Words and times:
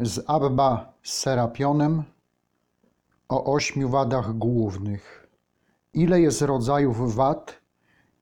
z 0.00 0.24
Abba 0.26 0.92
Serapionem 1.02 2.02
o 3.28 3.52
ośmiu 3.54 3.88
wadach 3.88 4.38
głównych. 4.38 5.28
Ile 5.94 6.20
jest 6.20 6.42
rodzajów 6.42 7.14
wad 7.14 7.60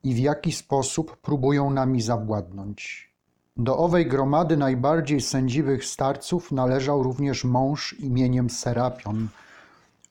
i 0.03 0.15
w 0.15 0.19
jaki 0.19 0.53
sposób 0.53 1.17
próbują 1.17 1.71
nami 1.71 2.03
zawładnąć. 2.03 3.13
Do 3.57 3.79
owej 3.79 4.07
gromady 4.07 4.57
najbardziej 4.57 5.21
sędziwych 5.21 5.85
starców 5.85 6.53
należał 6.53 7.03
również 7.03 7.45
mąż 7.45 7.93
imieniem 8.01 8.51
Serapion, 8.51 9.29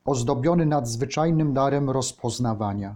ozdobiony 0.06 0.66
nadzwyczajnym 0.66 1.54
darem 1.54 1.90
rozpoznawania. 1.90 2.96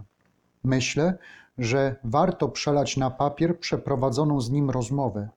Myślę, 0.64 1.18
że 1.58 1.96
warto 2.04 2.48
przelać 2.48 2.96
na 2.96 3.10
papier 3.10 3.58
przeprowadzoną 3.58 4.40
z 4.40 4.50
nim 4.50 4.70
rozmowę. 4.70 5.28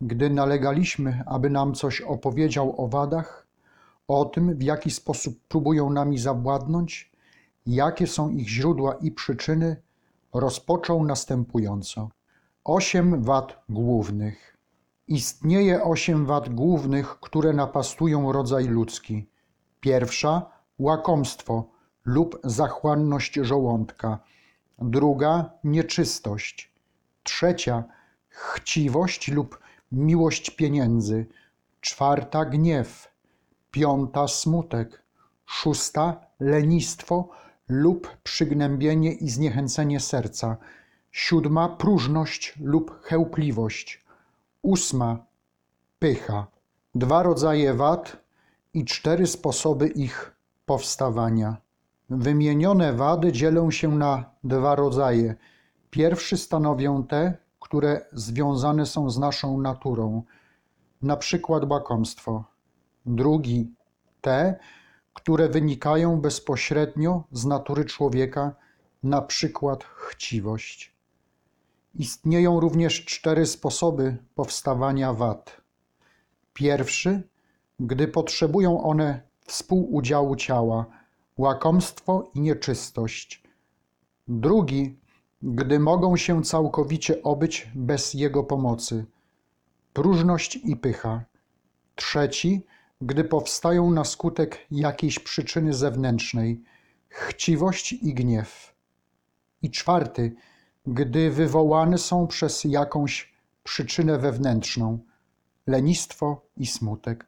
Gdy 0.00 0.30
nalegaliśmy, 0.30 1.22
aby 1.26 1.50
nam 1.50 1.74
coś 1.74 2.00
opowiedział 2.00 2.84
o 2.84 2.88
wadach, 2.88 3.46
o 4.08 4.24
tym, 4.24 4.54
w 4.54 4.62
jaki 4.62 4.90
sposób 4.90 5.40
próbują 5.48 5.90
nami 5.90 6.18
zawładnąć, 6.18 7.12
jakie 7.66 8.06
są 8.06 8.30
ich 8.30 8.48
źródła 8.48 8.94
i 8.94 9.12
przyczyny, 9.12 9.76
rozpoczął 10.34 11.04
następująco. 11.04 12.08
Osiem 12.64 13.22
wad 13.22 13.64
głównych. 13.68 14.56
Istnieje 15.08 15.82
osiem 15.82 16.26
wad 16.26 16.48
głównych, 16.54 17.20
które 17.20 17.52
napastują 17.52 18.32
rodzaj 18.32 18.64
ludzki. 18.64 19.28
Pierwsza 19.80 20.50
łakomstwo 20.78 21.70
lub 22.04 22.40
zachłanność 22.44 23.34
żołądka. 23.34 24.18
Druga 24.78 25.50
nieczystość. 25.64 26.72
Trzecia 27.22 27.84
chciwość 28.28 29.30
lub 29.30 29.58
miłość 29.92 30.50
pieniędzy. 30.50 31.26
Czwarta 31.80 32.44
gniew. 32.44 33.08
Piąta 33.70 34.28
smutek. 34.28 35.02
Szósta 35.46 36.20
lenistwo 36.40 37.28
lub 37.68 38.16
przygnębienie 38.22 39.12
i 39.12 39.28
zniechęcenie 39.30 40.00
serca. 40.00 40.56
Siódma 41.12 41.68
próżność 41.68 42.54
lub 42.60 43.02
chełpliwość. 43.02 44.04
Ósma 44.62 45.26
pycha. 45.98 46.46
Dwa 46.94 47.22
rodzaje 47.22 47.74
wad 47.74 48.16
i 48.74 48.84
cztery 48.84 49.26
sposoby 49.26 49.88
ich 49.88 50.36
powstawania. 50.66 51.56
Wymienione 52.10 52.92
wady 52.92 53.32
dzielą 53.32 53.70
się 53.70 53.88
na 53.88 54.24
dwa 54.44 54.74
rodzaje. 54.74 55.34
Pierwszy 55.90 56.36
stanowią 56.36 57.04
te, 57.04 57.38
które 57.68 58.06
związane 58.12 58.86
są 58.86 59.10
z 59.10 59.18
naszą 59.18 59.60
naturą, 59.60 60.22
na 61.02 61.16
przykład 61.16 61.70
łakomstwo. 61.70 62.44
Drugi 63.06 63.74
te, 64.20 64.58
które 65.14 65.48
wynikają 65.48 66.20
bezpośrednio 66.20 67.24
z 67.32 67.44
natury 67.44 67.84
człowieka, 67.84 68.54
na 69.02 69.22
przykład 69.22 69.84
chciwość. 69.84 70.92
Istnieją 71.94 72.60
również 72.60 73.04
cztery 73.04 73.46
sposoby 73.46 74.16
powstawania 74.34 75.12
wad. 75.12 75.60
Pierwszy, 76.52 77.22
gdy 77.80 78.08
potrzebują 78.08 78.82
one 78.82 79.22
współudziału 79.46 80.36
ciała, 80.36 80.86
łakomstwo 81.38 82.30
i 82.34 82.40
nieczystość. 82.40 83.42
Drugi, 84.28 84.98
gdy 85.42 85.78
mogą 85.78 86.16
się 86.16 86.42
całkowicie 86.42 87.22
obyć 87.22 87.70
bez 87.74 88.14
jego 88.14 88.44
pomocy, 88.44 89.06
próżność 89.92 90.56
i 90.56 90.76
pycha. 90.76 91.24
Trzeci, 91.94 92.66
gdy 93.00 93.24
powstają 93.24 93.90
na 93.90 94.04
skutek 94.04 94.66
jakiejś 94.70 95.18
przyczyny 95.18 95.74
zewnętrznej, 95.74 96.62
chciwość 97.08 97.92
i 97.92 98.14
gniew. 98.14 98.74
I 99.62 99.70
czwarty, 99.70 100.34
gdy 100.86 101.30
wywołane 101.30 101.98
są 101.98 102.26
przez 102.26 102.64
jakąś 102.64 103.32
przyczynę 103.64 104.18
wewnętrzną, 104.18 104.98
lenistwo 105.66 106.42
i 106.56 106.66
smutek. 106.66 107.26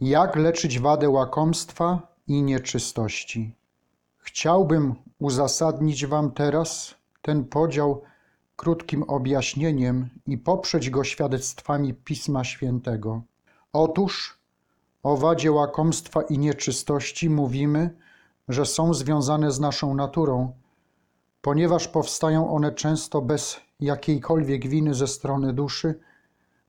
Jak 0.00 0.36
leczyć 0.36 0.78
wadę 0.78 1.08
łakomstwa 1.08 2.14
i 2.26 2.42
nieczystości? 2.42 3.54
Chciałbym 4.18 4.94
uzasadnić 5.18 6.06
Wam 6.06 6.30
teraz 6.30 6.97
ten 7.28 7.44
podział 7.44 8.02
krótkim 8.56 9.02
objaśnieniem 9.02 10.08
i 10.26 10.38
poprzeć 10.38 10.90
go 10.90 11.04
świadectwami 11.04 11.94
Pisma 11.94 12.44
Świętego. 12.44 13.22
Otóż 13.72 14.38
o 15.02 15.16
wadzie 15.16 15.52
łakomstwa 15.52 16.22
i 16.22 16.38
nieczystości 16.38 17.30
mówimy, 17.30 17.96
że 18.48 18.66
są 18.66 18.94
związane 18.94 19.52
z 19.52 19.60
naszą 19.60 19.94
naturą, 19.94 20.52
ponieważ 21.40 21.88
powstają 21.88 22.50
one 22.50 22.72
często 22.72 23.22
bez 23.22 23.60
jakiejkolwiek 23.80 24.68
winy 24.68 24.94
ze 24.94 25.06
strony 25.06 25.52
duszy, 25.52 26.00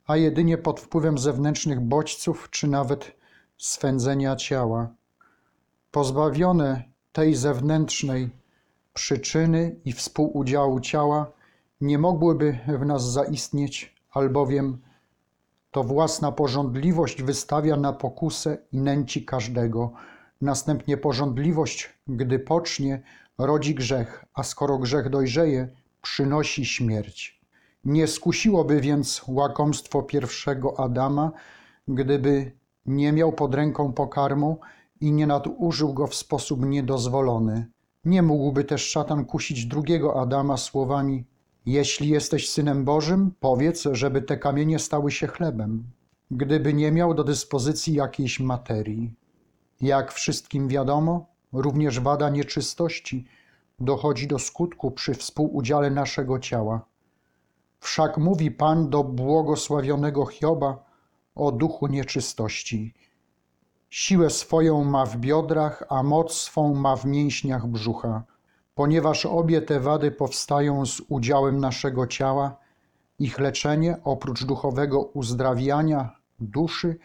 a 0.08 0.18
jedynie 0.18 0.58
pod 0.58 0.80
wpływem 0.80 1.18
zewnętrznych 1.18 1.80
bodźców 1.80 2.50
czy 2.50 2.68
nawet 2.68 3.12
swędzenia 3.58 4.36
ciała. 4.36 4.90
Pozbawione 5.92 6.84
tej 7.12 7.36
zewnętrznej 7.36 8.40
przyczyny 9.00 9.76
i 9.86 9.94
współudziału 9.94 10.80
ciała 10.80 11.32
nie 11.82 11.98
mogłyby 11.98 12.60
w 12.68 12.86
nas 12.86 13.12
zaistnieć, 13.12 13.96
albowiem 14.12 14.78
to 15.72 15.84
własna 15.84 16.32
porządliwość 16.32 17.24
wystawia 17.24 17.78
na 17.78 17.94
pokusę 17.94 18.58
i 18.72 18.78
nęci 18.78 19.26
każdego. 19.26 19.92
Następnie 20.42 20.98
porządliwość, 20.98 21.90
gdy 22.08 22.40
pocznie, 22.40 23.02
rodzi 23.38 23.76
grzech, 23.76 24.26
a 24.34 24.44
skoro 24.44 24.78
grzech 24.78 25.10
dojrzeje, 25.10 25.70
przynosi 26.02 26.66
śmierć. 26.66 27.42
Nie 27.86 28.08
skusiłoby 28.08 28.82
więc 28.82 29.22
łakomstwo 29.28 30.04
pierwszego 30.04 30.80
Adama, 30.80 31.32
gdyby 31.88 32.52
nie 32.86 33.12
miał 33.12 33.34
pod 33.34 33.56
ręką 33.56 33.94
pokarmu 33.94 34.60
i 35.02 35.12
nie 35.12 35.28
nadużył 35.28 35.94
go 35.94 36.08
w 36.08 36.16
sposób 36.16 36.66
niedozwolony. 36.66 37.66
Nie 38.10 38.22
mógłby 38.22 38.64
też 38.64 38.90
szatan 38.90 39.26
kusić 39.26 39.66
drugiego 39.66 40.22
Adama 40.22 40.58
słowami: 40.58 41.26
Jeśli 41.66 42.10
jesteś 42.10 42.50
synem 42.50 42.86
Bożym, 42.86 43.32
powiedz, 43.40 43.84
żeby 43.92 44.22
te 44.22 44.38
kamienie 44.38 44.80
stały 44.80 45.12
się 45.12 45.28
chlebem, 45.28 45.84
gdyby 46.32 46.74
nie 46.74 46.92
miał 46.92 47.14
do 47.14 47.24
dyspozycji 47.24 47.94
jakiejś 47.94 48.40
materii. 48.40 49.14
Jak 49.82 50.12
wszystkim 50.14 50.68
wiadomo, 50.68 51.26
również 51.54 52.00
wada 52.00 52.30
nieczystości 52.30 53.26
dochodzi 53.80 54.28
do 54.28 54.40
skutku 54.40 54.92
przy 54.92 55.14
współudziale 55.14 55.92
naszego 55.92 56.40
ciała. 56.40 56.86
Wszak 57.80 58.18
mówi 58.18 58.52
Pan 58.52 58.90
do 58.90 59.04
błogosławionego 59.04 60.26
Hioba 60.26 60.86
o 61.36 61.52
duchu 61.52 61.88
nieczystości. 61.88 62.94
Siłę 63.90 64.30
swoją 64.30 64.84
ma 64.84 65.06
w 65.06 65.18
biodrach, 65.18 65.84
a 65.90 66.04
moc 66.04 66.34
swą 66.34 66.76
ma 66.76 66.96
w 66.96 67.06
mięśniach 67.06 67.68
brzucha. 67.68 68.24
Ponieważ 68.76 69.26
obie 69.26 69.62
te 69.62 69.80
wady 69.80 70.12
powstają 70.12 70.86
z 70.86 71.02
udziałem 71.08 71.60
naszego 71.60 72.08
ciała, 72.08 72.58
ich 73.20 73.40
leczenie, 73.40 73.98
oprócz 74.04 74.46
duchowego 74.46 75.02
uzdrawiania 75.02 76.16
duszy, 76.40 76.98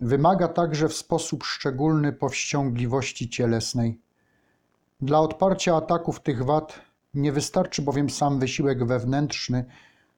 wymaga 0.00 0.48
także 0.48 0.88
w 0.88 0.94
sposób 0.94 1.44
szczególny 1.44 2.12
powściągliwości 2.12 3.28
cielesnej. 3.28 4.00
Dla 5.00 5.20
odparcia 5.20 5.76
ataków 5.76 6.20
tych 6.20 6.44
wad 6.44 6.80
nie 7.14 7.32
wystarczy 7.32 7.82
bowiem 7.82 8.10
sam 8.10 8.38
wysiłek 8.38 8.84
wewnętrzny, 8.84 9.64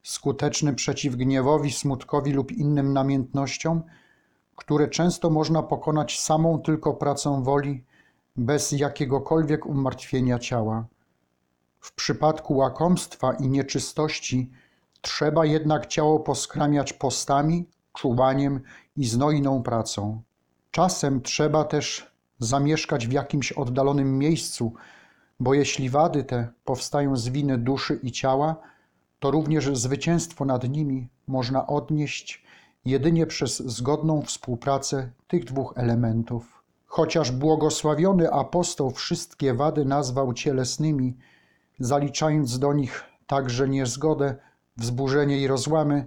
skuteczny 0.03 0.75
przeciw 0.75 1.17
gniewowi, 1.17 1.73
smutkowi 1.73 2.33
lub 2.33 2.53
innym 2.53 2.93
namiętnościom, 2.93 3.83
które 4.63 4.89
często 4.89 5.31
można 5.31 5.63
pokonać 5.63 6.21
samą 6.21 6.59
tylko 6.59 6.95
pracą 6.95 7.43
woli, 7.43 7.85
bez 8.37 8.73
jakiegokolwiek 8.73 9.67
umartwienia 9.67 10.39
ciała. 10.39 10.85
W 11.81 11.93
przypadku 11.93 12.57
łakomstwa 12.57 13.33
i 13.33 13.49
nieczystości 13.49 14.51
trzeba 15.01 15.45
jednak 15.45 15.87
ciało 15.87 16.21
poskramiać 16.21 16.93
postami, 16.93 17.67
czuwaniem 17.93 18.61
i 18.97 19.05
znojną 19.05 19.63
pracą. 19.63 20.23
Czasem 20.71 21.23
trzeba 21.23 21.65
też 21.65 22.13
zamieszkać 22.39 23.09
w 23.09 23.13
jakimś 23.13 23.53
oddalonym 23.53 24.19
miejscu, 24.19 24.73
bo 25.41 25.55
jeśli 25.55 25.91
wady 25.91 26.25
te 26.25 26.49
powstają 26.65 27.17
z 27.17 27.29
winy 27.29 27.59
duszy 27.59 28.01
i 28.03 28.13
ciała, 28.13 28.57
to 29.21 29.31
również 29.31 29.79
zwycięstwo 29.79 30.45
nad 30.45 30.69
nimi 30.69 31.09
można 31.27 31.67
odnieść 31.67 32.43
jedynie 32.85 33.27
przez 33.27 33.59
zgodną 33.59 34.23
współpracę 34.23 35.11
tych 35.29 35.45
dwóch 35.45 35.73
elementów. 35.77 36.63
Chociaż 36.87 37.31
błogosławiony 37.31 38.33
apostoł 38.33 38.91
wszystkie 38.91 39.55
wady 39.55 39.85
nazwał 39.85 40.33
cielesnymi, 40.33 41.17
zaliczając 41.79 42.59
do 42.59 42.73
nich 42.73 43.05
także 43.27 43.69
niezgodę, 43.69 44.35
wzburzenie 44.77 45.39
i 45.39 45.47
rozłamy, 45.47 46.07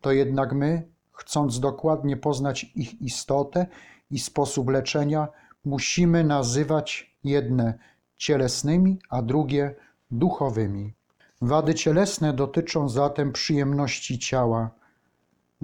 to 0.00 0.12
jednak 0.12 0.52
my, 0.52 0.88
chcąc 1.12 1.60
dokładnie 1.60 2.16
poznać 2.16 2.64
ich 2.64 3.02
istotę 3.02 3.66
i 4.10 4.18
sposób 4.18 4.70
leczenia, 4.70 5.28
musimy 5.64 6.24
nazywać 6.24 7.16
jedne 7.24 7.78
cielesnymi, 8.16 8.98
a 9.10 9.22
drugie 9.22 9.74
duchowymi. 10.10 10.94
Wady 11.42 11.74
cielesne 11.74 12.32
dotyczą 12.32 12.88
zatem 12.88 13.32
przyjemności 13.32 14.18
ciała. 14.18 14.70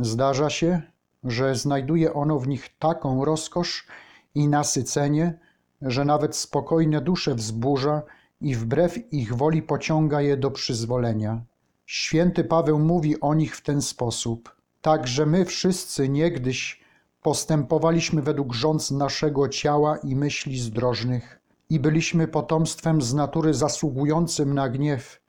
Zdarza 0.01 0.51
się, 0.51 0.83
że 1.25 1.55
znajduje 1.55 2.15
ono 2.15 2.39
w 2.39 2.49
nich 2.49 2.79
taką 2.79 3.25
rozkosz 3.25 3.87
i 4.35 4.49
nasycenie, 4.49 5.39
że 5.83 6.05
nawet 6.05 6.37
spokojne 6.37 7.01
dusze 7.01 7.35
wzburza 7.35 8.03
i 8.41 8.55
wbrew 8.55 9.13
ich 9.13 9.37
woli 9.37 9.63
pociąga 9.63 10.21
je 10.21 10.37
do 10.37 10.51
przyzwolenia. 10.51 11.45
Święty 11.87 12.45
Paweł 12.45 12.79
mówi 12.79 13.21
o 13.21 13.35
nich 13.35 13.57
w 13.57 13.63
ten 13.63 13.83
sposób. 13.83 14.57
Także 14.83 15.27
my 15.27 15.45
wszyscy 15.45 16.09
niegdyś 16.09 16.85
postępowaliśmy 17.23 18.23
według 18.23 18.55
rządz 18.55 18.91
naszego 18.91 19.49
ciała 19.49 19.97
i 19.97 20.17
myśli 20.17 20.59
zdrożnych 20.59 21.41
i 21.71 21.81
byliśmy 21.81 22.29
potomstwem 22.29 23.03
z 23.03 23.15
natury 23.15 23.55
zasługującym 23.55 24.55
na 24.55 24.69
gniew, 24.69 25.21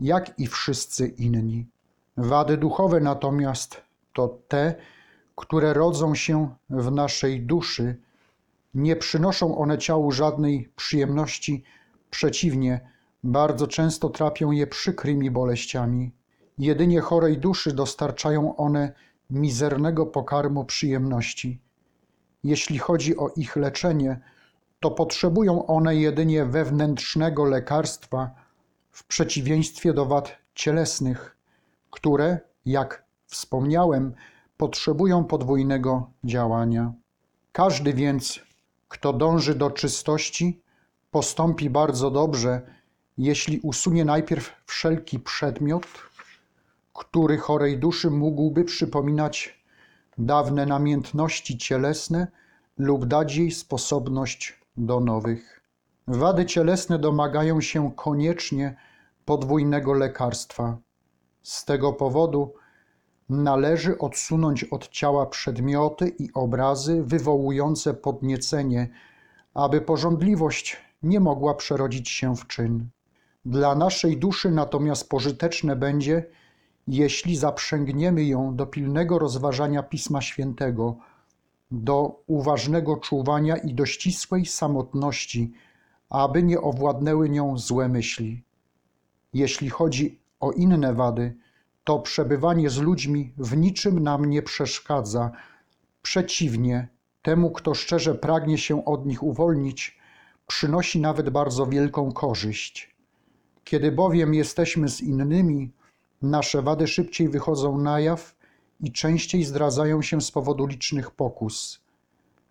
jak 0.00 0.38
i 0.38 0.46
wszyscy 0.46 1.06
inni. 1.06 1.66
Wady 2.16 2.56
duchowe 2.56 3.00
natomiast 3.00 3.83
to 4.14 4.38
te, 4.48 4.74
które 5.36 5.72
rodzą 5.72 6.14
się 6.14 6.54
w 6.70 6.90
naszej 6.90 7.42
duszy, 7.42 7.96
nie 8.74 8.96
przynoszą 8.96 9.58
one 9.58 9.78
ciału 9.78 10.12
żadnej 10.12 10.72
przyjemności, 10.76 11.64
przeciwnie, 12.10 12.80
bardzo 13.24 13.66
często 13.66 14.08
trapią 14.08 14.50
je 14.50 14.66
przykrymi 14.66 15.30
boleściami. 15.30 16.12
Jedynie 16.58 17.00
chorej 17.00 17.38
duszy 17.38 17.72
dostarczają 17.72 18.56
one 18.56 18.92
mizernego 19.30 20.06
pokarmu 20.06 20.64
przyjemności. 20.64 21.60
Jeśli 22.44 22.78
chodzi 22.78 23.16
o 23.16 23.28
ich 23.36 23.56
leczenie, 23.56 24.20
to 24.80 24.90
potrzebują 24.90 25.66
one 25.66 25.96
jedynie 25.96 26.44
wewnętrznego 26.44 27.44
lekarstwa, 27.44 28.30
w 28.90 29.04
przeciwieństwie 29.06 29.92
do 29.92 30.06
wad 30.06 30.36
cielesnych, 30.54 31.36
które, 31.90 32.38
jak 32.66 33.03
wspomniałem, 33.34 34.14
potrzebują 34.56 35.24
podwójnego 35.24 36.10
działania. 36.24 36.92
Każdy 37.52 37.92
więc, 37.92 38.40
kto 38.88 39.12
dąży 39.12 39.54
do 39.54 39.70
czystości, 39.70 40.62
postąpi 41.10 41.70
bardzo 41.70 42.10
dobrze, 42.10 42.62
jeśli 43.18 43.60
usunie 43.60 44.04
najpierw 44.04 44.52
wszelki 44.66 45.20
przedmiot, 45.20 45.86
który 46.92 47.38
chorej 47.38 47.78
duszy 47.78 48.10
mógłby 48.10 48.64
przypominać 48.64 49.64
dawne 50.18 50.66
namiętności 50.66 51.58
cielesne 51.58 52.26
lub 52.78 53.06
dać 53.06 53.36
jej 53.36 53.50
sposobność 53.50 54.60
do 54.76 55.00
nowych. 55.00 55.60
Wady 56.06 56.46
cielesne 56.46 56.98
domagają 56.98 57.60
się 57.60 57.92
koniecznie 57.96 58.76
podwójnego 59.24 59.92
lekarstwa. 59.92 60.78
Z 61.42 61.64
tego 61.64 61.92
powodu 61.92 62.54
należy 63.28 63.98
odsunąć 63.98 64.64
od 64.64 64.88
ciała 64.88 65.26
przedmioty 65.26 66.08
i 66.08 66.32
obrazy 66.34 67.02
wywołujące 67.02 67.94
podniecenie, 67.94 68.88
aby 69.54 69.80
pożądliwość 69.80 70.76
nie 71.02 71.20
mogła 71.20 71.54
przerodzić 71.54 72.08
się 72.08 72.36
w 72.36 72.46
czyn. 72.46 72.88
Dla 73.44 73.74
naszej 73.74 74.16
duszy 74.16 74.50
natomiast 74.50 75.08
pożyteczne 75.08 75.76
będzie, 75.76 76.24
jeśli 76.88 77.36
zaprzęgniemy 77.36 78.24
ją 78.24 78.56
do 78.56 78.66
pilnego 78.66 79.18
rozważania 79.18 79.82
Pisma 79.82 80.20
Świętego, 80.20 80.96
do 81.70 82.22
uważnego 82.26 82.96
czuwania 82.96 83.56
i 83.56 83.74
do 83.74 83.86
ścisłej 83.86 84.46
samotności, 84.46 85.52
aby 86.10 86.42
nie 86.42 86.60
owładnęły 86.60 87.30
nią 87.30 87.58
złe 87.58 87.88
myśli. 87.88 88.44
Jeśli 89.34 89.70
chodzi 89.70 90.20
o 90.40 90.52
inne 90.52 90.94
wady, 90.94 91.34
to 91.84 91.98
przebywanie 91.98 92.70
z 92.70 92.78
ludźmi 92.78 93.32
w 93.36 93.56
niczym 93.56 93.98
nam 93.98 94.24
nie 94.24 94.42
przeszkadza. 94.42 95.30
Przeciwnie, 96.02 96.88
temu, 97.22 97.50
kto 97.50 97.74
szczerze 97.74 98.14
pragnie 98.14 98.58
się 98.58 98.84
od 98.84 99.06
nich 99.06 99.22
uwolnić, 99.22 99.98
przynosi 100.46 101.00
nawet 101.00 101.30
bardzo 101.30 101.66
wielką 101.66 102.12
korzyść. 102.12 102.94
Kiedy 103.64 103.92
bowiem 103.92 104.34
jesteśmy 104.34 104.88
z 104.88 105.00
innymi, 105.00 105.72
nasze 106.22 106.62
wady 106.62 106.86
szybciej 106.86 107.28
wychodzą 107.28 107.78
na 107.78 108.00
jaw 108.00 108.36
i 108.80 108.92
częściej 108.92 109.44
zdradzają 109.44 110.02
się 110.02 110.20
z 110.20 110.30
powodu 110.30 110.66
licznych 110.66 111.10
pokus. 111.10 111.80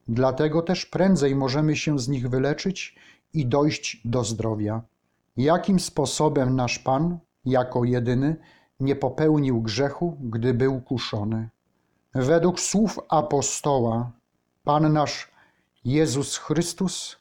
Dlatego 0.07 0.61
też 0.61 0.85
prędzej 0.85 1.35
możemy 1.35 1.75
się 1.75 1.99
z 1.99 2.07
nich 2.07 2.29
wyleczyć 2.29 2.95
i 3.33 3.45
dojść 3.45 4.01
do 4.05 4.23
zdrowia. 4.23 4.81
Jakim 5.37 5.79
sposobem 5.79 6.55
nasz 6.55 6.79
Pan, 6.79 7.19
jako 7.45 7.83
jedyny, 7.83 8.35
nie 8.83 8.95
popełnił 8.95 9.61
grzechu, 9.61 10.17
gdy 10.21 10.53
był 10.53 10.81
kuszony? 10.81 11.49
Według 12.15 12.59
słów 12.59 12.99
apostoła, 13.09 14.11
Pan 14.63 14.93
nasz 14.93 15.31
Jezus 15.85 16.37
Chrystus 16.37 17.17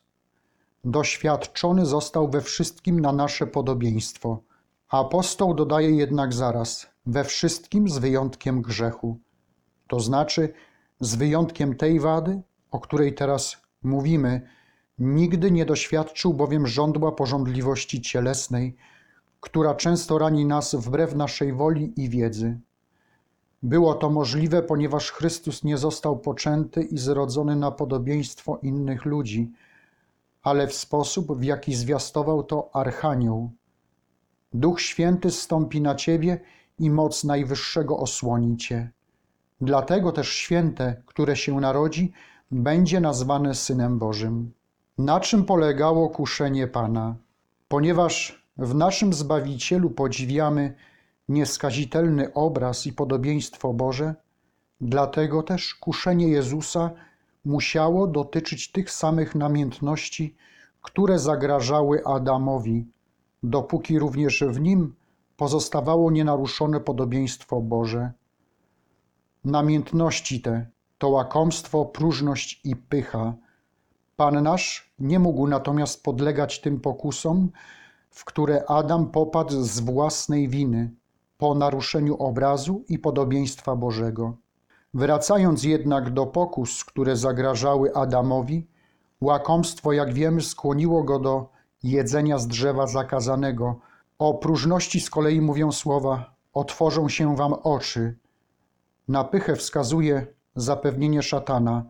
doświadczony 0.84 1.86
został 1.86 2.30
we 2.30 2.40
wszystkim 2.40 3.00
na 3.00 3.12
nasze 3.12 3.46
podobieństwo. 3.46 4.42
Apostoł 4.88 5.54
dodaje 5.54 5.90
jednak 5.90 6.34
zaraz, 6.34 6.86
we 7.06 7.24
wszystkim 7.24 7.88
z 7.88 7.98
wyjątkiem 7.98 8.62
grzechu. 8.62 9.18
To 9.88 10.00
znaczy, 10.00 10.52
z 11.00 11.14
wyjątkiem 11.14 11.76
tej 11.76 12.00
wady, 12.00 12.42
o 12.70 12.80
której 12.80 13.14
teraz 13.14 13.56
mówimy, 13.82 14.48
nigdy 14.98 15.50
nie 15.50 15.66
doświadczył 15.66 16.34
bowiem 16.34 16.66
żądła 16.66 17.12
porządliwości 17.12 18.00
cielesnej, 18.00 18.76
która 19.42 19.74
często 19.74 20.18
rani 20.18 20.46
nas 20.46 20.74
wbrew 20.74 21.14
naszej 21.14 21.52
woli 21.52 21.92
i 21.96 22.08
wiedzy. 22.08 22.60
Było 23.62 23.94
to 23.94 24.10
możliwe, 24.10 24.62
ponieważ 24.62 25.12
Chrystus 25.12 25.64
nie 25.64 25.78
został 25.78 26.18
poczęty 26.18 26.82
i 26.82 26.98
zrodzony 26.98 27.56
na 27.56 27.70
podobieństwo 27.70 28.58
innych 28.62 29.04
ludzi, 29.04 29.52
ale 30.42 30.66
w 30.66 30.74
sposób, 30.74 31.38
w 31.38 31.44
jaki 31.44 31.74
zwiastował 31.74 32.42
to 32.42 32.70
Archanioł. 32.72 33.50
Duch 34.52 34.80
Święty 34.80 35.30
stąpi 35.30 35.80
na 35.80 35.94
ciebie 35.94 36.40
i 36.78 36.90
moc 36.90 37.24
Najwyższego 37.24 37.96
osłoni 37.98 38.56
cię. 38.56 38.90
Dlatego 39.60 40.12
też 40.12 40.28
święte, 40.28 41.02
które 41.06 41.36
się 41.36 41.60
narodzi, 41.60 42.12
będzie 42.50 43.00
nazwane 43.00 43.54
Synem 43.54 43.98
Bożym. 43.98 44.52
Na 44.98 45.20
czym 45.20 45.44
polegało 45.44 46.08
kuszenie 46.10 46.66
Pana? 46.66 47.16
Ponieważ 47.68 48.41
w 48.62 48.74
naszym 48.74 49.12
Zbawicielu 49.12 49.90
podziwiamy 49.90 50.74
nieskazitelny 51.28 52.34
obraz 52.34 52.86
i 52.86 52.92
podobieństwo 52.92 53.72
Boże, 53.72 54.14
dlatego 54.80 55.42
też 55.42 55.74
kuszenie 55.74 56.28
Jezusa 56.28 56.90
musiało 57.44 58.06
dotyczyć 58.06 58.72
tych 58.72 58.90
samych 58.90 59.34
namiętności, 59.34 60.36
które 60.82 61.18
zagrażały 61.18 62.04
Adamowi, 62.04 62.86
dopóki 63.42 63.98
również 63.98 64.44
w 64.44 64.60
nim 64.60 64.94
pozostawało 65.36 66.10
nienaruszone 66.10 66.80
podobieństwo 66.80 67.60
Boże. 67.60 68.12
Namiętności 69.44 70.40
te 70.40 70.66
to 70.98 71.08
łakomstwo, 71.08 71.84
próżność 71.84 72.60
i 72.64 72.76
pycha. 72.76 73.34
Pan 74.16 74.42
nasz 74.42 74.92
nie 74.98 75.18
mógł 75.18 75.46
natomiast 75.46 76.02
podlegać 76.02 76.60
tym 76.60 76.80
pokusom, 76.80 77.50
w 78.12 78.24
które 78.24 78.64
Adam 78.66 79.06
popadł 79.10 79.62
z 79.62 79.80
własnej 79.80 80.48
winy 80.48 80.90
po 81.38 81.54
naruszeniu 81.54 82.16
obrazu 82.16 82.84
i 82.88 82.98
podobieństwa 82.98 83.76
Bożego. 83.76 84.36
Wracając 84.94 85.64
jednak 85.64 86.10
do 86.10 86.26
pokus, 86.26 86.84
które 86.84 87.16
zagrażały 87.16 87.94
Adamowi, 87.94 88.66
łakomstwo, 89.20 89.92
jak 89.92 90.12
wiemy, 90.14 90.40
skłoniło 90.40 91.02
go 91.02 91.18
do 91.18 91.48
jedzenia 91.82 92.38
z 92.38 92.46
drzewa 92.46 92.86
zakazanego. 92.86 93.78
O 94.18 94.34
próżności 94.34 95.00
z 95.00 95.10
kolei 95.10 95.40
mówią 95.40 95.72
słowa: 95.72 96.34
Otworzą 96.52 97.08
się 97.08 97.36
wam 97.36 97.52
oczy. 97.52 98.18
Na 99.08 99.24
pychę 99.24 99.56
wskazuje 99.56 100.26
zapewnienie 100.56 101.22
szatana, 101.22 101.84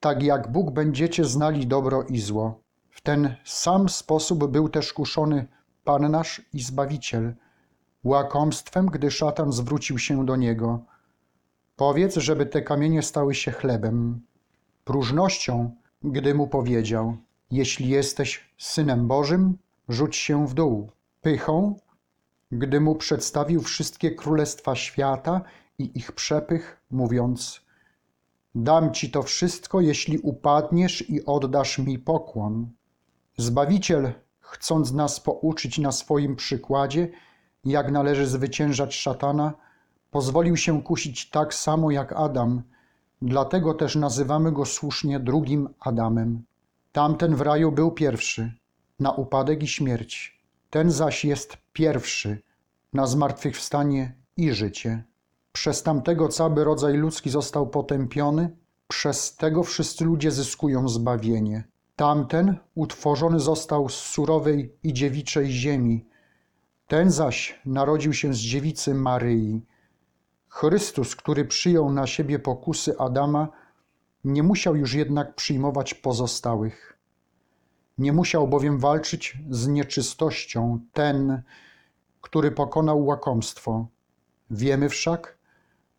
tak 0.00 0.22
jak 0.22 0.52
Bóg 0.52 0.70
będziecie 0.70 1.24
znali 1.24 1.66
dobro 1.66 2.02
i 2.02 2.18
zło. 2.18 2.65
W 2.96 3.00
ten 3.00 3.34
sam 3.44 3.88
sposób 3.88 4.46
był 4.46 4.68
też 4.68 4.92
kuszony 4.92 5.46
Pan 5.84 6.10
nasz 6.10 6.42
i 6.52 6.62
Zbawiciel, 6.62 7.34
łakomstwem, 8.04 8.86
gdy 8.86 9.10
szatan 9.10 9.52
zwrócił 9.52 9.98
się 9.98 10.26
do 10.26 10.36
niego. 10.36 10.80
Powiedz, 11.76 12.16
żeby 12.16 12.46
te 12.46 12.62
kamienie 12.62 13.02
stały 13.02 13.34
się 13.34 13.52
chlebem. 13.52 14.20
Próżnością, 14.84 15.70
gdy 16.02 16.34
mu 16.34 16.46
powiedział: 16.46 17.16
Jeśli 17.50 17.88
jesteś 17.88 18.54
synem 18.58 19.08
Bożym, 19.08 19.58
rzuć 19.88 20.16
się 20.16 20.46
w 20.46 20.54
dół. 20.54 20.90
Pychą, 21.20 21.78
gdy 22.52 22.80
mu 22.80 22.94
przedstawił 22.94 23.62
wszystkie 23.62 24.10
królestwa 24.10 24.74
świata 24.74 25.40
i 25.78 25.98
ich 25.98 26.12
przepych, 26.12 26.80
mówiąc: 26.90 27.60
Dam 28.54 28.92
ci 28.92 29.10
to 29.10 29.22
wszystko, 29.22 29.80
jeśli 29.80 30.18
upadniesz 30.18 31.10
i 31.10 31.24
oddasz 31.24 31.78
mi 31.78 31.98
pokłon. 31.98 32.75
Zbawiciel, 33.38 34.12
chcąc 34.40 34.92
nas 34.92 35.20
pouczyć 35.20 35.78
na 35.78 35.92
swoim 35.92 36.36
przykładzie, 36.36 37.08
jak 37.64 37.90
należy 37.90 38.26
zwyciężać 38.26 38.94
szatana, 38.94 39.54
pozwolił 40.10 40.56
się 40.56 40.82
kusić 40.82 41.30
tak 41.30 41.54
samo 41.54 41.90
jak 41.90 42.12
Adam, 42.12 42.62
dlatego 43.22 43.74
też 43.74 43.96
nazywamy 43.96 44.52
go 44.52 44.64
słusznie 44.64 45.20
drugim 45.20 45.68
Adamem. 45.80 46.44
Tamten 46.92 47.36
w 47.36 47.40
raju 47.40 47.72
był 47.72 47.90
pierwszy, 47.90 48.52
na 49.00 49.12
upadek 49.12 49.62
i 49.62 49.68
śmierć. 49.68 50.40
Ten 50.70 50.90
zaś 50.90 51.24
jest 51.24 51.56
pierwszy, 51.72 52.42
na 52.92 53.06
zmartwychwstanie 53.06 54.14
i 54.36 54.52
życie. 54.52 55.04
Przez 55.52 55.82
tamtego 55.82 56.28
cały 56.28 56.64
rodzaj 56.64 56.96
ludzki 56.96 57.30
został 57.30 57.66
potępiony, 57.66 58.56
przez 58.88 59.36
tego 59.36 59.62
wszyscy 59.62 60.04
ludzie 60.04 60.30
zyskują 60.30 60.88
zbawienie. 60.88 61.64
Tamten 61.96 62.56
utworzony 62.74 63.40
został 63.40 63.88
z 63.88 63.94
surowej 63.94 64.78
i 64.82 64.92
dziewiczej 64.92 65.50
ziemi, 65.50 66.06
ten 66.86 67.10
zaś 67.10 67.60
narodził 67.66 68.12
się 68.12 68.34
z 68.34 68.38
dziewicy 68.38 68.94
Maryi. 68.94 69.66
Chrystus, 70.48 71.16
który 71.16 71.44
przyjął 71.44 71.92
na 71.92 72.06
siebie 72.06 72.38
pokusy 72.38 72.98
Adama, 72.98 73.48
nie 74.24 74.42
musiał 74.42 74.76
już 74.76 74.94
jednak 74.94 75.34
przyjmować 75.34 75.94
pozostałych. 75.94 76.98
Nie 77.98 78.12
musiał 78.12 78.48
bowiem 78.48 78.78
walczyć 78.78 79.38
z 79.50 79.66
nieczystością 79.68 80.80
ten, 80.92 81.42
który 82.20 82.50
pokonał 82.50 83.06
łakomstwo. 83.06 83.86
Wiemy 84.50 84.88
wszak, 84.88 85.38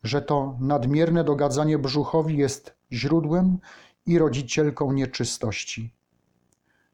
że 0.03 0.21
to 0.21 0.57
nadmierne 0.59 1.23
dogadzanie 1.23 1.77
brzuchowi 1.77 2.37
jest 2.37 2.75
źródłem 2.91 3.59
i 4.07 4.17
rodzicielką 4.17 4.93
nieczystości. 4.93 5.93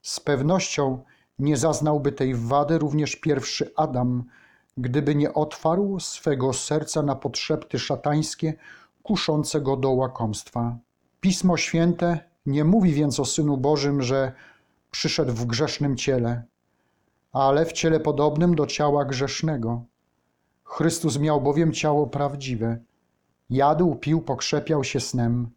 Z 0.01 0.19
pewnością 0.19 1.03
nie 1.39 1.57
zaznałby 1.57 2.11
tej 2.11 2.35
wady 2.35 2.77
również 2.77 3.15
pierwszy 3.15 3.71
Adam, 3.75 4.23
gdyby 4.77 5.15
nie 5.15 5.33
otwarł 5.33 5.99
swego 5.99 6.53
serca 6.53 7.01
na 7.01 7.15
podszepty 7.15 7.79
szatańskie, 7.79 8.53
kuszące 9.03 9.61
go 9.61 9.77
do 9.77 9.91
łakomstwa. 9.91 10.77
Pismo 11.21 11.57
Święte 11.57 12.19
nie 12.45 12.63
mówi 12.63 12.93
więc 12.93 13.19
o 13.19 13.25
Synu 13.25 13.57
Bożym, 13.57 14.01
że 14.01 14.31
przyszedł 14.91 15.33
w 15.33 15.45
grzesznym 15.45 15.97
ciele, 15.97 16.43
ale 17.31 17.65
w 17.65 17.71
ciele 17.71 17.99
podobnym 17.99 18.55
do 18.55 18.67
ciała 18.67 19.05
grzesznego. 19.05 19.83
Chrystus 20.63 21.19
miał 21.19 21.41
bowiem 21.41 21.73
ciało 21.73 22.07
prawdziwe. 22.07 22.77
Jadł, 23.49 23.95
pił, 23.95 24.21
pokrzepiał 24.21 24.83
się 24.83 24.99
snem. 24.99 25.49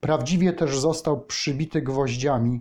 Prawdziwie 0.00 0.52
też 0.52 0.78
został 0.78 1.20
przybity 1.20 1.82
gwoździami, 1.82 2.60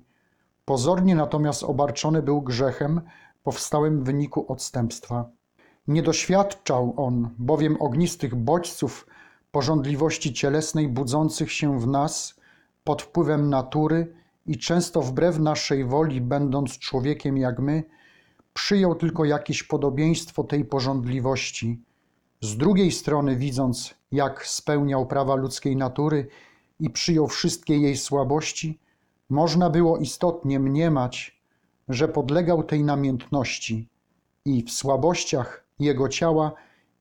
Pozornie 0.66 1.16
natomiast 1.16 1.64
obarczony 1.64 2.22
był 2.22 2.42
grzechem 2.42 3.02
powstałym 3.44 4.00
w 4.00 4.06
wyniku 4.06 4.52
odstępstwa. 4.52 5.30
Nie 5.88 6.04
doświadczał 6.04 6.94
on 6.98 7.30
bowiem 7.38 7.78
ognistych 7.82 8.36
bodźców 8.36 9.08
porządliwości 9.52 10.34
cielesnej 10.34 10.88
budzących 10.88 11.52
się 11.52 11.80
w 11.80 11.88
nas 11.88 12.36
pod 12.84 13.02
wpływem 13.02 13.50
natury 13.50 14.16
i 14.46 14.58
często 14.58 15.02
wbrew 15.02 15.40
naszej 15.40 15.86
woli, 15.86 16.22
będąc 16.22 16.80
człowiekiem 16.80 17.38
jak 17.38 17.60
my, 17.60 17.84
przyjął 18.54 18.96
tylko 18.96 19.26
jakieś 19.26 19.64
podobieństwo 19.64 20.44
tej 20.44 20.66
porządliwości. 20.66 21.82
Z 22.42 22.58
drugiej 22.58 22.92
strony, 22.92 23.36
widząc, 23.36 23.94
jak 24.12 24.46
spełniał 24.46 25.06
prawa 25.06 25.36
ludzkiej 25.36 25.76
natury 25.76 26.28
i 26.80 26.90
przyjął 26.90 27.28
wszystkie 27.28 27.78
jej 27.78 27.98
słabości, 27.98 28.80
można 29.30 29.70
było 29.70 29.98
istotnie 29.98 30.60
mniemać, 30.60 31.42
że 31.90 32.08
podlegał 32.08 32.64
tej 32.64 32.84
namiętności 32.84 33.90
i 34.46 34.64
w 34.64 34.72
słabościach 34.72 35.64
jego 35.80 36.10
ciała 36.10 36.52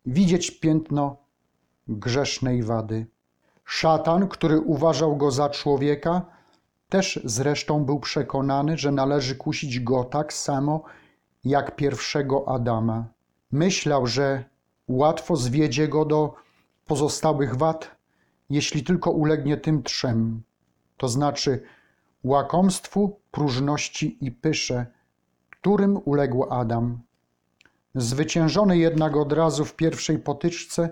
widzieć 0.06 0.50
piętno 0.50 1.16
grzesznej 1.88 2.62
wady. 2.62 3.06
Szatan, 3.64 4.28
który 4.28 4.60
uważał 4.60 5.16
go 5.16 5.30
za 5.30 5.50
człowieka, 5.50 6.22
też 6.88 7.20
zresztą 7.24 7.84
był 7.84 8.00
przekonany, 8.00 8.78
że 8.78 8.92
należy 8.92 9.36
kusić 9.36 9.80
go 9.80 10.04
tak 10.04 10.32
samo 10.32 10.82
jak 11.44 11.76
pierwszego 11.76 12.48
Adama. 12.48 13.04
Myślał, 13.52 14.06
że 14.06 14.44
łatwo 14.88 15.36
zwiedzie 15.36 15.88
go 15.88 16.04
do 16.04 16.34
pozostałych 16.86 17.56
wad, 17.56 17.93
jeśli 18.50 18.84
tylko 18.84 19.10
ulegnie 19.10 19.56
tym 19.56 19.82
trzem, 19.82 20.42
to 20.96 21.08
znaczy 21.08 21.62
łakomstwu, 22.24 23.20
próżności 23.30 24.26
i 24.26 24.32
pysze, 24.32 24.86
którym 25.50 26.00
uległ 26.04 26.46
Adam. 26.50 27.00
Zwyciężony 27.94 28.78
jednak 28.78 29.16
od 29.16 29.32
razu 29.32 29.64
w 29.64 29.76
pierwszej 29.76 30.18
potyczce, 30.18 30.90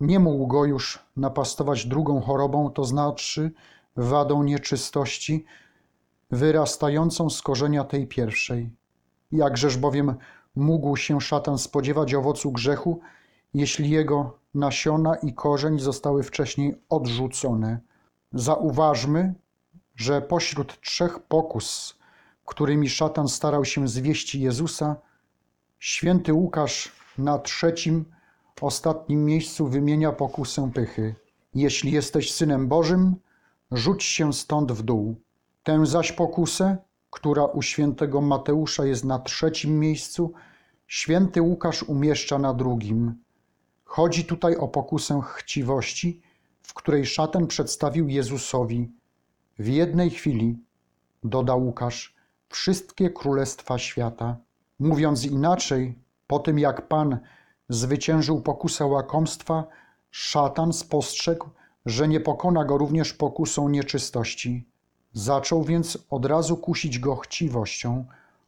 nie 0.00 0.18
mógł 0.18 0.46
go 0.46 0.64
już 0.64 0.98
napastować 1.16 1.86
drugą 1.86 2.20
chorobą, 2.20 2.70
to 2.70 2.84
znaczy 2.84 3.52
wadą 3.96 4.42
nieczystości, 4.42 5.44
wyrastającą 6.30 7.30
z 7.30 7.42
korzenia 7.42 7.84
tej 7.84 8.06
pierwszej. 8.06 8.70
Jakżeż 9.32 9.76
bowiem 9.76 10.14
mógł 10.56 10.96
się 10.96 11.20
szatan 11.20 11.58
spodziewać 11.58 12.14
owocu 12.14 12.52
grzechu, 12.52 13.00
jeśli 13.54 13.90
jego 13.90 14.39
nasiona 14.54 15.14
i 15.14 15.34
korzeń 15.34 15.80
zostały 15.80 16.22
wcześniej 16.22 16.74
odrzucone. 16.88 17.80
Zauważmy, 18.32 19.34
że 19.96 20.22
pośród 20.22 20.80
trzech 20.80 21.18
pokus, 21.18 21.98
którymi 22.46 22.88
szatan 22.88 23.28
starał 23.28 23.64
się 23.64 23.88
zwieść 23.88 24.34
Jezusa, 24.34 24.96
święty 25.78 26.32
Łukasz 26.32 26.92
na 27.18 27.38
trzecim, 27.38 28.04
ostatnim 28.60 29.24
miejscu 29.24 29.66
wymienia 29.66 30.12
pokusę 30.12 30.70
pychy. 30.74 31.14
Jeśli 31.54 31.92
jesteś 31.92 32.32
synem 32.32 32.68
Bożym, 32.68 33.16
rzuć 33.72 34.04
się 34.04 34.32
stąd 34.32 34.72
w 34.72 34.82
dół. 34.82 35.16
Tę 35.62 35.86
zaś 35.86 36.12
pokusę, 36.12 36.76
która 37.10 37.44
u 37.44 37.62
świętego 37.62 38.20
Mateusza 38.20 38.84
jest 38.84 39.04
na 39.04 39.18
trzecim 39.18 39.78
miejscu, 39.78 40.32
święty 40.86 41.42
Łukasz 41.42 41.82
umieszcza 41.82 42.38
na 42.38 42.54
drugim. 42.54 43.14
Chodzi 43.90 44.24
tutaj 44.24 44.56
o 44.56 44.68
pokusę 44.68 45.20
chciwości, 45.34 46.22
w 46.62 46.74
której 46.74 47.06
szatan 47.06 47.46
przedstawił 47.46 48.08
Jezusowi 48.08 48.92
w 49.58 49.66
jednej 49.66 50.10
chwili, 50.10 50.58
dodał 51.24 51.64
Łukasz, 51.64 52.14
wszystkie 52.48 53.10
królestwa 53.10 53.78
świata. 53.78 54.36
Mówiąc 54.78 55.24
inaczej, 55.24 55.98
po 56.26 56.38
tym 56.38 56.58
jak 56.58 56.88
Pan 56.88 57.18
zwyciężył 57.68 58.40
pokusę 58.40 58.86
łakomstwa, 58.86 59.64
szatan 60.10 60.72
spostrzegł, 60.72 61.48
że 61.86 62.08
nie 62.08 62.20
pokona 62.20 62.64
go 62.64 62.78
również 62.78 63.12
pokusą 63.12 63.68
nieczystości. 63.68 64.68
Zaczął 65.12 65.64
więc 65.64 65.98
od 66.10 66.24
razu 66.26 66.56
kusić 66.56 66.98
go 66.98 67.16
chciwością, 67.16 68.04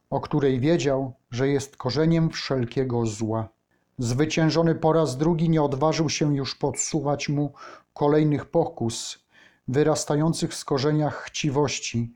o 0.09 0.21
której 0.21 0.59
wiedział, 0.59 1.13
że 1.31 1.47
jest 1.47 1.77
korzeniem 1.77 2.29
wszelkiego 2.29 3.05
zła. 3.05 3.49
Zwyciężony 3.97 4.75
po 4.75 4.93
raz 4.93 5.17
drugi 5.17 5.49
nie 5.49 5.63
odważył 5.63 6.09
się 6.09 6.35
już 6.35 6.55
podsuwać 6.55 7.29
mu 7.29 7.53
kolejnych 7.93 8.45
pokus, 8.45 9.19
wyrastających 9.67 10.53
z 10.53 10.65
korzenia 10.65 11.09
chciwości, 11.09 12.13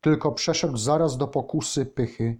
tylko 0.00 0.32
przeszedł 0.32 0.76
zaraz 0.76 1.16
do 1.16 1.28
pokusy 1.28 1.86
pychy. 1.86 2.38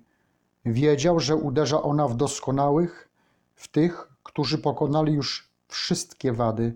Wiedział, 0.64 1.20
że 1.20 1.36
uderza 1.36 1.82
ona 1.82 2.08
w 2.08 2.16
doskonałych, 2.16 3.08
w 3.54 3.68
tych, 3.68 4.08
którzy 4.22 4.58
pokonali 4.58 5.12
już 5.12 5.50
wszystkie 5.68 6.32
wady. 6.32 6.74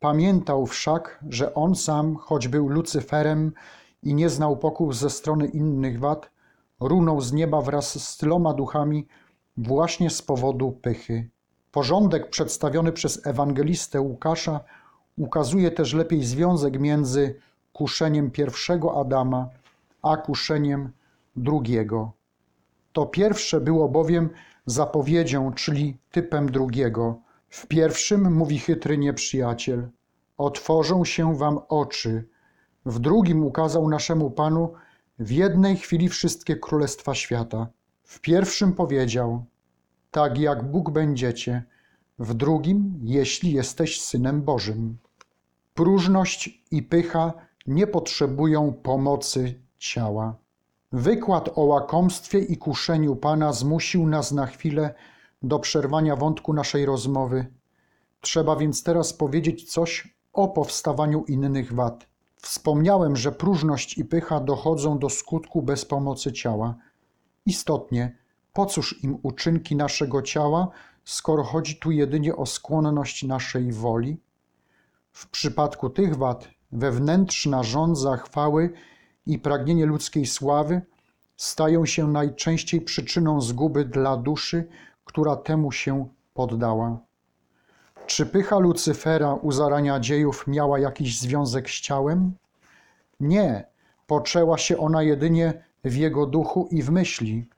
Pamiętał 0.00 0.66
wszak, 0.66 1.24
że 1.28 1.54
on 1.54 1.74
sam, 1.74 2.16
choć 2.16 2.48
był 2.48 2.68
Lucyferem 2.68 3.52
i 4.02 4.14
nie 4.14 4.30
znał 4.30 4.56
pokus 4.56 4.96
ze 4.96 5.10
strony 5.10 5.46
innych 5.46 6.00
wad, 6.00 6.30
runął 6.80 7.20
z 7.20 7.32
nieba 7.32 7.60
wraz 7.60 8.08
z 8.08 8.16
tyloma 8.16 8.54
duchami 8.54 9.06
właśnie 9.58 10.10
z 10.10 10.22
powodu 10.22 10.72
pychy. 10.72 11.28
Porządek 11.72 12.30
przedstawiony 12.30 12.92
przez 12.92 13.26
ewangelistę 13.26 14.00
Łukasza 14.00 14.60
Ukazuje 15.18 15.70
też 15.70 15.94
lepiej 15.94 16.24
związek 16.24 16.80
między 16.80 17.40
kuszeniem 17.72 18.30
pierwszego 18.30 19.00
Adama 19.00 19.48
a 20.02 20.16
kuszeniem 20.16 20.92
drugiego. 21.36 22.12
To 22.92 23.06
pierwsze 23.06 23.60
było 23.60 23.88
bowiem 23.88 24.30
zapowiedzią, 24.66 25.52
czyli 25.52 25.96
typem 26.10 26.52
drugiego. 26.52 27.20
W 27.48 27.66
pierwszym 27.66 28.34
mówi 28.34 28.58
chytry 28.58 28.98
nieprzyjaciel: 28.98 29.88
Otworzą 30.36 31.04
się 31.04 31.36
wam 31.36 31.58
oczy. 31.68 32.28
W 32.86 32.98
drugim 32.98 33.44
ukazał 33.44 33.88
naszemu 33.88 34.30
Panu 34.30 34.72
w 35.18 35.30
jednej 35.30 35.76
chwili 35.76 36.08
wszystkie 36.08 36.56
królestwa 36.56 37.14
świata. 37.14 37.66
W 38.08 38.20
pierwszym 38.20 38.72
powiedział: 38.72 39.44
Tak 40.10 40.38
jak 40.38 40.70
Bóg 40.70 40.90
będziecie, 40.90 41.64
w 42.18 42.34
drugim, 42.34 43.00
jeśli 43.02 43.52
jesteś 43.52 44.00
synem 44.00 44.42
Bożym. 44.42 44.98
Próżność 45.74 46.62
i 46.70 46.82
pycha 46.82 47.32
nie 47.66 47.86
potrzebują 47.86 48.72
pomocy 48.72 49.60
ciała. 49.78 50.36
Wykład 50.92 51.50
o 51.54 51.64
łakomstwie 51.64 52.38
i 52.38 52.56
kuszeniu 52.56 53.16
Pana 53.16 53.52
zmusił 53.52 54.06
nas 54.06 54.32
na 54.32 54.46
chwilę 54.46 54.94
do 55.42 55.58
przerwania 55.58 56.16
wątku 56.16 56.52
naszej 56.52 56.86
rozmowy. 56.86 57.46
Trzeba 58.20 58.56
więc 58.56 58.82
teraz 58.82 59.12
powiedzieć 59.12 59.72
coś 59.72 60.16
o 60.32 60.48
powstawaniu 60.48 61.24
innych 61.24 61.74
wad. 61.74 62.06
Wspomniałem, 62.36 63.16
że 63.16 63.32
próżność 63.32 63.98
i 63.98 64.04
pycha 64.04 64.40
dochodzą 64.40 64.98
do 64.98 65.10
skutku 65.10 65.62
bez 65.62 65.84
pomocy 65.84 66.32
ciała. 66.32 66.87
Istotnie, 67.46 68.16
po 68.52 68.66
cóż 68.66 69.04
im 69.04 69.18
uczynki 69.22 69.76
naszego 69.76 70.22
ciała, 70.22 70.68
skoro 71.04 71.42
chodzi 71.44 71.76
tu 71.76 71.90
jedynie 71.90 72.36
o 72.36 72.46
skłonność 72.46 73.22
naszej 73.22 73.72
woli? 73.72 74.20
W 75.12 75.30
przypadku 75.30 75.90
tych 75.90 76.16
wad 76.16 76.48
wewnętrzna 76.72 77.62
żądza 77.62 78.16
chwały 78.16 78.72
i 79.26 79.38
pragnienie 79.38 79.86
ludzkiej 79.86 80.26
sławy 80.26 80.82
stają 81.36 81.86
się 81.86 82.08
najczęściej 82.08 82.80
przyczyną 82.80 83.40
zguby 83.40 83.84
dla 83.84 84.16
duszy, 84.16 84.68
która 85.04 85.36
temu 85.36 85.72
się 85.72 86.08
poddała. 86.34 86.98
Czy 88.06 88.26
pycha 88.26 88.58
Lucyfera 88.58 89.34
u 89.34 89.52
zarania 89.52 90.00
dziejów 90.00 90.46
miała 90.46 90.78
jakiś 90.78 91.20
związek 91.20 91.70
z 91.70 91.80
ciałem? 91.80 92.34
Nie, 93.20 93.66
poczęła 94.06 94.58
się 94.58 94.78
ona 94.78 95.02
jedynie 95.02 95.64
w 95.84 95.96
jego 95.96 96.26
duchu 96.26 96.68
i 96.70 96.82
w 96.82 96.90
myśli, 96.90 97.48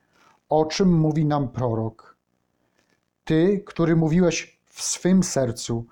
o 0.48 0.64
czym 0.64 0.98
mówi 0.98 1.24
nam 1.24 1.48
prorok. 1.48 2.16
Ty, 3.24 3.62
który 3.66 3.96
mówiłeś 3.96 4.60
w 4.64 4.82
swym 4.82 5.22
sercu, 5.22 5.86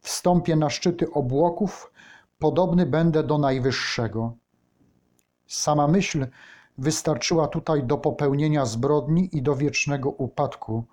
wstąpię 0.00 0.56
na 0.56 0.70
szczyty 0.70 1.12
obłoków, 1.12 1.92
podobny 2.38 2.86
będę 2.86 3.22
do 3.22 3.38
Najwyższego. 3.38 4.32
Sama 5.46 5.88
myśl 5.88 6.26
wystarczyła 6.78 7.48
tutaj 7.48 7.84
do 7.84 7.98
popełnienia 7.98 8.66
zbrodni 8.66 9.36
i 9.36 9.42
do 9.42 9.56
wiecznego 9.56 10.10
upadku, 10.10 10.84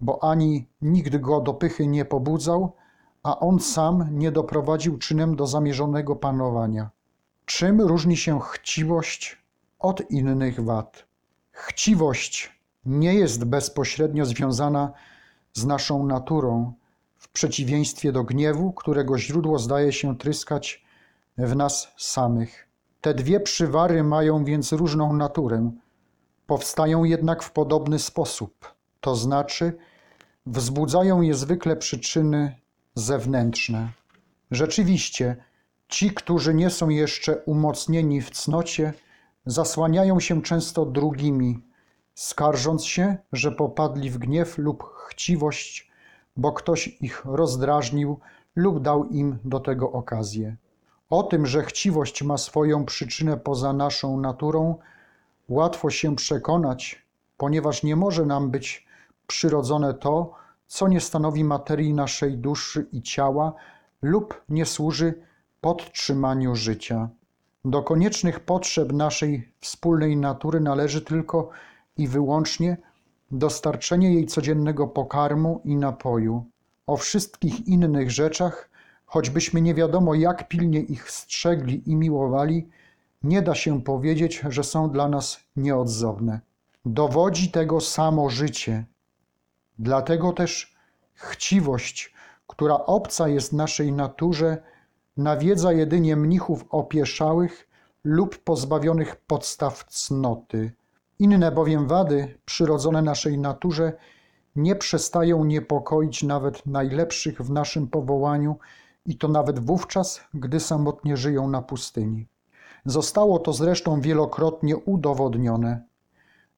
bo 0.00 0.24
ani 0.24 0.66
nikt 0.82 1.16
go 1.16 1.40
do 1.40 1.54
pychy 1.54 1.86
nie 1.86 2.04
pobudzał, 2.04 2.72
a 3.22 3.38
on 3.38 3.60
sam 3.60 4.08
nie 4.10 4.32
doprowadził 4.32 4.98
czynem 4.98 5.36
do 5.36 5.46
zamierzonego 5.46 6.16
panowania. 6.16 6.90
Czym 7.44 7.80
różni 7.80 8.16
się 8.16 8.40
chciwość 8.40 9.39
od 9.80 10.10
innych 10.10 10.64
wad? 10.64 11.06
Chciwość 11.52 12.60
nie 12.84 13.14
jest 13.14 13.44
bezpośrednio 13.44 14.24
związana 14.26 14.92
z 15.52 15.66
naszą 15.66 16.06
naturą, 16.06 16.72
w 17.18 17.28
przeciwieństwie 17.28 18.12
do 18.12 18.24
gniewu, 18.24 18.72
którego 18.72 19.18
źródło 19.18 19.58
zdaje 19.58 19.92
się 19.92 20.18
tryskać 20.18 20.84
w 21.38 21.56
nas 21.56 21.88
samych. 21.98 22.68
Te 23.00 23.14
dwie 23.14 23.40
przywary 23.40 24.04
mają 24.04 24.44
więc 24.44 24.72
różną 24.72 25.12
naturę, 25.12 25.70
powstają 26.46 27.04
jednak 27.04 27.42
w 27.42 27.52
podobny 27.52 27.98
sposób, 27.98 28.74
to 29.00 29.16
znaczy 29.16 29.78
wzbudzają 30.46 31.20
je 31.20 31.34
zwykle 31.34 31.76
przyczyny 31.76 32.56
zewnętrzne. 32.94 33.92
Rzeczywiście, 34.50 35.36
ci, 35.88 36.10
którzy 36.10 36.54
nie 36.54 36.70
są 36.70 36.88
jeszcze 36.88 37.36
umocnieni 37.36 38.22
w 38.22 38.30
cnocie, 38.30 38.92
zasłaniają 39.46 40.20
się 40.20 40.42
często 40.42 40.86
drugimi, 40.86 41.62
skarżąc 42.14 42.84
się, 42.84 43.16
że 43.32 43.52
popadli 43.52 44.10
w 44.10 44.18
gniew 44.18 44.58
lub 44.58 44.84
chciwość, 45.08 45.90
bo 46.36 46.52
ktoś 46.52 46.88
ich 46.88 47.24
rozdrażnił 47.24 48.20
lub 48.56 48.82
dał 48.82 49.04
im 49.04 49.38
do 49.44 49.60
tego 49.60 49.92
okazję. 49.92 50.56
O 51.10 51.22
tym, 51.22 51.46
że 51.46 51.62
chciwość 51.62 52.22
ma 52.22 52.38
swoją 52.38 52.84
przyczynę 52.84 53.36
poza 53.36 53.72
naszą 53.72 54.20
naturą, 54.20 54.78
łatwo 55.48 55.90
się 55.90 56.16
przekonać, 56.16 57.06
ponieważ 57.36 57.82
nie 57.82 57.96
może 57.96 58.26
nam 58.26 58.50
być 58.50 58.86
przyrodzone 59.26 59.94
to, 59.94 60.32
co 60.66 60.88
nie 60.88 61.00
stanowi 61.00 61.44
materii 61.44 61.94
naszej 61.94 62.38
duszy 62.38 62.86
i 62.92 63.02
ciała 63.02 63.52
lub 64.02 64.42
nie 64.48 64.66
służy 64.66 65.14
podtrzymaniu 65.60 66.56
życia. 66.56 67.08
Do 67.64 67.82
koniecznych 67.82 68.40
potrzeb 68.40 68.92
naszej 68.92 69.52
wspólnej 69.60 70.16
natury 70.16 70.60
należy 70.60 71.00
tylko 71.00 71.50
i 71.96 72.08
wyłącznie 72.08 72.76
dostarczenie 73.30 74.14
jej 74.14 74.26
codziennego 74.26 74.88
pokarmu 74.88 75.60
i 75.64 75.76
napoju. 75.76 76.44
O 76.86 76.96
wszystkich 76.96 77.66
innych 77.66 78.10
rzeczach, 78.10 78.70
choćbyśmy 79.06 79.60
nie 79.60 79.74
wiadomo 79.74 80.14
jak 80.14 80.48
pilnie 80.48 80.80
ich 80.80 81.10
strzegli 81.10 81.90
i 81.90 81.96
miłowali, 81.96 82.68
nie 83.22 83.42
da 83.42 83.54
się 83.54 83.82
powiedzieć, 83.82 84.42
że 84.48 84.64
są 84.64 84.90
dla 84.90 85.08
nas 85.08 85.40
nieodzowne. 85.56 86.40
Dowodzi 86.84 87.50
tego 87.50 87.80
samo 87.80 88.30
życie. 88.30 88.84
Dlatego 89.78 90.32
też 90.32 90.76
chciwość, 91.14 92.14
która 92.46 92.74
obca 92.74 93.28
jest 93.28 93.52
naszej 93.52 93.92
naturze, 93.92 94.62
nawiedza 95.16 95.72
jedynie 95.72 96.16
mnichów 96.16 96.64
opieszałych 96.70 97.68
lub 98.04 98.38
pozbawionych 98.38 99.16
podstaw 99.16 99.84
cnoty. 99.84 100.72
Inne 101.18 101.52
bowiem 101.52 101.86
wady 101.86 102.38
przyrodzone 102.44 103.02
naszej 103.02 103.38
naturze 103.38 103.92
nie 104.56 104.76
przestają 104.76 105.44
niepokoić 105.44 106.22
nawet 106.22 106.66
najlepszych 106.66 107.42
w 107.42 107.50
naszym 107.50 107.88
powołaniu 107.88 108.56
i 109.06 109.18
to 109.18 109.28
nawet 109.28 109.58
wówczas, 109.58 110.20
gdy 110.34 110.60
samotnie 110.60 111.16
żyją 111.16 111.48
na 111.48 111.62
pustyni. 111.62 112.26
Zostało 112.84 113.38
to 113.38 113.52
zresztą 113.52 114.00
wielokrotnie 114.00 114.76
udowodnione. 114.76 115.82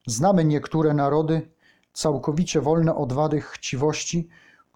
Znamy 0.07 0.45
niektóre 0.45 0.93
narody 0.93 1.49
całkowicie 1.93 2.61
wolne 2.61 2.95
od 2.95 3.13
wady 3.13 3.41
chciwości, 3.41 4.29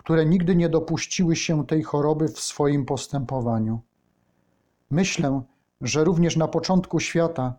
które 0.08 0.26
nigdy 0.26 0.56
nie 0.56 0.70
dopuściły 0.70 1.36
się 1.36 1.66
tej 1.66 1.84
choroby 1.84 2.28
w 2.28 2.40
swoim 2.40 2.86
postępowaniu. 2.86 3.82
Myślę, 4.90 5.42
że 5.82 6.04
również 6.04 6.36
na 6.36 6.48
początku 6.48 7.00
świata, 7.00 7.56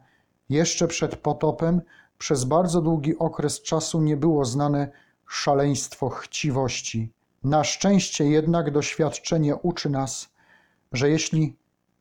jeszcze 0.48 0.88
przed 0.88 1.16
potopem, 1.16 1.80
przez 2.18 2.44
bardzo 2.44 2.80
długi 2.80 3.18
okres 3.18 3.62
czasu 3.62 4.00
nie 4.00 4.16
było 4.16 4.44
znane 4.44 4.90
szaleństwo 5.26 6.08
chciwości. 6.08 7.12
Na 7.44 7.64
szczęście 7.64 8.24
jednak 8.24 8.70
doświadczenie 8.70 9.56
uczy 9.56 9.90
nas, 9.90 10.28
że 10.92 11.10
jeśli 11.10 11.56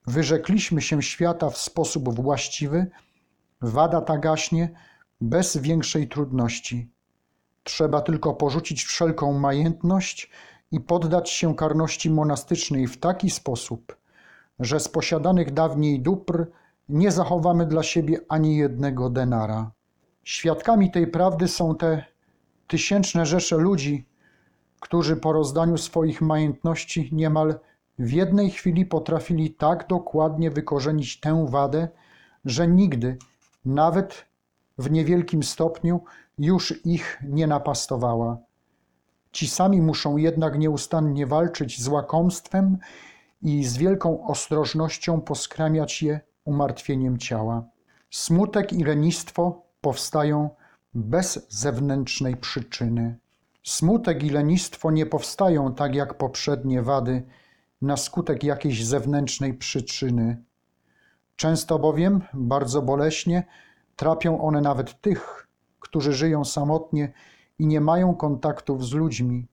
wyrzekliśmy 0.06 0.82
się 0.82 1.02
świata 1.02 1.50
w 1.50 1.58
sposób 1.58 2.16
właściwy, 2.16 2.88
wada 3.62 4.02
ta 4.02 4.18
gaśnie 4.18 4.70
bez 5.22 5.58
większej 5.58 6.08
trudności. 6.08 6.90
Trzeba 7.68 8.02
tylko 8.02 8.34
porzucić 8.34 8.84
wszelką 8.84 9.40
majętność 9.40 10.32
i 10.72 10.80
poddać 10.80 11.30
się 11.30 11.56
karności 11.56 12.10
monastycznej 12.10 12.88
w 12.88 13.00
taki 13.00 13.30
sposób, 13.30 13.98
że 14.60 14.80
z 14.80 14.88
posiadanych 14.88 15.54
dawniej 15.54 16.02
dóbr 16.02 16.48
nie 16.90 17.12
zachowamy 17.12 17.66
dla 17.66 17.84
siebie 17.84 18.20
ani 18.30 18.58
jednego 18.58 19.10
denara. 19.10 19.72
Świadkami 20.24 20.92
tej 20.92 21.08
prawdy 21.08 21.48
są 21.48 21.76
te 21.76 22.06
tysięczne 22.68 23.26
rzesze 23.26 23.58
ludzi, 23.58 24.06
którzy 24.80 25.16
po 25.16 25.34
rozdaniu 25.34 25.78
swoich 25.78 26.22
majątności 26.22 27.10
niemal 27.12 27.60
w 28.00 28.12
jednej 28.12 28.52
chwili 28.52 28.86
potrafili 28.86 29.54
tak 29.54 29.88
dokładnie 29.88 30.52
wykorzenić 30.52 31.20
tę 31.20 31.46
wadę, 31.50 31.88
że 32.46 32.68
nigdy, 32.68 33.18
nawet 33.66 34.26
w 34.78 34.92
niewielkim 34.92 35.44
stopniu, 35.44 36.02
już 36.38 36.86
ich 36.86 37.20
nie 37.24 37.48
napastowała. 37.48 38.38
Ci 39.32 39.48
sami 39.48 39.82
muszą 39.82 40.18
jednak 40.18 40.60
nieustannie 40.60 41.28
walczyć 41.28 41.82
z 41.82 41.88
łakomstwem 41.88 42.78
i 43.42 43.64
z 43.64 43.78
wielką 43.78 44.28
ostrożnością 44.28 45.22
poskramiać 45.22 46.02
je 46.02 46.20
umartwieniem 46.46 47.18
ciała. 47.18 47.64
Smutek 48.10 48.74
i 48.74 48.84
lenistwo 48.84 49.62
powstają 49.82 50.50
bez 50.94 51.48
zewnętrznej 51.50 52.38
przyczyny. 52.38 53.18
Smutek 53.64 54.24
i 54.24 54.30
lenistwo 54.30 54.92
nie 54.92 55.06
powstają 55.06 55.74
tak 55.74 55.96
jak 55.96 56.14
poprzednie 56.14 56.82
wady 56.82 57.24
na 57.82 57.98
skutek 57.98 58.44
jakiejś 58.44 58.86
zewnętrznej 58.86 59.54
przyczyny. 59.54 60.44
Często 61.36 61.80
bowiem, 61.80 62.22
bardzo 62.34 62.82
boleśnie, 62.82 63.44
trapią 63.96 64.42
one 64.42 64.62
nawet 64.62 65.02
tych, 65.02 65.47
którzy 65.88 66.14
żyją 66.14 66.46
samotnie 66.46 67.14
i 67.60 67.68
nie 67.68 67.82
mają 67.82 68.16
kontaktów 68.16 68.86
z 68.86 68.94
ludźmi. 68.94 69.48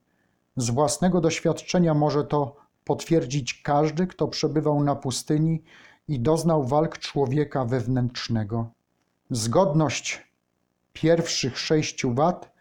Z 0.56 0.70
własnego 0.70 1.20
doświadczenia 1.20 1.94
może 1.94 2.24
to 2.24 2.56
potwierdzić 2.84 3.62
każdy, 3.62 4.06
kto 4.06 4.28
przebywał 4.28 4.84
na 4.84 4.96
pustyni 4.96 5.62
i 6.08 6.20
doznał 6.20 6.64
walk 6.64 6.98
człowieka 6.98 7.64
wewnętrznego. 7.64 8.70
Zgodność 9.30 10.22
pierwszych 10.92 11.58
sześciu 11.58 12.14
wad 12.14 12.54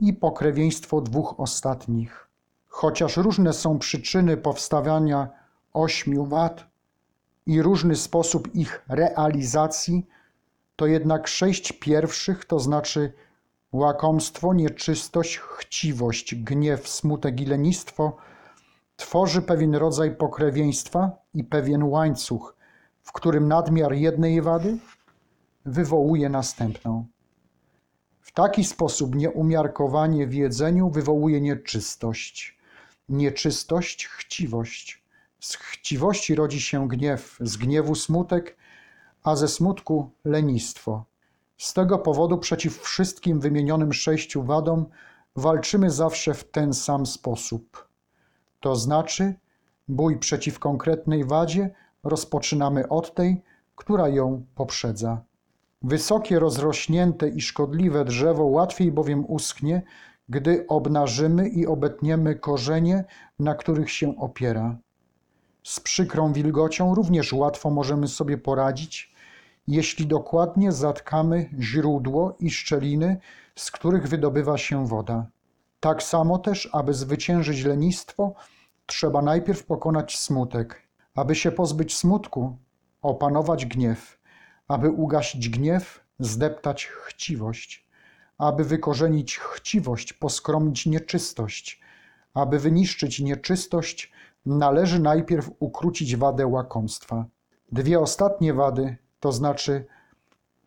i 0.00 0.12
pokrewieństwo 0.12 1.00
dwóch 1.00 1.40
ostatnich. 1.40 2.28
Chociaż 2.66 3.16
różne 3.16 3.52
są 3.52 3.78
przyczyny 3.78 4.36
powstawania 4.36 5.28
ośmiu 5.72 6.24
wad 6.26 6.66
i 7.46 7.62
różny 7.62 7.96
sposób 7.96 8.54
ich 8.54 8.84
realizacji, 8.88 10.06
to 10.78 10.86
jednak 10.86 11.28
sześć 11.28 11.72
pierwszych, 11.72 12.44
to 12.44 12.58
znaczy 12.58 13.12
łakomstwo, 13.72 14.54
nieczystość, 14.54 15.38
chciwość, 15.38 16.34
gniew, 16.34 16.88
smutek 16.88 17.40
i 17.40 17.46
lenistwo, 17.46 18.16
tworzy 18.96 19.42
pewien 19.42 19.74
rodzaj 19.74 20.16
pokrewieństwa 20.16 21.10
i 21.34 21.44
pewien 21.44 21.82
łańcuch, 21.82 22.56
w 23.02 23.12
którym 23.12 23.48
nadmiar 23.48 23.92
jednej 23.92 24.42
wady 24.42 24.78
wywołuje 25.64 26.28
następną. 26.28 27.06
W 28.20 28.32
taki 28.32 28.64
sposób 28.64 29.14
nieumiarkowanie 29.14 30.26
w 30.26 30.34
jedzeniu 30.34 30.90
wywołuje 30.90 31.40
nieczystość. 31.40 32.58
Nieczystość, 33.08 34.06
chciwość. 34.06 35.02
Z 35.40 35.56
chciwości 35.56 36.34
rodzi 36.34 36.60
się 36.60 36.88
gniew, 36.88 37.36
z 37.40 37.56
gniewu 37.56 37.94
smutek, 37.94 38.57
a 39.28 39.36
ze 39.36 39.48
smutku 39.48 40.10
lenistwo. 40.24 41.04
Z 41.56 41.74
tego 41.74 41.98
powodu 41.98 42.38
przeciw 42.38 42.80
wszystkim 42.80 43.40
wymienionym 43.40 43.92
sześciu 43.92 44.42
wadom 44.42 44.86
walczymy 45.36 45.90
zawsze 45.90 46.34
w 46.34 46.44
ten 46.50 46.74
sam 46.74 47.06
sposób. 47.06 47.88
To 48.60 48.76
znaczy, 48.76 49.34
bój 49.88 50.18
przeciw 50.18 50.58
konkretnej 50.58 51.24
wadzie 51.24 51.70
rozpoczynamy 52.04 52.88
od 52.88 53.14
tej, 53.14 53.42
która 53.76 54.08
ją 54.08 54.44
poprzedza. 54.54 55.22
Wysokie, 55.82 56.38
rozrośnięte 56.38 57.28
i 57.28 57.40
szkodliwe 57.40 58.04
drzewo 58.04 58.44
łatwiej 58.44 58.92
bowiem 58.92 59.24
uschnie, 59.30 59.82
gdy 60.28 60.66
obnażymy 60.68 61.48
i 61.48 61.66
obetniemy 61.66 62.34
korzenie, 62.34 63.04
na 63.38 63.54
których 63.54 63.90
się 63.90 64.16
opiera. 64.16 64.76
Z 65.62 65.80
przykrą 65.80 66.32
wilgocią 66.32 66.94
również 66.94 67.32
łatwo 67.32 67.70
możemy 67.70 68.08
sobie 68.08 68.38
poradzić, 68.38 69.17
jeśli 69.68 70.06
dokładnie 70.06 70.72
zatkamy 70.72 71.50
źródło 71.60 72.36
i 72.40 72.50
szczeliny, 72.50 73.20
z 73.56 73.70
których 73.70 74.08
wydobywa 74.08 74.58
się 74.58 74.86
woda. 74.86 75.26
Tak 75.80 76.02
samo 76.02 76.38
też, 76.38 76.68
aby 76.72 76.94
zwyciężyć 76.94 77.64
lenistwo, 77.64 78.34
trzeba 78.86 79.22
najpierw 79.22 79.64
pokonać 79.64 80.18
smutek. 80.18 80.82
Aby 81.14 81.34
się 81.34 81.52
pozbyć 81.52 81.96
smutku, 81.96 82.56
opanować 83.02 83.66
gniew. 83.66 84.18
Aby 84.68 84.90
ugasić 84.90 85.48
gniew, 85.48 86.04
zdeptać 86.18 86.86
chciwość. 86.86 87.88
Aby 88.38 88.64
wykorzenić 88.64 89.38
chciwość, 89.38 90.12
poskromić 90.12 90.86
nieczystość. 90.86 91.80
Aby 92.34 92.58
wyniszczyć 92.58 93.20
nieczystość, 93.20 94.12
należy 94.46 94.98
najpierw 95.00 95.50
ukrócić 95.58 96.16
wadę 96.16 96.46
łakomstwa. 96.46 97.24
Dwie 97.72 98.00
ostatnie 98.00 98.54
wady, 98.54 98.96
to 99.20 99.32
znaczy 99.32 99.86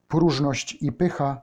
próżność 0.08 0.78
i 0.82 0.92
pycha, 0.92 1.42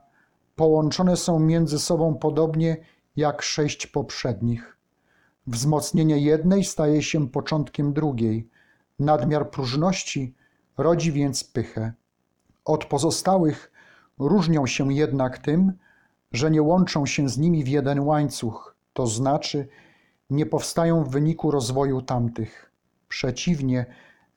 połączone 0.55 1.17
są 1.17 1.39
między 1.39 1.79
sobą 1.79 2.15
podobnie 2.15 2.77
jak 3.15 3.41
sześć 3.41 3.87
poprzednich. 3.87 4.77
Wzmocnienie 5.47 6.17
jednej 6.17 6.63
staje 6.63 7.03
się 7.03 7.29
początkiem 7.29 7.93
drugiej. 7.93 8.49
Nadmiar 8.99 9.49
próżności 9.49 10.35
rodzi 10.77 11.11
więc 11.11 11.43
pychę. 11.43 11.93
Od 12.65 12.85
pozostałych 12.85 13.71
różnią 14.19 14.67
się 14.67 14.93
jednak 14.93 15.37
tym, 15.37 15.73
że 16.31 16.51
nie 16.51 16.61
łączą 16.61 17.05
się 17.05 17.29
z 17.29 17.37
nimi 17.37 17.63
w 17.63 17.67
jeden 17.67 17.99
łańcuch, 17.99 18.75
to 18.93 19.07
znaczy 19.07 19.67
nie 20.29 20.45
powstają 20.45 21.03
w 21.03 21.09
wyniku 21.09 21.51
rozwoju 21.51 22.01
tamtych. 22.01 22.71
Przeciwnie, 23.07 23.85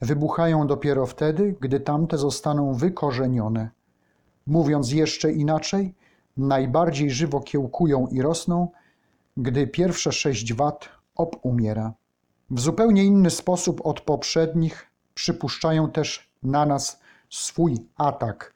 wybuchają 0.03 0.67
dopiero 0.67 1.07
wtedy, 1.07 1.55
gdy 1.61 1.81
tamte 1.81 2.19
zostaną 2.19 2.75
wykorzenione. 2.75 3.71
Mówiąc 4.47 4.93
jeszcze 4.93 5.33
inaczej, 5.33 5.95
najbardziej 6.37 7.11
żywo 7.11 7.41
kiełkują 7.41 8.07
i 8.07 8.23
rosną, 8.23 8.69
gdy 9.37 9.67
pierwsze 9.67 10.13
sześć 10.13 10.55
wad 10.55 10.89
obumiera. 11.15 11.93
W 12.51 12.61
zupełnie 12.61 13.05
inny 13.05 13.31
sposób 13.31 13.87
od 13.87 14.01
poprzednich 14.01 14.87
przypuszczają 15.15 15.91
też 15.91 16.31
na 16.43 16.67
nas 16.67 17.01
swój 17.31 17.77
atak. 17.97 18.55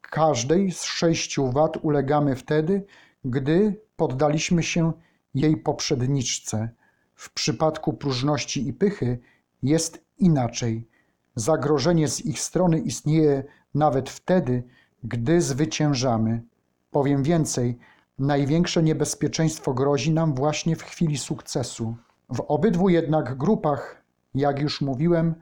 Każdej 0.00 0.72
z 0.72 0.84
sześciu 0.84 1.52
wad 1.52 1.76
ulegamy 1.82 2.36
wtedy, 2.36 2.86
gdy 3.24 3.80
poddaliśmy 3.96 4.62
się 4.62 4.92
jej 5.34 5.56
poprzedniczce. 5.56 6.68
W 7.14 7.32
przypadku 7.32 7.92
próżności 7.92 8.68
i 8.68 8.72
pychy 8.72 9.18
jest 9.62 10.03
inaczej. 10.18 10.88
Zagrożenie 11.34 12.08
z 12.08 12.26
ich 12.26 12.40
strony 12.40 12.78
istnieje 12.78 13.44
nawet 13.74 14.10
wtedy, 14.10 14.62
gdy 15.04 15.40
zwyciężamy. 15.40 16.42
Powiem 16.90 17.22
więcej, 17.22 17.78
największe 18.18 18.82
niebezpieczeństwo 18.82 19.74
grozi 19.74 20.12
nam 20.12 20.34
właśnie 20.34 20.76
w 20.76 20.82
chwili 20.82 21.18
sukcesu. 21.18 21.96
W 22.28 22.40
obydwu 22.40 22.88
jednak 22.88 23.36
grupach, 23.36 24.02
jak 24.34 24.60
już 24.60 24.80
mówiłem, 24.80 25.34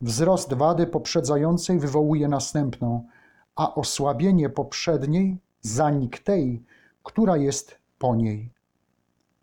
wzrost 0.00 0.54
wady 0.54 0.86
poprzedzającej 0.86 1.78
wywołuje 1.78 2.28
następną, 2.28 3.08
a 3.56 3.74
osłabienie 3.74 4.48
poprzedniej 4.48 5.38
zanik 5.60 6.18
tej, 6.18 6.62
która 7.02 7.36
jest 7.36 7.78
po 7.98 8.14
niej. 8.16 8.50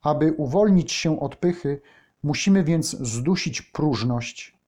Aby 0.02 0.34
uwolnić 0.34 0.92
się 0.92 1.20
od 1.20 1.36
pychy, 1.36 1.82
musimy 2.24 2.64
więc 2.64 2.90
zdusić 2.90 3.62
próżność. 3.62 4.59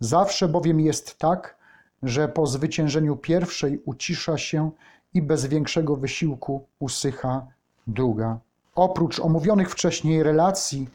Zawsze 0.00 0.48
bowiem 0.48 0.80
jest 0.80 1.18
tak, 1.18 1.56
że 2.02 2.28
po 2.28 2.46
zwyciężeniu 2.46 3.16
pierwszej 3.16 3.82
ucisza 3.84 4.38
się 4.38 4.70
i 5.14 5.22
bez 5.22 5.46
większego 5.46 5.96
wysiłku 5.96 6.66
usycha 6.78 7.46
druga. 7.86 8.38
Oprócz 8.74 9.20
omówionych 9.20 9.70
wcześniej 9.70 10.22
relacji 10.22 10.88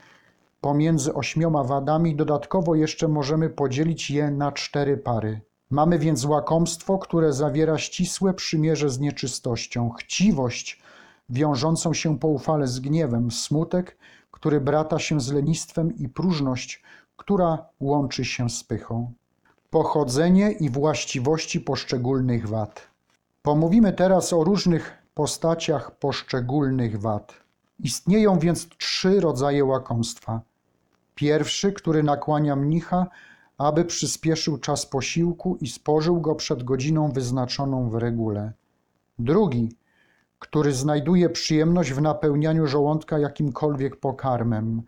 pomiędzy 0.61 1.13
ośmioma 1.13 1.63
wadami, 1.63 2.15
dodatkowo 2.15 2.75
jeszcze 2.75 3.07
możemy 3.07 3.49
podzielić 3.49 4.09
je 4.11 4.31
na 4.31 4.51
cztery 4.51 4.97
pary. 4.97 5.41
Mamy 5.69 5.99
więc 5.99 6.25
łakomstwo, 6.25 6.97
które 6.97 7.33
zawiera 7.33 7.77
ścisłe 7.77 8.33
przymierze 8.33 8.89
z 8.89 8.99
nieczystością, 8.99 9.89
chciwość 9.89 10.81
wiążącą 11.29 11.93
się 11.93 12.19
poufale 12.19 12.67
z 12.67 12.79
gniewem, 12.79 13.31
smutek, 13.31 13.97
który 14.31 14.61
brata 14.61 14.99
się 14.99 15.21
z 15.21 15.31
lenistwem 15.31 15.97
i 15.97 16.09
próżność, 16.09 16.83
która 17.17 17.65
łączy 17.79 18.25
się 18.25 18.49
z 18.49 18.63
pychą. 18.63 19.13
Pochodzenie 19.69 20.51
i 20.51 20.69
właściwości 20.69 21.61
poszczególnych 21.61 22.49
wad. 22.49 22.87
Pomówimy 23.41 23.93
teraz 23.93 24.33
o 24.33 24.43
różnych 24.43 24.97
postaciach 25.13 25.99
poszczególnych 25.99 27.01
wad. 27.01 27.33
Istnieją 27.79 28.39
więc 28.39 28.69
trzy 28.69 29.19
rodzaje 29.19 29.65
łakomstwa. 29.65 30.41
Pierwszy, 31.15 31.73
który 31.73 32.03
nakłania 32.03 32.55
mnicha, 32.55 33.07
aby 33.57 33.85
przyspieszył 33.85 34.57
czas 34.57 34.85
posiłku 34.85 35.57
i 35.61 35.67
spożył 35.67 36.21
go 36.21 36.35
przed 36.35 36.63
godziną 36.63 37.11
wyznaczoną 37.11 37.89
w 37.89 37.95
regule. 37.95 38.53
Drugi, 39.19 39.75
który 40.39 40.73
znajduje 40.73 41.29
przyjemność 41.29 41.93
w 41.93 42.01
napełnianiu 42.01 42.67
żołądka 42.67 43.19
jakimkolwiek 43.19 43.95
pokarmem. 43.95 44.83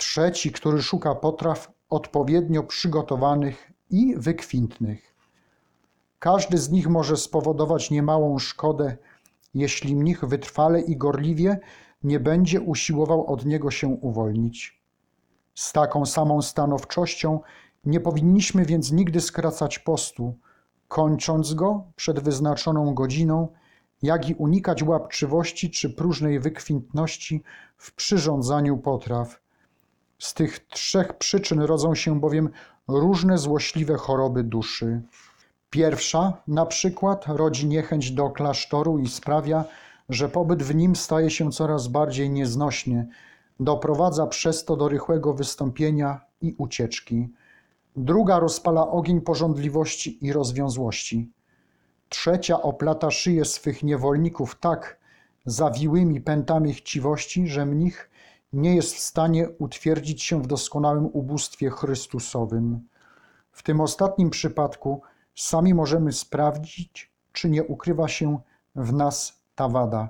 Trzeci, 0.00 0.52
który 0.52 0.82
szuka 0.82 1.14
potraw 1.14 1.72
odpowiednio 1.90 2.62
przygotowanych 2.62 3.72
i 3.90 4.14
wykwintnych. 4.16 5.14
Każdy 6.18 6.58
z 6.58 6.70
nich 6.70 6.88
może 6.88 7.16
spowodować 7.16 7.90
niemałą 7.90 8.38
szkodę, 8.38 8.96
jeśli 9.54 9.96
mnich 9.96 10.24
wytrwale 10.24 10.80
i 10.80 10.96
gorliwie 10.96 11.58
nie 12.02 12.20
będzie 12.20 12.60
usiłował 12.60 13.26
od 13.26 13.46
niego 13.46 13.70
się 13.70 13.88
uwolnić. 13.88 14.82
Z 15.54 15.72
taką 15.72 16.06
samą 16.06 16.42
stanowczością 16.42 17.40
nie 17.84 18.00
powinniśmy 18.00 18.64
więc 18.64 18.92
nigdy 18.92 19.20
skracać 19.20 19.78
postu, 19.78 20.34
kończąc 20.88 21.54
go 21.54 21.84
przed 21.96 22.20
wyznaczoną 22.20 22.94
godziną, 22.94 23.48
jak 24.02 24.28
i 24.28 24.34
unikać 24.34 24.82
łapczywości 24.82 25.70
czy 25.70 25.90
próżnej 25.90 26.40
wykwintności 26.40 27.42
w 27.76 27.94
przyrządzaniu 27.94 28.78
potraw. 28.78 29.40
Z 30.20 30.34
tych 30.34 30.58
trzech 30.58 31.18
przyczyn 31.18 31.60
rodzą 31.60 31.94
się 31.94 32.20
bowiem 32.20 32.50
różne 32.88 33.38
złośliwe 33.38 33.96
choroby 33.96 34.42
duszy. 34.44 35.02
Pierwsza, 35.70 36.42
na 36.48 36.66
przykład, 36.66 37.24
rodzi 37.26 37.66
niechęć 37.66 38.10
do 38.10 38.30
klasztoru 38.30 38.98
i 38.98 39.08
sprawia, 39.08 39.64
że 40.08 40.28
pobyt 40.28 40.62
w 40.62 40.74
nim 40.74 40.96
staje 40.96 41.30
się 41.30 41.50
coraz 41.50 41.88
bardziej 41.88 42.30
nieznośny, 42.30 43.08
doprowadza 43.60 44.26
przez 44.26 44.64
to 44.64 44.76
do 44.76 44.88
rychłego 44.88 45.34
wystąpienia 45.34 46.20
i 46.40 46.54
ucieczki. 46.58 47.28
Druga 47.96 48.38
rozpala 48.38 48.88
ogień 48.88 49.20
porządliwości 49.20 50.26
i 50.26 50.32
rozwiązłości. 50.32 51.32
Trzecia 52.08 52.62
oplata 52.62 53.10
szyję 53.10 53.44
swych 53.44 53.82
niewolników 53.82 54.58
tak 54.60 55.00
zawiłymi 55.46 56.20
pętami 56.20 56.74
chciwości, 56.74 57.48
że 57.48 57.66
mnich 57.66 58.09
nie 58.52 58.74
jest 58.74 58.94
w 58.94 58.98
stanie 58.98 59.48
utwierdzić 59.58 60.22
się 60.22 60.42
w 60.42 60.46
doskonałym 60.46 61.06
ubóstwie 61.12 61.70
Chrystusowym. 61.70 62.88
W 63.52 63.62
tym 63.62 63.80
ostatnim 63.80 64.30
przypadku 64.30 65.02
sami 65.34 65.74
możemy 65.74 66.12
sprawdzić, 66.12 67.12
czy 67.32 67.50
nie 67.50 67.64
ukrywa 67.64 68.08
się 68.08 68.38
w 68.74 68.92
nas 68.92 69.42
ta 69.54 69.68
wada. 69.68 70.08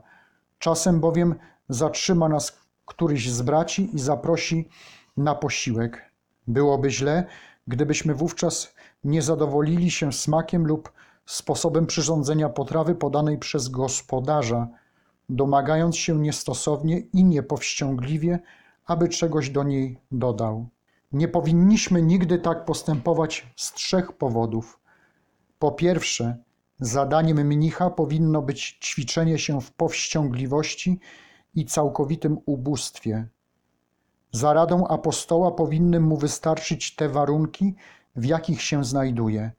Czasem 0.59 1.01
bowiem 1.01 1.35
zatrzyma 1.69 2.29
nas 2.29 2.59
któryś 2.87 3.31
z 3.31 3.43
braci 3.43 3.97
i 3.97 3.99
zaprosi 3.99 4.69
na 5.17 5.35
posiłek. 5.35 6.11
Byłoby 6.47 6.91
źle, 6.91 7.27
gdybyśmy 7.67 8.15
wówczas 8.15 8.75
nie 9.05 9.23
zadowolili 9.23 9.91
się 9.91 10.13
smakiem 10.13 10.67
lub 10.67 10.93
sposobem 11.27 11.87
przyrządzenia 11.87 12.49
potrawy 12.49 12.95
podanej 12.95 13.39
przez 13.39 13.69
gospodarza, 13.69 14.69
domagając 15.31 15.97
się 15.97 16.19
niestosownie 16.19 16.99
i 16.99 17.25
niepowściągliwie, 17.25 18.39
aby 18.87 19.09
czegoś 19.09 19.51
do 19.51 19.63
niej 19.63 19.99
dodał. 20.13 20.69
Nie 21.13 21.29
powinniśmy 21.29 22.03
nigdy 22.03 22.39
tak 22.39 22.65
postępować 22.65 23.53
z 23.57 23.73
trzech 23.73 24.13
powodów. 24.13 24.81
Po 25.59 25.73
pierwsze, 25.73 26.37
zadaniem 26.81 27.47
mnicha 27.47 27.91
powinno 27.91 28.43
być 28.43 28.79
ćwiczenie 28.83 29.39
się 29.39 29.61
w 29.61 29.73
powściągliwości 29.73 31.01
i 31.55 31.65
całkowitym 31.65 32.39
ubóstwie. 32.47 33.29
Za 34.33 34.53
radą 34.53 34.87
apostoła 34.87 35.51
powinny 35.51 36.01
mu 36.01 36.17
wystarczyć 36.17 36.97
te 36.97 37.09
warunki, 37.09 37.75
w 38.17 38.25
jakich 38.25 38.63
się 38.63 38.85
znajduje. 38.85 39.51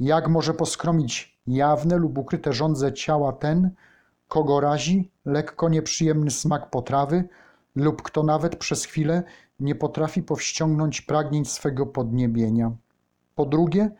Jak 0.00 0.28
może 0.28 0.54
poskromić 0.54 1.38
jawne 1.46 1.96
lub 1.96 2.18
ukryte 2.18 2.52
żądze 2.52 2.92
ciała 2.92 3.32
ten, 3.32 3.70
kogo 4.28 4.60
razi 4.60 5.10
lekko 5.24 5.68
nieprzyjemny 5.68 6.30
smak 6.30 6.70
potrawy, 6.70 7.28
lub 7.76 8.02
kto 8.02 8.22
nawet 8.22 8.56
przez 8.56 8.84
chwilę 8.84 9.22
nie 9.60 9.74
potrafi 9.74 10.22
powściągnąć 10.22 11.00
pragnień 11.00 11.44
swego 11.44 11.86
podniebienia. 11.86 12.72
Po 13.34 13.46
drugie, 13.46 13.90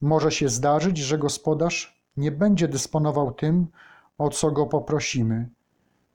może 0.00 0.32
się 0.32 0.48
zdarzyć, 0.48 0.98
że 0.98 1.18
gospodarz 1.18 2.02
nie 2.16 2.32
będzie 2.32 2.68
dysponował 2.68 3.32
tym, 3.32 3.66
o 4.18 4.28
co 4.28 4.50
go 4.50 4.66
poprosimy. 4.66 5.48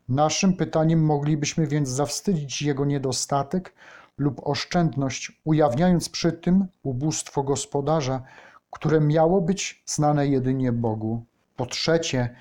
Naszym 0.10 0.54
pytaniem 0.54 1.06
moglibyśmy 1.06 1.68
więc 1.68 1.90
zawstydzić 1.90 2.62
jego 2.62 2.86
niedostatek 2.86 3.74
lub 4.18 4.42
oszczędność, 4.48 5.42
ujawniając 5.46 6.10
przy 6.10 6.32
tym 6.32 6.66
ubóstwo 6.84 7.44
gospodarza, 7.44 8.24
które 8.72 9.02
miało 9.02 9.42
być 9.42 9.84
znane 9.86 10.28
jedynie 10.28 10.72
Bogu. 10.72 11.26
Po 11.56 11.66
trzecie, 11.66 12.36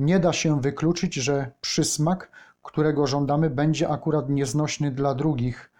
nie 0.00 0.18
da 0.20 0.32
się 0.32 0.60
wykluczyć, 0.60 1.14
że 1.14 1.50
przysmak, 1.60 2.30
którego 2.62 3.06
żądamy, 3.06 3.50
będzie 3.50 3.88
akurat 3.88 4.28
nieznośny 4.28 4.90
dla 4.90 5.14
drugich. 5.14 5.70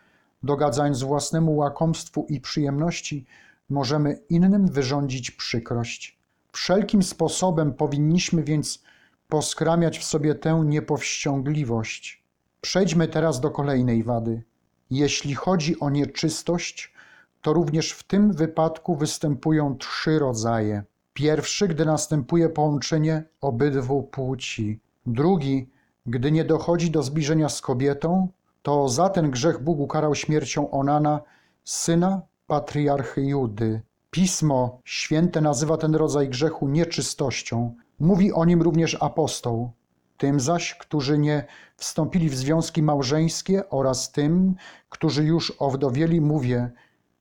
Dogadzając 0.43 1.03
własnemu 1.03 1.57
łakomstwu 1.57 2.27
i 2.29 2.41
przyjemności, 2.41 3.27
możemy 3.71 4.19
innym 4.31 4.67
wyrządzić 4.67 5.31
przykrość. 5.31 6.19
Wszelkim 6.53 7.03
sposobem 7.03 7.75
powinniśmy 7.75 8.43
więc 8.43 8.83
poskramiać 9.29 9.99
w 9.99 10.05
sobie 10.05 10.35
tę 10.35 10.63
niepowściągliwość. 10.67 12.25
Przejdźmy 12.61 13.09
teraz 13.09 13.41
do 13.41 13.51
kolejnej 13.51 14.03
wady. 14.03 14.43
Jeśli 14.91 15.35
chodzi 15.35 15.81
o 15.81 15.91
nieczystość, 15.91 16.95
to 17.43 17.53
również 17.53 17.93
w 17.93 18.03
tym 18.03 18.33
wypadku 18.33 18.97
występują 18.97 19.77
trzy 19.77 20.19
rodzaje. 20.19 20.83
Pierwszy, 21.21 21.69
gdy 21.69 21.85
następuje 21.85 22.49
połączenie 22.49 23.25
obydwu 23.41 24.03
płci. 24.03 24.81
Drugi, 25.07 25.71
gdy 26.07 26.33
nie 26.33 26.45
dochodzi 26.45 26.91
do 26.91 27.03
zbliżenia 27.03 27.49
z 27.49 27.61
kobietą, 27.61 28.29
to 28.63 28.89
za 28.89 29.09
ten 29.09 29.31
grzech 29.31 29.63
Bóg 29.63 29.79
ukarał 29.81 30.15
śmiercią 30.15 30.71
Onana, 30.71 31.21
syna 31.65 32.23
patriarchy 32.47 33.23
Judy. 33.23 33.83
Pismo 34.11 34.81
święte 34.85 35.41
nazywa 35.41 35.77
ten 35.77 35.95
rodzaj 35.95 36.29
grzechu 36.29 36.69
nieczystością. 36.69 37.75
Mówi 37.99 38.33
o 38.33 38.45
nim 38.45 38.63
również 38.63 38.97
apostoł. 39.01 39.73
Tym 40.17 40.41
zaś, 40.41 40.75
którzy 40.75 41.19
nie 41.19 41.45
wstąpili 41.77 42.31
w 42.31 42.37
związki 42.37 42.83
małżeńskie 42.83 43.71
oraz 43.71 44.13
tym, 44.13 44.55
którzy 44.89 45.25
już 45.25 45.53
owdowieli, 45.59 46.21
mówię: 46.21 46.71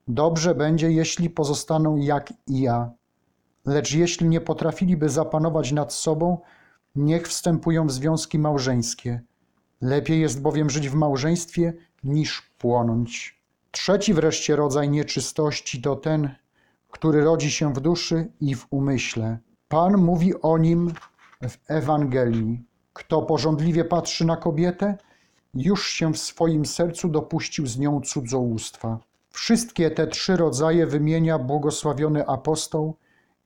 Dobrze 0.07 0.55
będzie, 0.55 0.91
jeśli 0.91 1.29
pozostaną 1.29 1.97
jak 1.97 2.33
i 2.47 2.61
ja. 2.61 2.98
Lecz 3.69 3.93
jeśli 3.93 4.27
nie 4.29 4.41
potrafiliby 4.41 5.09
zapanować 5.09 5.71
nad 5.71 5.93
sobą, 5.93 6.37
niech 6.95 7.27
wstępują 7.27 7.87
w 7.87 7.91
związki 7.91 8.39
małżeńskie. 8.39 9.21
Lepiej 9.81 10.21
jest 10.21 10.41
bowiem 10.41 10.69
żyć 10.69 10.89
w 10.89 10.93
małżeństwie 10.93 11.73
niż 12.03 12.41
płonąć. 12.57 13.39
Trzeci 13.71 14.13
wreszcie 14.13 14.55
rodzaj 14.55 14.89
nieczystości 14.89 15.81
to 15.81 15.95
ten, 15.95 16.29
który 16.91 17.23
rodzi 17.23 17.51
się 17.51 17.73
w 17.73 17.79
duszy 17.79 18.27
i 18.41 18.55
w 18.55 18.67
umyśle. 18.69 19.37
Pan 19.67 19.97
mówi 19.97 20.41
o 20.41 20.57
nim 20.57 20.93
w 21.49 21.57
Ewangelii. 21.67 22.63
Kto 22.93 23.21
porządliwie 23.21 23.85
patrzy 23.85 24.25
na 24.25 24.37
kobietę, 24.37 24.97
już 25.53 25.87
się 25.87 26.13
w 26.13 26.17
swoim 26.17 26.65
sercu 26.65 27.09
dopuścił 27.09 27.67
z 27.67 27.77
nią 27.79 28.01
cudzołóstwa. 28.01 28.99
Wszystkie 29.31 29.91
te 29.91 30.07
trzy 30.07 30.37
rodzaje 30.37 30.87
wymienia 30.87 31.39
błogosławiony 31.39 32.27
apostoł 32.27 32.95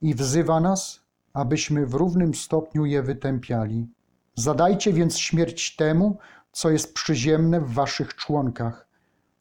i 0.04 0.16
wzywa 0.16 0.60
nas, 0.60 1.02
abyśmy 1.34 1.86
w 1.86 1.94
równym 1.94 2.34
stopniu 2.34 2.86
je 2.86 3.04
wytępiali. 3.04 3.88
Zadajcie 4.36 4.94
więc 4.94 5.18
śmierć 5.18 5.76
temu, 5.76 6.18
co 6.52 6.70
jest 6.70 6.94
przyziemne 6.94 7.62
w 7.62 7.74
waszych 7.74 8.16
członkach. 8.16 8.88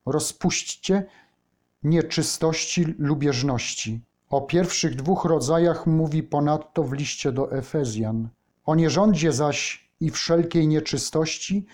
Rozpuśćcie 0.06 1.06
nieczystości 1.82 2.94
lubieżności. 2.98 4.00
O 4.30 4.40
pierwszych 4.40 4.96
dwóch 4.96 5.24
rodzajach 5.24 5.86
mówi 5.86 6.22
ponadto 6.22 6.82
w 6.82 6.92
liście 6.92 7.32
do 7.32 7.52
Efezjan. 7.52 8.28
O 8.64 8.74
nierządzie 8.74 9.32
zaś 9.32 9.90
i 10.00 10.10
wszelkiej 10.10 10.68
nieczystości, 10.68 11.66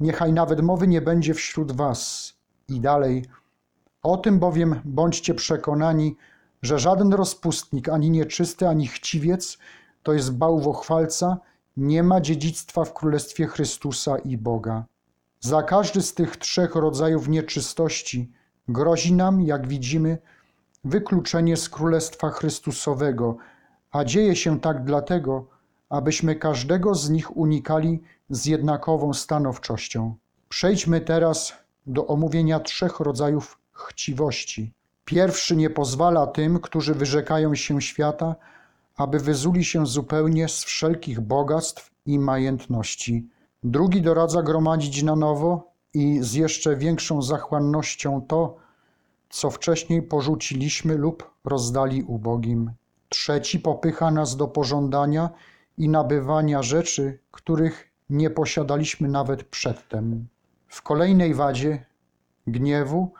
niechaj 0.00 0.32
nawet 0.32 0.62
mowy 0.62 0.86
nie 0.88 1.02
będzie 1.02 1.34
wśród 1.34 1.72
was. 1.72 2.32
I 2.68 2.80
dalej. 2.80 3.24
O 4.02 4.16
tym 4.16 4.38
bowiem 4.38 4.80
bądźcie 4.84 5.34
przekonani, 5.34 6.16
że 6.64 6.78
żaden 6.78 7.12
rozpustnik, 7.12 7.88
ani 7.88 8.10
nieczysty, 8.10 8.68
ani 8.68 8.86
chciwiec, 8.86 9.58
to 10.02 10.12
jest 10.12 10.36
bałwochwalca, 10.36 11.38
nie 11.76 12.02
ma 12.02 12.20
dziedzictwa 12.20 12.84
w 12.84 12.92
Królestwie 12.92 13.46
Chrystusa 13.46 14.18
i 14.18 14.36
Boga. 14.36 14.84
Za 15.40 15.62
każdy 15.62 16.02
z 16.02 16.14
tych 16.14 16.36
trzech 16.36 16.74
rodzajów 16.74 17.28
nieczystości 17.28 18.32
grozi 18.68 19.12
nam, 19.12 19.42
jak 19.42 19.68
widzimy, 19.68 20.18
wykluczenie 20.84 21.56
z 21.56 21.68
Królestwa 21.68 22.30
Chrystusowego, 22.30 23.36
a 23.90 24.04
dzieje 24.04 24.36
się 24.36 24.60
tak 24.60 24.84
dlatego, 24.84 25.46
abyśmy 25.88 26.36
każdego 26.36 26.94
z 26.94 27.10
nich 27.10 27.36
unikali 27.36 28.02
z 28.30 28.46
jednakową 28.46 29.12
stanowczością. 29.12 30.14
Przejdźmy 30.48 31.00
teraz 31.00 31.52
do 31.86 32.06
omówienia 32.06 32.60
trzech 32.60 33.00
rodzajów 33.00 33.58
chciwości. 33.72 34.72
Pierwszy 35.04 35.56
nie 35.56 35.70
pozwala 35.70 36.26
tym, 36.26 36.60
którzy 36.60 36.94
wyrzekają 36.94 37.54
się 37.54 37.82
świata, 37.82 38.34
aby 38.96 39.18
wyzuli 39.18 39.64
się 39.64 39.86
zupełnie 39.86 40.48
z 40.48 40.64
wszelkich 40.64 41.20
bogactw 41.20 41.90
i 42.06 42.18
majętności. 42.18 43.28
Drugi 43.64 44.02
doradza 44.02 44.42
gromadzić 44.42 45.02
na 45.02 45.16
nowo 45.16 45.72
i 45.94 46.18
z 46.22 46.34
jeszcze 46.34 46.76
większą 46.76 47.22
zachłannością 47.22 48.22
to, 48.28 48.56
co 49.30 49.50
wcześniej 49.50 50.02
porzuciliśmy 50.02 50.96
lub 50.96 51.30
rozdali 51.44 52.02
ubogim. 52.02 52.70
Trzeci 53.08 53.58
popycha 53.58 54.10
nas 54.10 54.36
do 54.36 54.48
pożądania 54.48 55.30
i 55.78 55.88
nabywania 55.88 56.62
rzeczy, 56.62 57.18
których 57.30 57.90
nie 58.10 58.30
posiadaliśmy 58.30 59.08
nawet 59.08 59.44
przedtem. 59.44 60.28
W 60.68 60.82
kolejnej 60.82 61.34
wadzie 61.34 61.86
gniewu, 62.46 63.12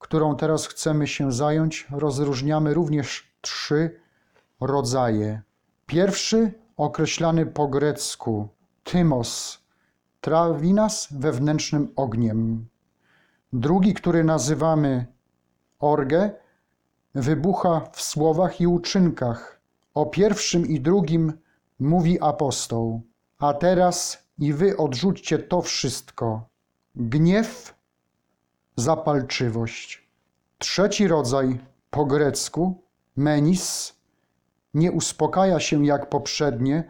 którą 0.00 0.36
teraz 0.36 0.66
chcemy 0.66 1.06
się 1.06 1.32
zająć, 1.32 1.86
rozróżniamy 1.90 2.74
również 2.74 3.32
trzy 3.40 4.00
rodzaje. 4.60 5.42
Pierwszy, 5.86 6.52
określany 6.76 7.46
po 7.46 7.68
grecku 7.68 8.48
tymos, 8.84 9.58
trawi 10.20 10.74
nas 10.74 11.08
wewnętrznym 11.10 11.92
ogniem. 11.96 12.66
Drugi, 13.52 13.94
który 13.94 14.24
nazywamy 14.24 15.06
orgę, 15.78 16.30
wybucha 17.14 17.80
w 17.92 18.02
słowach 18.02 18.60
i 18.60 18.66
uczynkach. 18.66 19.60
O 19.94 20.06
pierwszym 20.06 20.66
i 20.66 20.80
drugim 20.80 21.32
mówi 21.78 22.20
apostoł. 22.20 23.02
A 23.38 23.54
teraz 23.54 24.26
i 24.38 24.52
wy 24.52 24.76
odrzućcie 24.76 25.38
to 25.38 25.62
wszystko: 25.62 26.48
gniew, 26.94 27.74
zapalczywość. 28.80 30.08
Trzeci 30.58 31.08
rodzaj 31.08 31.58
po 31.90 32.06
grecku, 32.06 32.82
menis, 33.16 33.94
nie 34.74 34.92
uspokaja 34.92 35.60
się 35.60 35.86
jak 35.86 36.08
poprzednie, 36.08 36.84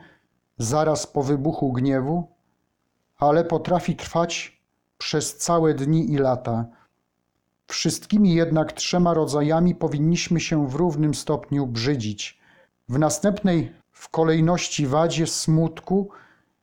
zaraz 0.59 1.07
po 1.07 1.22
wybuchu 1.22 1.72
gniewu, 1.72 2.29
ale 3.16 3.44
potrafi 3.44 3.96
trwać 3.96 4.62
przez 4.98 5.37
całe 5.37 5.74
dni 5.74 6.12
i 6.12 6.16
lata. 6.16 6.66
Wszystkimi 7.66 8.35
jednak 8.35 8.72
trzema 8.72 9.14
rodzajami 9.14 9.74
powinniśmy 9.74 10.40
się 10.40 10.68
w 10.68 10.74
równym 10.74 11.14
stopniu 11.14 11.66
brzydzić. 11.66 12.40
W 12.88 12.98
następnej 12.98 13.72
w 13.92 14.09
kolejności 14.09 14.87
wadzie 14.87 15.26
smutku 15.26 16.11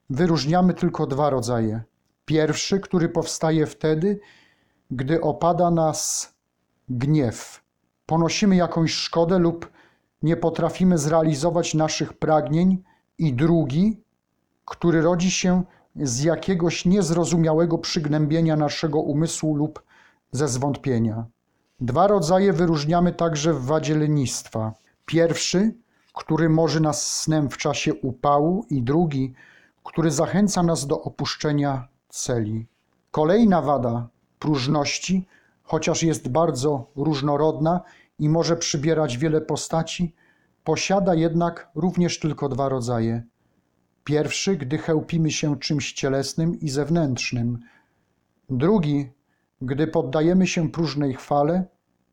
wyróżniamy 0.10 0.74
tylko 0.74 1.08
dwa 1.08 1.30
rodzaje. 1.30 1.84
Pierwszy, 2.26 2.80
który 2.80 3.10
powstaje 3.10 3.66
wtedy, 3.66 4.20
gdy 4.91 5.21
opada 5.21 5.71
nas 5.71 6.34
gniew. 6.89 7.63
Ponosimy 8.06 8.56
jakąś 8.56 8.93
szkodę 8.93 9.39
lub 9.39 9.71
nie 10.21 10.38
potrafimy 10.38 10.97
zrealizować 10.97 11.73
naszych 11.73 12.13
pragnień, 12.13 12.84
i 13.17 13.34
drugi, 13.34 14.02
który 14.65 15.02
rodzi 15.02 15.32
się 15.32 15.63
z 15.95 16.23
jakiegoś 16.23 16.86
niezrozumiałego 16.86 17.78
przygnębienia 17.78 18.56
naszego 18.56 19.00
umysłu 19.00 19.56
lub 19.56 19.84
ze 20.32 20.47
zwątpienia. 20.47 21.26
Dwa 21.80 22.08
rodzaje 22.08 22.54
wyróżniamy 22.54 23.12
także 23.12 23.54
w 23.54 23.65
wadzie 23.65 23.95
lenistwa. 23.95 24.73
Pierwszy, 25.06 25.73
który 26.13 26.50
może 26.50 26.80
nas 26.80 27.21
snem 27.21 27.50
w 27.50 27.58
czasie 27.58 27.93
upału, 27.93 28.65
i 28.69 28.82
drugi, 28.82 29.34
który 29.84 30.12
zachęca 30.12 30.63
nas 30.63 30.88
do 30.88 31.02
opuszczenia 31.02 31.88
celi. 32.10 32.67
Kolejna 33.12 33.62
wada 33.62 34.08
próżności, 34.39 35.28
chociaż 35.63 36.04
jest 36.04 36.30
bardzo 36.30 36.91
różnorodna 36.95 37.82
i 38.19 38.30
może 38.30 38.56
przybierać 38.56 39.17
wiele 39.17 39.41
postaci, 39.41 40.15
posiada 40.63 41.15
jednak 41.15 41.71
również 41.76 42.19
tylko 42.19 42.50
dwa 42.50 42.69
rodzaje. 42.69 43.23
Pierwszy, 44.04 44.56
gdy 44.56 44.78
chełpimy 44.78 45.32
się 45.32 45.60
czymś 45.60 45.93
cielesnym 45.93 46.60
i 46.60 46.69
zewnętrznym. 46.69 47.60
Drugi, 48.50 49.10
gdy 49.62 49.88
poddajemy 49.88 50.47
się 50.47 50.71
próżnej 50.71 51.13
chwale 51.13 51.65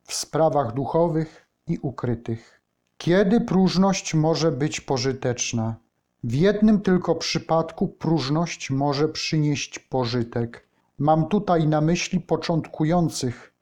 w 0.03 0.13
sprawach 0.13 0.73
duchowych 0.73 1.47
i 1.67 1.77
ukrytych. 1.81 2.61
Kiedy 2.97 3.41
próżność 3.41 4.13
może 4.13 4.51
być 4.51 4.81
pożyteczna? 4.81 5.75
W 6.23 6.33
jednym 6.33 6.81
tylko 6.81 7.15
przypadku 7.15 7.87
próżność 7.87 8.71
może 8.71 9.07
przynieść 9.09 9.79
pożytek. 9.79 10.64
Mam 10.99 11.27
tutaj 11.27 11.67
na 11.67 11.81
myśli 11.81 12.19
początkujących, 12.19 13.53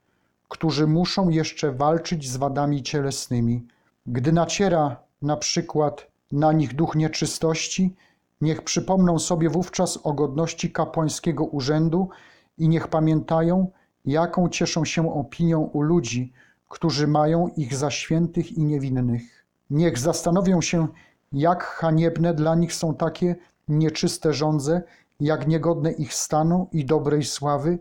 którzy 0.50 0.88
muszą 0.88 1.30
jeszcze 1.30 1.72
walczyć 1.72 2.30
z 2.30 2.38
wadami 2.38 2.84
cielesnymi. 2.84 3.68
Gdy 4.08 4.32
naciera 4.32 5.04
na 5.22 5.38
przykład 5.38 6.08
na 6.32 6.52
nich 6.52 6.76
duch 6.76 6.96
nieczystości, 6.96 7.96
niech 8.42 8.62
przypomną 8.62 9.20
sobie 9.20 9.50
wówczas 9.50 10.00
o 10.04 10.14
godności 10.14 10.72
kapłańskiego 10.72 11.46
urzędu 11.46 12.10
i 12.58 12.70
niech 12.70 12.88
pamiętają, 12.88 13.72
jaką 14.06 14.50
cieszą 14.50 14.86
się 14.86 15.14
opinią 15.14 15.60
u 15.62 15.82
ludzi, 15.82 16.34
którzy 16.70 17.08
mają 17.08 17.48
ich 17.48 17.76
za 17.76 17.92
świętych 17.92 18.52
i 18.52 18.64
niewinnych. 18.64 19.46
Niech 19.70 20.00
zastanowią 20.00 20.62
się, 20.62 20.88
jak 21.32 21.64
haniebne 21.64 22.34
dla 22.34 22.56
nich 22.56 22.74
są 22.74 22.96
takie 22.96 23.36
nieczyste 23.68 24.34
żądze, 24.34 24.82
jak 25.20 25.48
niegodne 25.48 25.92
ich 25.92 26.14
stanu 26.14 26.68
i 26.72 26.86
dobrej 26.86 27.24
sławy, 27.24 27.80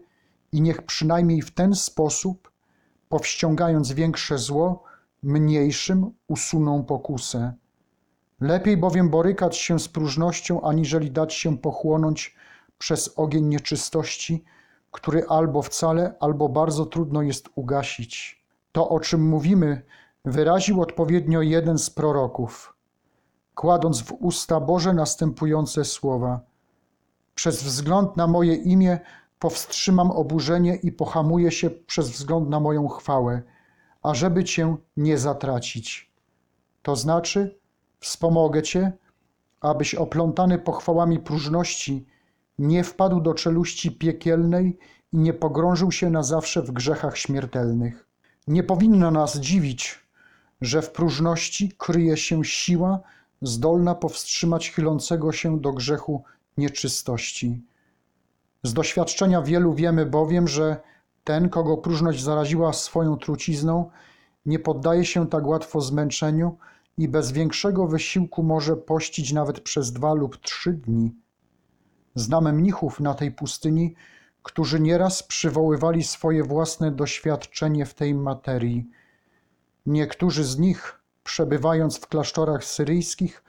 i 0.53 0.61
niech 0.61 0.83
przynajmniej 0.83 1.43
w 1.43 1.55
ten 1.55 1.75
sposób, 1.75 2.53
powściągając 3.09 3.93
większe 3.93 4.39
zło, 4.39 4.83
mniejszym 5.23 6.11
usuną 6.29 6.85
pokusę. 6.85 7.53
Lepiej 8.41 8.77
bowiem 8.77 9.11
borykać 9.11 9.57
się 9.57 9.79
z 9.79 9.89
próżnością, 9.89 10.63
aniżeli 10.63 11.11
dać 11.11 11.35
się 11.35 11.59
pochłonąć 11.59 12.37
przez 12.79 13.13
ogień 13.17 13.45
nieczystości, 13.45 14.45
który 14.91 15.25
albo 15.29 15.63
wcale, 15.63 16.15
albo 16.21 16.49
bardzo 16.49 16.87
trudno 16.87 17.23
jest 17.23 17.49
ugasić. 17.55 18.43
To, 18.73 18.89
o 18.89 19.01
czym 19.01 19.29
mówimy, 19.29 19.83
wyraził 20.25 20.83
odpowiednio 20.83 21.43
jeden 21.43 21.79
z 21.79 21.91
proroków, 21.91 22.77
kładąc 23.55 24.03
w 24.03 24.13
usta 24.13 24.61
Boże 24.61 24.95
następujące 24.95 25.85
słowa: 25.85 26.41
Przez 27.35 27.63
wzgląd 27.63 28.17
na 28.17 28.27
moje 28.27 28.55
imię 28.55 29.01
powstrzymam 29.39 30.11
oburzenie 30.11 30.75
i 30.75 30.93
pohamuję 30.93 31.51
się 31.51 31.71
przez 31.71 32.11
wzgląd 32.11 32.49
na 32.49 32.61
moją 32.61 32.89
chwałę, 32.89 33.43
ażeby 34.03 34.45
cię 34.45 34.77
nie 34.97 35.19
zatracić. 35.19 36.13
To 36.83 36.97
znaczy, 36.97 37.59
wspomogę 38.01 38.63
cię, 38.63 38.93
abyś 39.61 39.95
oplątany 39.95 40.59
pochwałami 40.59 41.19
próżności 41.19 42.07
nie 42.59 42.85
wpadł 42.85 43.21
do 43.21 43.35
czeluści 43.35 43.93
piekielnej 43.93 44.79
i 45.13 45.19
nie 45.19 45.35
pogrążył 45.35 45.93
się 45.93 46.11
na 46.11 46.23
zawsze 46.23 46.63
w 46.63 46.71
grzechach 46.71 47.19
śmiertelnych. 47.19 48.09
Nie 48.47 48.63
powinno 48.63 49.11
nas 49.11 49.39
dziwić, 49.39 49.99
że 50.61 50.83
w 50.83 50.91
próżności 50.91 51.73
kryje 51.79 52.17
się 52.17 52.45
siła 52.45 53.01
zdolna 53.43 53.95
powstrzymać 53.95 54.71
chylącego 54.71 55.33
się 55.33 55.61
do 55.61 55.73
grzechu 55.73 56.25
nieczystości. 56.57 57.63
Z 58.63 58.73
doświadczenia 58.73 59.43
wielu 59.43 59.75
wiemy 59.75 60.07
bowiem, 60.07 60.49
że 60.49 60.81
ten, 61.25 61.49
kogo 61.49 61.77
próżność 61.77 62.23
zaraziła 62.23 62.73
swoją 62.73 63.17
trucizną, 63.17 63.91
nie 64.47 64.59
poddaje 64.59 65.05
się 65.05 65.27
tak 65.27 65.47
łatwo 65.47 65.81
zmęczeniu 65.81 66.59
i 66.99 67.09
bez 67.09 67.33
większego 67.33 67.87
wysiłku 67.87 68.43
może 68.43 68.77
pościć 68.77 69.33
nawet 69.33 69.61
przez 69.61 69.93
dwa 69.93 70.15
lub 70.15 70.41
trzy 70.41 70.73
dni. 70.73 71.15
Znamy 72.15 72.53
mnichów 72.53 73.01
na 73.01 73.15
tej 73.15 73.33
pustyni, 73.33 73.95
którzy 74.43 74.81
nieraz 74.81 75.23
przywoływali 75.23 76.05
swoje 76.05 76.45
własne 76.45 76.91
doświadczenie 76.91 77.87
w 77.87 77.95
tej 77.95 78.15
materii. 78.15 78.91
Niektórzy 79.87 80.45
z 80.45 80.59
nich, 80.59 81.01
przebywając 81.25 81.99
w 81.99 82.07
klasztorach 82.07 82.65
syryjskich, 82.65 83.45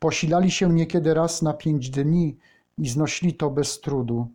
posilali 0.00 0.50
się 0.50 0.72
niekiedy 0.72 1.14
raz 1.14 1.42
na 1.42 1.52
pięć 1.52 1.90
dni 1.90 2.36
i 2.78 2.88
znosili 2.88 3.34
to 3.34 3.50
bez 3.50 3.80
trudu. 3.80 4.28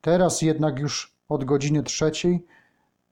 Teraz 0.00 0.42
jednak 0.42 0.78
już 0.78 1.14
od 1.28 1.44
godziny 1.44 1.82
trzeciej 1.82 2.46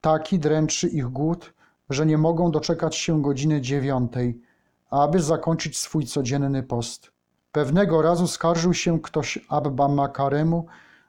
taki 0.00 0.38
dręczy 0.38 0.88
ich 0.88 1.06
głód, 1.06 1.54
że 1.90 2.06
nie 2.06 2.18
mogą 2.18 2.50
doczekać 2.50 2.96
się 2.96 3.22
godziny 3.22 3.60
dziewiątej, 3.60 4.40
aby 4.90 5.22
zakończyć 5.22 5.78
swój 5.78 6.06
codzienny 6.06 6.62
post. 6.62 7.10
Pewnego 7.52 8.02
razu 8.02 8.26
skarżył 8.26 8.74
się 8.74 9.00
ktoś 9.00 9.38
Abba 9.48 9.88
Makaremu, 9.88 10.66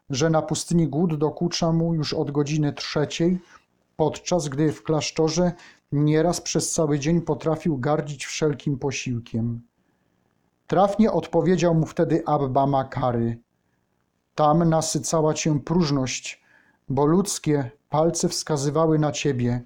że 0.09 0.29
na 0.29 0.41
pustyni 0.41 0.87
głód 0.87 1.15
dokucza 1.15 1.71
mu 1.71 1.93
już 1.93 2.13
od 2.13 2.31
godziny 2.31 2.73
trzeciej, 2.73 3.39
podczas 3.95 4.47
gdy 4.47 4.71
w 4.71 4.83
klasztorze 4.83 5.51
nieraz 5.91 6.41
przez 6.41 6.71
cały 6.71 6.99
dzień 6.99 7.21
potrafił 7.21 7.77
gardzić 7.77 8.25
wszelkim 8.25 8.79
posiłkiem. 8.79 9.61
Trafnie 10.71 11.11
odpowiedział 11.11 11.75
mu 11.75 11.85
wtedy 11.85 12.23
Abba 12.25 12.67
Makary. 12.67 13.37
Tam 14.35 14.69
nasycała 14.69 15.33
cię 15.33 15.59
próżność, 15.59 16.43
bo 16.89 17.05
ludzkie 17.05 17.71
palce 17.89 18.29
wskazywały 18.29 18.99
na 18.99 19.11
ciebie. 19.11 19.61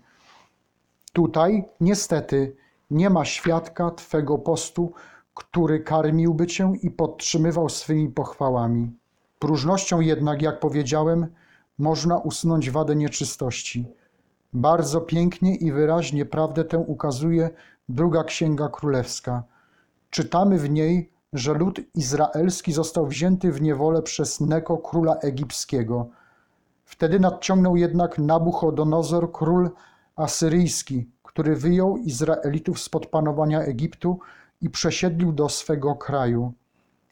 Tutaj, 1.13 1.65
niestety, 1.81 2.55
nie 2.89 3.09
ma 3.09 3.25
świadka 3.25 3.91
twego 3.91 4.37
postu, 4.37 4.93
który 5.33 5.79
karmiłby 5.79 6.47
cię 6.47 6.73
i 6.81 6.91
podtrzymywał 6.91 7.69
swymi 7.69 8.09
pochwałami. 8.09 8.91
Próżnością 9.39 9.99
jednak, 9.99 10.41
jak 10.41 10.59
powiedziałem, 10.59 11.27
można 11.77 12.17
usunąć 12.17 12.69
wadę 12.69 12.95
nieczystości. 12.95 13.87
Bardzo 14.53 15.01
pięknie 15.01 15.55
i 15.55 15.71
wyraźnie 15.71 16.25
prawdę 16.25 16.63
tę 16.63 16.77
ukazuje 16.77 17.49
druga 17.89 18.23
księga 18.23 18.69
królewska. 18.69 19.43
Czytamy 20.15 20.59
w 20.59 20.69
niej, 20.69 21.11
że 21.33 21.53
lud 21.53 21.81
izraelski 21.95 22.73
został 22.73 23.07
wzięty 23.07 23.51
w 23.51 23.61
niewolę 23.61 24.01
przez 24.01 24.41
Neko, 24.41 24.77
króla 24.77 25.15
egipskiego. 25.15 26.09
Wtedy 26.85 27.19
nadciągnął 27.19 27.75
jednak 27.75 28.17
Nabuchodonozor, 28.17 29.31
król 29.31 29.69
asyryjski, 30.15 31.09
który 31.23 31.55
wyjął 31.55 31.97
Izraelitów 31.97 32.79
spod 32.79 33.05
panowania 33.05 33.61
Egiptu 33.61 34.19
i 34.61 34.69
przesiedlił 34.69 35.31
do 35.31 35.49
swego 35.49 35.95
kraju. 35.95 36.53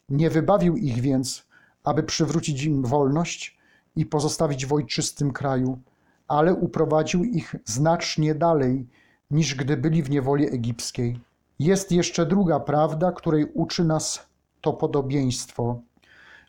Nie 0.10 0.30
wybawił 0.30 0.78
ich 0.78 1.02
więc, 1.02 1.46
aby 1.84 2.04
przywrócić 2.04 2.64
im 2.64 2.84
wolność 2.84 3.58
i 3.96 4.06
pozostawić 4.06 4.66
w 4.66 4.74
ojczystym 4.74 5.32
kraju, 5.32 5.80
ale 6.28 6.54
uprowadził 6.54 7.24
ich 7.24 7.56
znacznie 7.66 8.36
dalej, 8.36 8.88
niż 9.32 9.56
gdy 9.56 9.78
byli 9.78 10.04
w 10.04 10.10
niewoli 10.10 10.54
egipskiej. 10.54 11.20
Jest 11.60 11.92
jeszcze 11.92 12.26
druga 12.26 12.60
prawda, 12.60 13.12
której 13.12 13.46
uczy 13.54 13.84
nas 13.84 14.28
to 14.62 14.74
podobieństwo. 14.74 15.80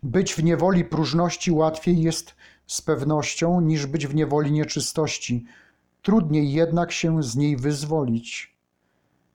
Być 0.03 0.35
w 0.35 0.45
niewoli 0.45 0.85
próżności 0.85 1.53
łatwiej 1.53 2.03
jest 2.03 2.35
z 2.67 2.83
pewnością 2.83 3.61
niż 3.61 3.87
być 3.87 4.07
w 4.07 4.15
niewoli 4.15 4.53
nieczystości. 4.53 5.45
Trudniej 6.03 6.53
jednak 6.53 6.93
się 6.93 7.23
z 7.23 7.37
niej 7.37 7.57
wyzwolić. 7.57 8.57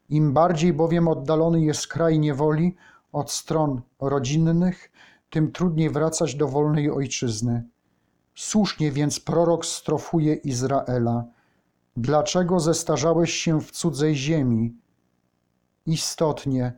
Im 0.10 0.34
bardziej 0.34 0.74
bowiem 0.74 1.08
oddalony 1.08 1.62
jest 1.62 1.88
kraj 1.88 2.20
niewoli 2.20 2.76
od 3.12 3.32
stron 3.32 3.82
rodzinnych, 4.00 4.92
tym 5.30 5.52
trudniej 5.52 5.90
wracać 5.90 6.36
do 6.36 6.48
wolnej 6.48 6.92
ojczyzny. 6.92 7.64
Słusznie 8.36 8.92
więc 8.92 9.20
prorok 9.20 9.66
strofuje 9.66 10.34
Izraela. 10.34 11.26
Dlaczego 11.98 12.60
zestarzałeś 12.60 13.34
się 13.34 13.62
w 13.62 13.72
cudzej 13.72 14.16
ziemi? 14.16 14.76
Istotnie, 15.90 16.74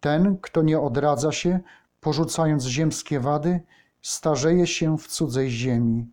ten, 0.00 0.36
kto 0.40 0.62
nie 0.62 0.80
odradza 0.80 1.32
się, 1.32 1.60
porzucając 2.00 2.64
ziemskie 2.64 3.20
wady, 3.20 3.60
starzeje 4.02 4.66
się 4.66 4.98
w 4.98 5.06
cudzej 5.06 5.50
ziemi. 5.50 6.06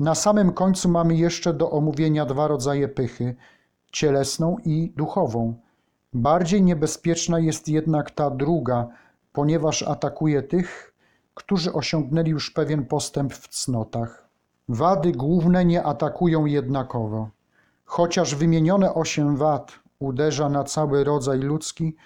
Na 0.00 0.14
samym 0.14 0.52
końcu 0.52 0.88
mamy 0.88 1.16
jeszcze 1.16 1.54
do 1.54 1.70
omówienia 1.70 2.26
dwa 2.26 2.48
rodzaje 2.48 2.88
pychy 2.88 3.36
cielesną 3.92 4.56
i 4.64 4.92
duchową. 4.96 5.54
Bardziej 6.12 6.62
niebezpieczna 6.62 7.38
jest 7.38 7.68
jednak 7.68 8.10
ta 8.10 8.30
druga, 8.30 8.88
ponieważ 9.32 9.82
atakuje 9.82 10.42
tych, 10.42 10.94
którzy 11.34 11.72
osiągnęli 11.72 12.30
już 12.30 12.50
pewien 12.50 12.86
postęp 12.86 13.34
w 13.34 13.48
cnotach. 13.48 14.28
Wady 14.68 15.12
główne 15.12 15.64
nie 15.64 15.82
atakują 15.82 16.46
jednakowo. 16.46 17.28
Chociaż 17.84 18.34
wymienione 18.34 18.94
osiem 18.94 19.36
wad 19.36 19.85
uderza 19.98 20.48
na 20.48 20.64
cały 20.64 21.04
rodzaj 21.04 21.38
ludzki, 21.38 21.96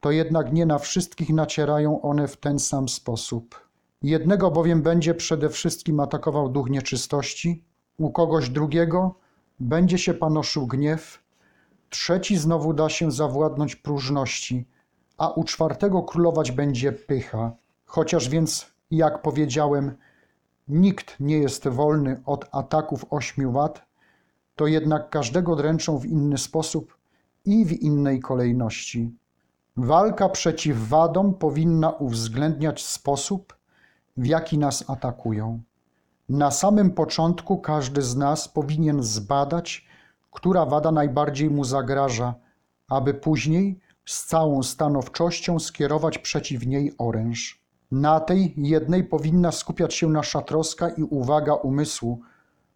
to 0.00 0.10
jednak 0.10 0.52
nie 0.52 0.66
na 0.66 0.78
wszystkich 0.78 1.30
nacierają 1.30 2.02
one 2.02 2.28
w 2.28 2.36
ten 2.36 2.58
sam 2.58 2.88
sposób. 2.88 3.68
Jednego 4.02 4.50
bowiem 4.50 4.82
będzie 4.82 5.14
przede 5.14 5.48
wszystkim 5.48 6.00
atakował 6.00 6.48
duch 6.48 6.70
nieczystości, 6.70 7.64
u 7.98 8.10
kogoś 8.10 8.48
drugiego 8.48 9.14
będzie 9.60 9.98
się 9.98 10.14
panoszył 10.14 10.66
gniew, 10.66 11.22
trzeci 11.90 12.36
znowu 12.36 12.74
da 12.74 12.88
się 12.88 13.10
zawładnąć 13.10 13.76
próżności, 13.76 14.68
a 15.18 15.28
u 15.30 15.44
czwartego 15.44 16.02
królować 16.02 16.52
będzie 16.52 16.92
pycha. 16.92 17.52
Chociaż 17.84 18.28
więc, 18.28 18.66
jak 18.90 19.22
powiedziałem, 19.22 19.96
nikt 20.68 21.20
nie 21.20 21.38
jest 21.38 21.68
wolny 21.68 22.22
od 22.26 22.48
ataków 22.52 23.04
ośmiu 23.10 23.52
wad, 23.52 23.86
to 24.56 24.66
jednak 24.66 25.10
każdego 25.10 25.56
dręczą 25.56 25.98
w 25.98 26.06
inny 26.06 26.38
sposób 26.38 26.96
i 27.44 27.64
w 27.64 27.72
innej 27.82 28.20
kolejności. 28.20 29.10
Walka 29.76 30.28
przeciw 30.28 30.88
wadom 30.88 31.34
powinna 31.34 31.90
uwzględniać 31.90 32.84
sposób, 32.84 33.56
w 34.16 34.26
jaki 34.26 34.58
nas 34.58 34.90
atakują. 34.90 35.62
Na 36.28 36.50
samym 36.50 36.90
początku 36.90 37.58
każdy 37.58 38.02
z 38.02 38.16
nas 38.16 38.48
powinien 38.48 39.02
zbadać, 39.02 39.86
która 40.30 40.66
wada 40.66 40.92
najbardziej 40.92 41.50
mu 41.50 41.64
zagraża, 41.64 42.34
aby 42.88 43.14
później 43.14 43.80
z 44.04 44.26
całą 44.26 44.62
stanowczością 44.62 45.58
skierować 45.58 46.18
przeciw 46.18 46.66
niej 46.66 46.94
oręż. 46.98 47.62
Na 47.90 48.20
tej 48.20 48.54
jednej 48.56 49.04
powinna 49.04 49.52
skupiać 49.52 49.94
się 49.94 50.08
nasza 50.08 50.42
troska 50.42 50.88
i 50.88 51.02
uwaga 51.02 51.54
umysłu, 51.54 52.20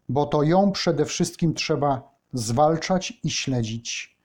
bo 0.08 0.26
to 0.26 0.42
ją 0.42 0.72
przede 0.72 1.04
wszystkim 1.04 1.54
trzeba 1.54 2.16
zwalczać 2.32 3.12
i 3.24 3.30
śledzić. 3.30 4.15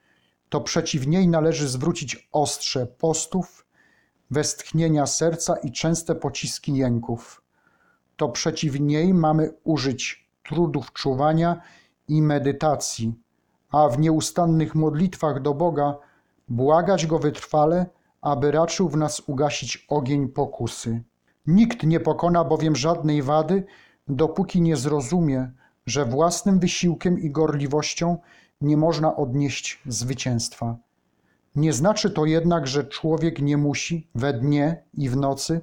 To 0.51 0.61
przeciw 0.61 1.07
niej 1.07 1.27
należy 1.27 1.67
zwrócić 1.67 2.29
ostrze 2.31 2.87
postów, 2.87 3.65
westchnienia 4.31 5.05
serca 5.05 5.55
i 5.55 5.71
częste 5.71 6.15
pociski 6.15 6.75
jęków. 6.75 7.41
To 8.17 8.29
przeciw 8.29 8.79
niej 8.79 9.13
mamy 9.13 9.53
użyć 9.63 10.29
trudów 10.43 10.93
czuwania 10.93 11.61
i 12.07 12.21
medytacji, 12.21 13.13
a 13.69 13.89
w 13.89 13.99
nieustannych 13.99 14.75
modlitwach 14.75 15.41
do 15.41 15.53
Boga 15.53 15.97
błagać 16.47 17.07
Go 17.07 17.19
wytrwale, 17.19 17.85
aby 18.21 18.51
raczył 18.51 18.89
w 18.89 18.97
nas 18.97 19.21
ugasić 19.27 19.85
ogień 19.89 20.29
pokusy. 20.29 21.03
Nikt 21.47 21.83
nie 21.83 21.99
pokona 21.99 22.43
bowiem 22.43 22.75
żadnej 22.75 23.21
wady, 23.21 23.63
dopóki 24.07 24.61
nie 24.61 24.75
zrozumie, 24.75 25.51
że 25.85 26.05
własnym 26.05 26.59
wysiłkiem 26.59 27.19
i 27.19 27.31
gorliwością 27.31 28.17
nie 28.61 28.77
można 28.77 29.15
odnieść 29.15 29.81
zwycięstwa. 29.85 30.77
Nie 31.55 31.73
znaczy 31.73 32.09
to 32.09 32.25
jednak, 32.25 32.67
że 32.67 32.83
człowiek 32.83 33.41
nie 33.41 33.57
musi 33.57 34.07
we 34.15 34.33
dnie 34.33 34.83
i 34.93 35.09
w 35.09 35.17
nocy 35.17 35.61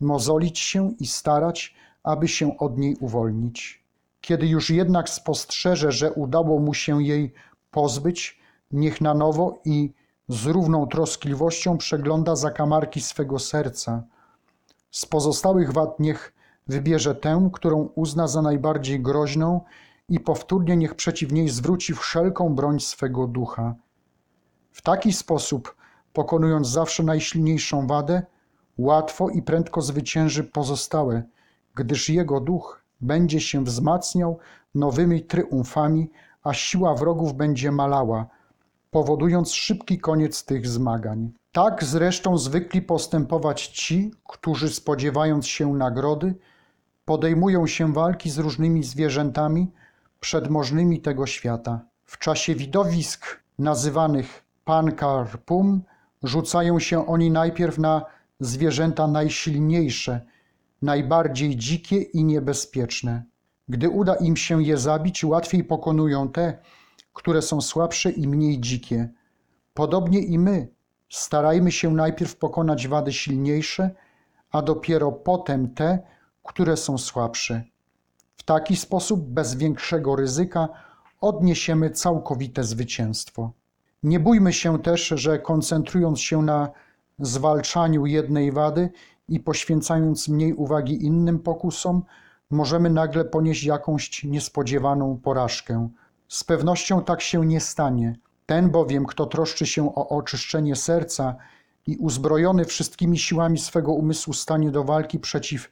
mozolić 0.00 0.58
się 0.58 0.92
i 1.00 1.06
starać, 1.06 1.74
aby 2.02 2.28
się 2.28 2.58
od 2.58 2.78
niej 2.78 2.96
uwolnić. 3.00 3.84
Kiedy 4.20 4.46
już 4.46 4.70
jednak 4.70 5.08
spostrzeże, 5.08 5.92
że 5.92 6.12
udało 6.12 6.60
mu 6.60 6.74
się 6.74 7.02
jej 7.02 7.32
pozbyć, 7.70 8.40
niech 8.70 9.00
na 9.00 9.14
nowo 9.14 9.60
i 9.64 9.92
z 10.28 10.46
równą 10.46 10.86
troskliwością 10.86 11.78
przegląda 11.78 12.36
zakamarki 12.36 13.00
swego 13.00 13.38
serca. 13.38 14.02
Z 14.90 15.06
pozostałych 15.06 15.72
wad 15.72 16.00
niech 16.00 16.32
wybierze 16.66 17.14
tę, 17.14 17.50
którą 17.52 17.88
uzna 17.94 18.28
za 18.28 18.42
najbardziej 18.42 19.00
groźną 19.00 19.60
i 20.08 20.20
powtórnie 20.20 20.76
niech 20.76 20.94
przeciw 20.94 21.32
niej 21.32 21.48
zwróci 21.48 21.94
wszelką 21.94 22.54
broń 22.54 22.80
swego 22.80 23.26
ducha. 23.26 23.74
W 24.72 24.82
taki 24.82 25.12
sposób, 25.12 25.76
pokonując 26.12 26.68
zawsze 26.68 27.02
najsilniejszą 27.02 27.86
wadę, 27.86 28.22
łatwo 28.78 29.30
i 29.30 29.42
prędko 29.42 29.82
zwycięży 29.82 30.44
pozostałe, 30.44 31.22
gdyż 31.74 32.08
jego 32.08 32.40
duch 32.40 32.82
będzie 33.00 33.40
się 33.40 33.64
wzmacniał 33.64 34.38
nowymi 34.74 35.22
triumfami, 35.22 36.10
a 36.42 36.54
siła 36.54 36.94
wrogów 36.94 37.34
będzie 37.34 37.72
malała, 37.72 38.26
powodując 38.90 39.52
szybki 39.52 39.98
koniec 39.98 40.44
tych 40.44 40.66
zmagań. 40.66 41.32
Tak 41.52 41.84
zresztą 41.84 42.38
zwykli 42.38 42.82
postępować 42.82 43.66
ci, 43.66 44.10
którzy 44.28 44.68
spodziewając 44.68 45.46
się 45.46 45.74
nagrody, 45.74 46.34
podejmują 47.04 47.66
się 47.66 47.92
walki 47.92 48.30
z 48.30 48.38
różnymi 48.38 48.82
zwierzętami 48.84 49.70
przedmożnymi 50.20 51.00
tego 51.00 51.26
świata. 51.26 51.80
W 52.04 52.18
czasie 52.18 52.54
widowisk 52.54 53.40
nazywanych 53.58 54.44
pankarpum 54.64 55.82
rzucają 56.22 56.78
się 56.78 57.06
oni 57.06 57.30
najpierw 57.30 57.78
na 57.78 58.04
zwierzęta 58.40 59.06
najsilniejsze, 59.06 60.20
najbardziej 60.82 61.56
dzikie 61.56 62.02
i 62.02 62.24
niebezpieczne. 62.24 63.22
Gdy 63.68 63.88
uda 63.88 64.14
im 64.14 64.36
się 64.36 64.62
je 64.62 64.76
zabić, 64.76 65.24
łatwiej 65.24 65.64
pokonują 65.64 66.28
te, 66.28 66.58
które 67.12 67.42
są 67.42 67.60
słabsze 67.60 68.10
i 68.10 68.28
mniej 68.28 68.60
dzikie. 68.60 69.08
Podobnie 69.74 70.18
i 70.18 70.38
my 70.38 70.68
starajmy 71.10 71.72
się 71.72 71.90
najpierw 71.90 72.36
pokonać 72.36 72.88
wady 72.88 73.12
silniejsze, 73.12 73.90
a 74.50 74.62
dopiero 74.62 75.12
potem 75.12 75.74
te, 75.74 75.98
które 76.42 76.76
są 76.76 76.98
słabsze. 76.98 77.64
W 78.38 78.42
taki 78.42 78.76
sposób, 78.76 79.20
bez 79.20 79.54
większego 79.54 80.16
ryzyka, 80.16 80.68
odniesiemy 81.20 81.90
całkowite 81.90 82.64
zwycięstwo. 82.64 83.52
Nie 84.02 84.20
bójmy 84.20 84.52
się 84.52 84.78
też, 84.78 85.08
że 85.08 85.38
koncentrując 85.38 86.20
się 86.20 86.42
na 86.42 86.70
zwalczaniu 87.18 88.06
jednej 88.06 88.52
wady 88.52 88.90
i 89.28 89.40
poświęcając 89.40 90.28
mniej 90.28 90.54
uwagi 90.54 91.04
innym 91.04 91.38
pokusom, 91.38 92.02
możemy 92.50 92.90
nagle 92.90 93.24
ponieść 93.24 93.64
jakąś 93.64 94.24
niespodziewaną 94.24 95.16
porażkę. 95.16 95.88
Z 96.28 96.44
pewnością 96.44 97.04
tak 97.04 97.20
się 97.20 97.46
nie 97.46 97.60
stanie. 97.60 98.18
Ten 98.46 98.70
bowiem, 98.70 99.06
kto 99.06 99.26
troszczy 99.26 99.66
się 99.66 99.94
o 99.94 100.08
oczyszczenie 100.08 100.76
serca 100.76 101.36
i 101.86 101.96
uzbrojony 101.96 102.64
wszystkimi 102.64 103.18
siłami 103.18 103.58
swego 103.58 103.92
umysłu 103.92 104.32
stanie 104.32 104.70
do 104.70 104.84
walki 104.84 105.18
przeciw 105.18 105.70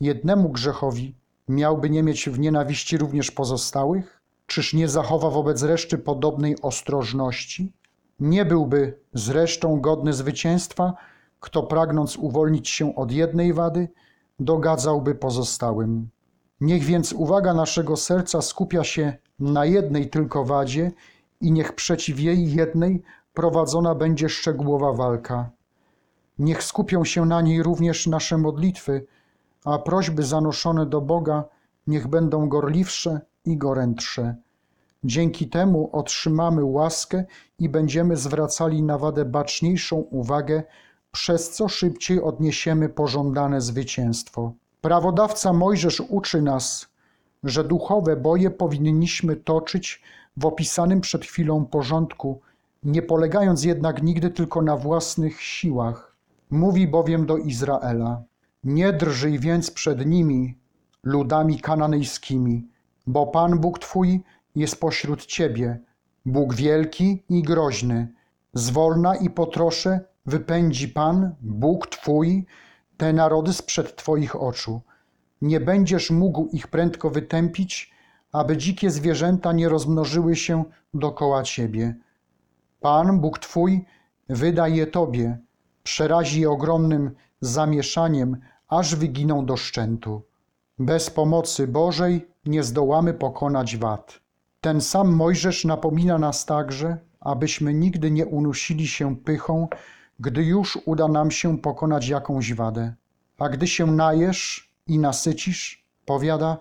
jednemu 0.00 0.48
grzechowi, 0.48 1.14
miałby 1.48 1.90
nie 1.90 2.02
mieć 2.02 2.28
w 2.28 2.38
nienawiści 2.38 2.98
również 2.98 3.30
pozostałych? 3.30 4.22
Czyż 4.46 4.74
nie 4.74 4.88
zachowa 4.88 5.30
wobec 5.30 5.62
reszty 5.62 5.98
podobnej 5.98 6.56
ostrożności? 6.62 7.72
Nie 8.20 8.44
byłby 8.44 8.98
zresztą 9.14 9.80
godny 9.80 10.12
zwycięstwa, 10.12 10.94
kto 11.40 11.62
pragnąc 11.62 12.16
uwolnić 12.16 12.68
się 12.68 12.94
od 12.94 13.12
jednej 13.12 13.52
wady, 13.52 13.88
dogadzałby 14.40 15.14
pozostałym. 15.14 16.08
Niech 16.60 16.84
więc 16.84 17.12
uwaga 17.12 17.54
naszego 17.54 17.96
serca 17.96 18.42
skupia 18.42 18.84
się 18.84 19.16
na 19.38 19.64
jednej 19.64 20.10
tylko 20.10 20.44
wadzie 20.44 20.92
i 21.40 21.52
niech 21.52 21.72
przeciw 21.74 22.20
jej 22.20 22.52
jednej 22.54 23.02
prowadzona 23.34 23.94
będzie 23.94 24.28
szczegółowa 24.28 24.92
walka. 24.92 25.50
Niech 26.38 26.62
skupią 26.62 27.04
się 27.04 27.26
na 27.26 27.40
niej 27.40 27.62
również 27.62 28.06
nasze 28.06 28.38
modlitwy, 28.38 29.06
a 29.66 29.78
prośby 29.78 30.22
zanoszone 30.22 30.86
do 30.86 31.00
Boga 31.00 31.44
niech 31.86 32.08
będą 32.08 32.48
gorliwsze 32.48 33.20
i 33.44 33.56
gorętsze. 33.56 34.34
Dzięki 35.04 35.48
temu 35.48 35.90
otrzymamy 35.92 36.64
łaskę 36.64 37.24
i 37.58 37.68
będziemy 37.68 38.16
zwracali 38.16 38.82
na 38.82 38.98
wadę 38.98 39.24
baczniejszą 39.24 39.96
uwagę, 39.96 40.62
przez 41.12 41.50
co 41.50 41.68
szybciej 41.68 42.22
odniesiemy 42.22 42.88
pożądane 42.88 43.60
zwycięstwo. 43.60 44.52
Prawodawca 44.80 45.52
Mojżesz 45.52 46.02
uczy 46.08 46.42
nas, 46.42 46.88
że 47.44 47.64
duchowe 47.64 48.16
boje 48.16 48.50
powinniśmy 48.50 49.36
toczyć 49.36 50.02
w 50.36 50.46
opisanym 50.46 51.00
przed 51.00 51.24
chwilą 51.24 51.64
porządku, 51.64 52.40
nie 52.82 53.02
polegając 53.02 53.64
jednak 53.64 54.02
nigdy 54.02 54.30
tylko 54.30 54.62
na 54.62 54.76
własnych 54.76 55.42
siłach. 55.42 56.16
Mówi 56.50 56.88
bowiem 56.88 57.26
do 57.26 57.36
Izraela: 57.36 58.22
Nie 58.66 58.92
drżyj 58.92 59.38
więc 59.38 59.70
przed 59.70 60.06
nimi, 60.06 60.58
ludami 61.02 61.60
kananejskimi, 61.60 62.68
bo 63.06 63.26
Pan 63.26 63.58
Bóg 63.58 63.78
Twój 63.78 64.22
jest 64.54 64.80
pośród 64.80 65.26
Ciebie, 65.26 65.80
Bóg 66.24 66.54
wielki 66.54 67.24
i 67.28 67.42
groźny. 67.42 68.12
Zwolna 68.54 69.16
i 69.16 69.30
potrosze 69.30 70.00
wypędzi 70.26 70.88
Pan, 70.88 71.34
Bóg 71.40 71.86
Twój, 71.86 72.46
te 72.96 73.12
narody 73.12 73.52
sprzed 73.52 73.96
Twoich 73.96 74.36
oczu. 74.36 74.80
Nie 75.42 75.60
będziesz 75.60 76.10
mógł 76.10 76.48
ich 76.52 76.68
prędko 76.68 77.10
wytępić, 77.10 77.94
aby 78.32 78.56
dzikie 78.56 78.90
zwierzęta 78.90 79.52
nie 79.52 79.68
rozmnożyły 79.68 80.36
się 80.36 80.64
dokoła 80.94 81.42
Ciebie. 81.42 81.94
Pan, 82.80 83.20
Bóg 83.20 83.38
Twój, 83.38 83.84
wyda 84.28 84.68
je 84.68 84.86
Tobie, 84.86 85.38
przerazi 85.82 86.40
je 86.40 86.50
ogromnym 86.50 87.10
zamieszaniem, 87.40 88.36
aż 88.68 88.94
wyginą 88.94 89.46
do 89.46 89.56
szczętu. 89.56 90.22
Bez 90.78 91.10
pomocy 91.10 91.68
Bożej 91.68 92.28
nie 92.46 92.62
zdołamy 92.62 93.14
pokonać 93.14 93.76
wad. 93.76 94.20
Ten 94.60 94.80
sam 94.80 95.12
Mojżesz 95.12 95.64
napomina 95.64 96.18
nas 96.18 96.46
także, 96.46 96.96
abyśmy 97.20 97.74
nigdy 97.74 98.10
nie 98.10 98.26
unusili 98.26 98.86
się 98.88 99.16
pychą, 99.16 99.68
gdy 100.20 100.44
już 100.44 100.78
uda 100.84 101.08
nam 101.08 101.30
się 101.30 101.58
pokonać 101.58 102.08
jakąś 102.08 102.54
wadę. 102.54 102.94
A 103.38 103.48
gdy 103.48 103.66
się 103.66 103.86
najesz 103.86 104.70
i 104.86 104.98
nasycisz, 104.98 105.84
powiada, 106.06 106.58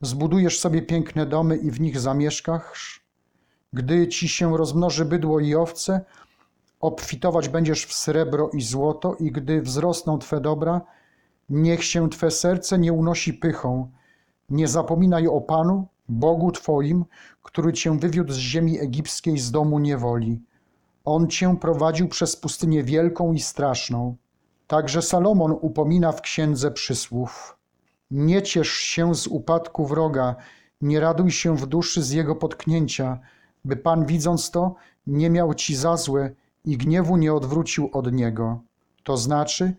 zbudujesz 0.00 0.60
sobie 0.60 0.82
piękne 0.82 1.26
domy 1.26 1.56
i 1.56 1.70
w 1.70 1.80
nich 1.80 2.00
zamieszkasz. 2.00 3.02
Gdy 3.72 4.08
ci 4.08 4.28
się 4.28 4.56
rozmnoży 4.56 5.04
bydło 5.04 5.40
i 5.40 5.54
owce, 5.54 6.00
obfitować 6.80 7.48
będziesz 7.48 7.86
w 7.86 7.92
srebro 7.92 8.50
i 8.50 8.62
złoto, 8.62 9.14
i 9.14 9.32
gdy 9.32 9.62
wzrosną 9.62 10.18
twe 10.18 10.40
dobra, 10.40 10.80
niech 11.50 11.84
się 11.84 12.10
twe 12.10 12.30
serce 12.30 12.78
nie 12.78 12.92
unosi 12.92 13.34
pychą. 13.34 13.90
Nie 14.50 14.68
zapominaj 14.68 15.26
o 15.26 15.40
Panu, 15.40 15.86
Bogu 16.08 16.52
Twoim, 16.52 17.04
który 17.42 17.72
cię 17.72 17.98
wywiódł 17.98 18.32
z 18.32 18.36
ziemi 18.36 18.80
egipskiej 18.80 19.38
z 19.38 19.50
domu 19.50 19.78
niewoli. 19.78 20.40
On 21.04 21.28
cię 21.28 21.56
prowadził 21.60 22.08
przez 22.08 22.36
pustynię 22.36 22.82
wielką 22.82 23.32
i 23.32 23.40
straszną. 23.40 24.16
Także 24.66 25.02
Salomon 25.02 25.52
upomina 25.60 26.12
w 26.12 26.20
księdze 26.20 26.70
przysłów. 26.70 27.58
Nie 28.10 28.42
ciesz 28.42 28.70
się 28.70 29.14
z 29.14 29.26
upadku 29.26 29.86
wroga, 29.86 30.36
nie 30.80 31.00
raduj 31.00 31.30
się 31.30 31.56
w 31.56 31.66
duszy 31.66 32.02
z 32.02 32.10
jego 32.10 32.36
potknięcia, 32.36 33.18
by 33.64 33.76
Pan 33.76 34.06
widząc 34.06 34.50
to 34.50 34.74
nie 35.06 35.30
miał 35.30 35.54
ci 35.54 35.76
za 35.76 35.96
złe 35.96 36.30
i 36.64 36.76
gniewu 36.76 37.16
nie 37.16 37.34
odwrócił 37.34 37.90
od 37.92 38.12
niego. 38.12 38.60
To 39.02 39.16
znaczy, 39.16 39.74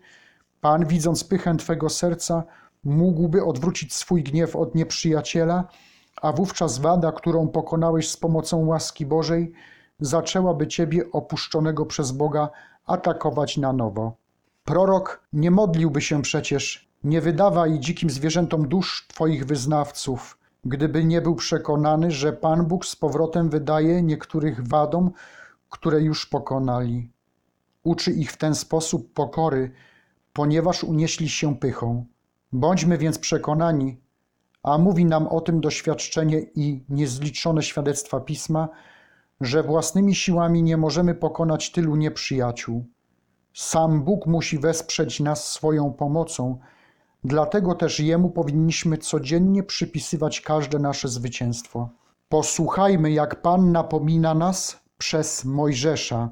Pan 0.64 0.86
widząc 0.86 1.24
pychę 1.24 1.56
twego 1.56 1.88
serca, 1.88 2.44
mógłby 2.84 3.44
odwrócić 3.44 3.94
swój 3.94 4.22
gniew 4.22 4.56
od 4.56 4.74
nieprzyjaciela, 4.74 5.64
a 6.22 6.32
wówczas 6.32 6.78
wada, 6.78 7.12
którą 7.12 7.48
pokonałeś 7.48 8.10
z 8.10 8.16
pomocą 8.16 8.66
łaski 8.66 9.06
Bożej, 9.06 9.52
zaczęłaby 10.00 10.66
ciebie 10.66 11.04
opuszczonego 11.12 11.86
przez 11.86 12.12
Boga 12.12 12.48
atakować 12.86 13.56
na 13.56 13.72
nowo. 13.72 14.16
Prorok 14.64 15.26
nie 15.32 15.50
modliłby 15.50 16.00
się 16.00 16.22
przecież, 16.22 16.88
nie 17.04 17.20
wydawaj 17.20 17.80
dzikim 17.80 18.10
zwierzętom 18.10 18.68
dusz 18.68 19.06
twoich 19.08 19.46
wyznawców, 19.46 20.38
gdyby 20.64 21.04
nie 21.04 21.20
był 21.20 21.34
przekonany, 21.34 22.10
że 22.10 22.32
Pan 22.32 22.66
Bóg 22.66 22.86
z 22.86 22.96
powrotem 22.96 23.48
wydaje 23.50 24.02
niektórych 24.02 24.68
wadom, 24.68 25.10
które 25.70 26.00
już 26.00 26.26
pokonali. 26.26 27.10
Uczy 27.82 28.12
ich 28.12 28.32
w 28.32 28.36
ten 28.36 28.54
sposób 28.54 29.12
pokory, 29.12 29.70
ponieważ 30.34 30.84
unieśli 30.84 31.28
się 31.28 31.56
pychą. 31.56 32.06
Bądźmy 32.52 32.98
więc 32.98 33.18
przekonani, 33.18 34.00
a 34.62 34.78
mówi 34.78 35.04
nam 35.04 35.26
o 35.26 35.40
tym 35.40 35.60
doświadczenie 35.60 36.40
i 36.54 36.84
niezliczone 36.88 37.62
świadectwa 37.62 38.20
pisma, 38.20 38.68
że 39.40 39.62
własnymi 39.62 40.14
siłami 40.14 40.62
nie 40.62 40.76
możemy 40.76 41.14
pokonać 41.14 41.72
tylu 41.72 41.96
nieprzyjaciół. 41.96 42.84
Sam 43.54 44.02
Bóg 44.04 44.26
musi 44.26 44.58
wesprzeć 44.58 45.20
nas 45.20 45.52
swoją 45.52 45.92
pomocą, 45.92 46.58
dlatego 47.24 47.74
też 47.74 48.00
Jemu 48.00 48.30
powinniśmy 48.30 48.98
codziennie 48.98 49.62
przypisywać 49.62 50.40
każde 50.40 50.78
nasze 50.78 51.08
zwycięstwo. 51.08 51.88
Posłuchajmy, 52.28 53.10
jak 53.10 53.42
Pan 53.42 53.72
napomina 53.72 54.34
nas 54.34 54.80
przez 54.98 55.44
Mojżesza. 55.44 56.30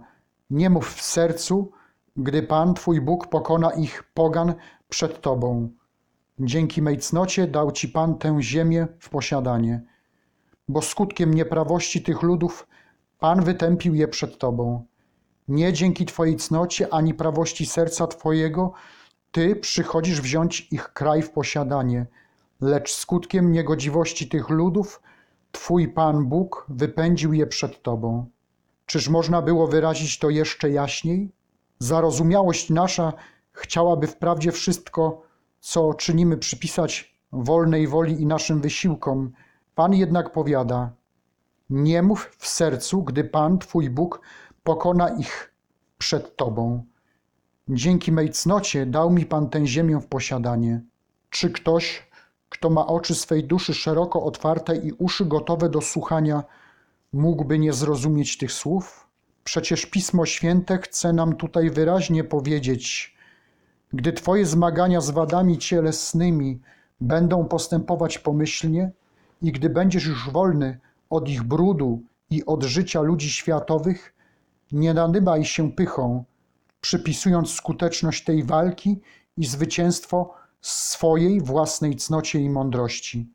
Nie 0.50 0.70
mów 0.70 0.94
w 0.94 1.02
sercu, 1.02 1.72
gdy 2.16 2.42
Pan 2.42 2.74
Twój 2.74 3.00
Bóg 3.00 3.26
pokona 3.26 3.70
ich 3.70 4.02
pogan 4.14 4.54
przed 4.88 5.20
Tobą. 5.20 5.70
Dzięki 6.38 6.82
mej 6.82 6.98
cnocie 6.98 7.46
dał 7.46 7.72
Ci 7.72 7.88
Pan 7.88 8.18
tę 8.18 8.42
ziemię 8.42 8.86
w 8.98 9.08
posiadanie, 9.08 9.82
bo 10.68 10.82
skutkiem 10.82 11.34
nieprawości 11.34 12.02
tych 12.02 12.22
ludów 12.22 12.66
Pan 13.18 13.44
wytępił 13.44 13.94
je 13.94 14.08
przed 14.08 14.38
Tobą. 14.38 14.84
Nie 15.48 15.72
dzięki 15.72 16.06
Twojej 16.06 16.36
cnocie 16.36 16.94
ani 16.94 17.14
prawości 17.14 17.66
serca 17.66 18.06
Twojego 18.06 18.72
Ty 19.30 19.56
przychodzisz 19.56 20.20
wziąć 20.20 20.68
ich 20.70 20.92
kraj 20.92 21.22
w 21.22 21.30
posiadanie, 21.30 22.06
lecz 22.60 22.94
skutkiem 22.94 23.52
niegodziwości 23.52 24.28
tych 24.28 24.48
ludów 24.48 25.02
Twój 25.52 25.88
Pan 25.88 26.26
Bóg 26.26 26.66
wypędził 26.68 27.32
je 27.32 27.46
przed 27.46 27.82
Tobą. 27.82 28.26
Czyż 28.86 29.08
można 29.08 29.42
było 29.42 29.66
wyrazić 29.66 30.18
to 30.18 30.30
jeszcze 30.30 30.70
jaśniej? 30.70 31.32
Zarozumiałość 31.82 32.70
nasza 32.70 33.12
chciałaby 33.52 34.06
wprawdzie 34.06 34.52
wszystko, 34.52 35.22
co 35.60 35.94
czynimy, 35.94 36.36
przypisać 36.36 37.14
wolnej 37.32 37.88
woli 37.88 38.22
i 38.22 38.26
naszym 38.26 38.60
wysiłkom. 38.60 39.32
Pan 39.74 39.94
jednak 39.94 40.32
powiada: 40.32 40.90
Nie 41.70 42.02
mów 42.02 42.30
w 42.38 42.46
sercu, 42.48 43.02
gdy 43.02 43.24
Pan, 43.24 43.58
Twój 43.58 43.90
Bóg, 43.90 44.20
pokona 44.62 45.08
ich 45.08 45.54
przed 45.98 46.36
Tobą. 46.36 46.84
Dzięki 47.68 48.12
mej 48.12 48.30
cnocie 48.30 48.86
dał 48.86 49.10
mi 49.10 49.26
Pan 49.26 49.48
tę 49.48 49.66
ziemię 49.66 50.00
w 50.00 50.06
posiadanie. 50.06 50.80
Czy 51.30 51.50
ktoś, 51.50 52.10
kto 52.48 52.70
ma 52.70 52.86
oczy 52.86 53.14
swej 53.14 53.44
duszy 53.44 53.74
szeroko 53.74 54.22
otwarte 54.22 54.76
i 54.76 54.92
uszy 54.92 55.24
gotowe 55.26 55.68
do 55.68 55.80
słuchania, 55.80 56.44
mógłby 57.12 57.58
nie 57.58 57.72
zrozumieć 57.72 58.38
tych 58.38 58.52
słów? 58.52 59.01
Przecież 59.44 59.86
Pismo 59.86 60.26
Święte 60.26 60.78
chce 60.78 61.12
nam 61.12 61.36
tutaj 61.36 61.70
wyraźnie 61.70 62.24
powiedzieć: 62.24 63.16
Gdy 63.92 64.12
Twoje 64.12 64.46
zmagania 64.46 65.00
z 65.00 65.10
wadami 65.10 65.58
cielesnymi 65.58 66.60
będą 67.00 67.44
postępować 67.44 68.18
pomyślnie, 68.18 68.90
i 69.42 69.52
gdy 69.52 69.70
będziesz 69.70 70.06
już 70.06 70.30
wolny 70.30 70.78
od 71.10 71.28
ich 71.28 71.42
brudu 71.42 72.02
i 72.30 72.46
od 72.46 72.62
życia 72.62 73.00
ludzi 73.00 73.30
światowych, 73.30 74.14
nie 74.72 74.94
nadymaj 74.94 75.44
się 75.44 75.72
pychą, 75.72 76.24
przypisując 76.80 77.50
skuteczność 77.50 78.24
tej 78.24 78.44
walki 78.44 79.00
i 79.36 79.46
zwycięstwo 79.46 80.34
swojej 80.60 81.40
własnej 81.40 81.96
cnocie 81.96 82.40
i 82.40 82.50
mądrości. 82.50 83.28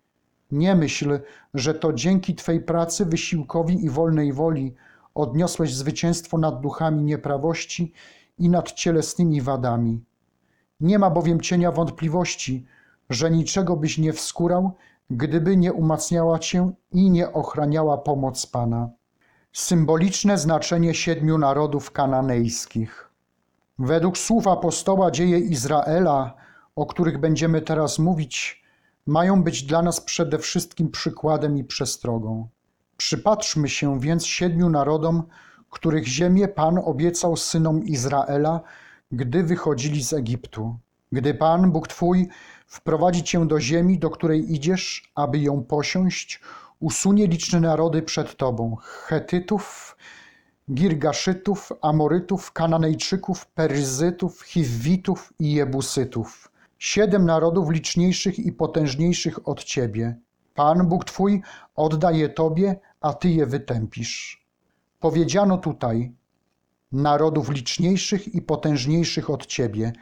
Nie 0.51 0.76
myśl, 0.76 1.20
że 1.53 1.74
to 1.74 1.93
dzięki 1.93 2.36
Twej 2.36 2.62
pracy, 2.62 3.05
wysiłkowi 3.05 3.86
i 3.86 3.89
wolnej 3.89 4.34
woli 4.34 4.74
odniosłeś 5.18 5.76
zwycięstwo 5.76 6.38
nad 6.38 6.61
duchami 6.61 7.03
nieprawości 7.03 7.93
i 8.39 8.49
nad 8.49 8.72
cielesnymi 8.72 9.41
wadami. 9.41 10.03
Nie 10.80 10.99
ma 10.99 11.09
bowiem 11.09 11.41
cienia 11.41 11.72
wątpliwości, 11.72 12.65
że 13.09 13.32
niczego 13.32 13.76
byś 13.76 13.97
nie 13.97 14.13
wskórał, 14.13 14.72
gdyby 15.09 15.57
nie 15.57 15.74
umacniała 15.74 16.39
cię 16.39 16.72
i 16.91 17.09
nie 17.09 17.34
ochraniała 17.34 17.97
pomoc 17.97 18.45
Pana. 18.45 18.89
Symboliczne 19.53 20.38
znaczenie 20.38 20.93
siedmiu 20.93 21.38
narodów 21.38 21.91
kananejskich. 21.91 23.09
Według 23.80 24.18
słów 24.18 24.47
apostoła 24.47 25.11
dzieje 25.11 25.39
Izraela, 25.39 26.34
o 26.76 26.86
których 26.86 27.18
będziemy 27.18 27.61
teraz 27.61 27.99
mówić, 27.99 28.63
mają 29.05 29.43
być 29.43 29.63
dla 29.63 29.82
nas 29.82 30.01
przede 30.01 30.39
wszystkim 30.39 30.91
przykładem 30.91 31.57
i 31.57 31.63
przestrogą. 31.63 32.47
Przypatrzmy 32.98 33.70
się 33.70 34.00
więc 34.00 34.26
siedmiu 34.26 34.70
narodom, 34.70 35.24
których 35.70 36.08
ziemię 36.08 36.48
Pan 36.48 36.80
obiecał 36.84 37.38
synom 37.38 37.84
Izraela, 37.86 38.62
gdy 39.12 39.43
wychodzili 39.43 40.04
z 40.04 40.14
Egiptu. 40.14 40.76
Gdy 41.12 41.34
Pan, 41.34 41.72
Bóg 41.72 41.88
Twój, 41.88 42.28
wprowadzi 42.68 43.24
Cię 43.24 43.48
do 43.48 43.60
ziemi, 43.60 44.00
do 44.00 44.10
której 44.10 44.54
idziesz, 44.54 45.12
aby 45.16 45.39
ją 45.39 45.64
posiąść, 45.64 46.41
usunie 46.80 47.28
liczne 47.28 47.60
narody 47.60 48.02
przed 48.02 48.38
Tobą: 48.38 48.78
Chetytów, 48.82 49.98
Girgaszytów, 50.72 51.74
Amorytów, 51.82 52.52
Kananejczyków, 52.52 53.48
Peryzytów, 53.48 54.41
Hiwitów 54.41 55.34
i 55.39 55.54
Jebusytów. 55.54 56.52
Siedem 56.80 57.26
narodów 57.26 57.70
liczniejszych 57.70 58.39
i 58.39 58.52
potężniejszych 58.52 59.48
od 59.48 59.64
Ciebie. 59.64 60.16
Pan 60.56 60.88
Bóg 60.88 61.06
Twój 61.06 61.41
odda 61.76 62.12
je 62.12 62.30
Tobie, 62.30 62.76
a 63.02 63.14
Ty 63.14 63.30
je 63.30 63.45
wytępisz. 63.45 64.48
Powiedziano 65.00 65.58
tutaj 65.58 66.12
narodów 66.91 67.50
liczniejszych 67.50 68.36
i 68.36 68.41
potężniejszych 68.41 69.30
od 69.30 69.45
Ciebie. 69.45 69.93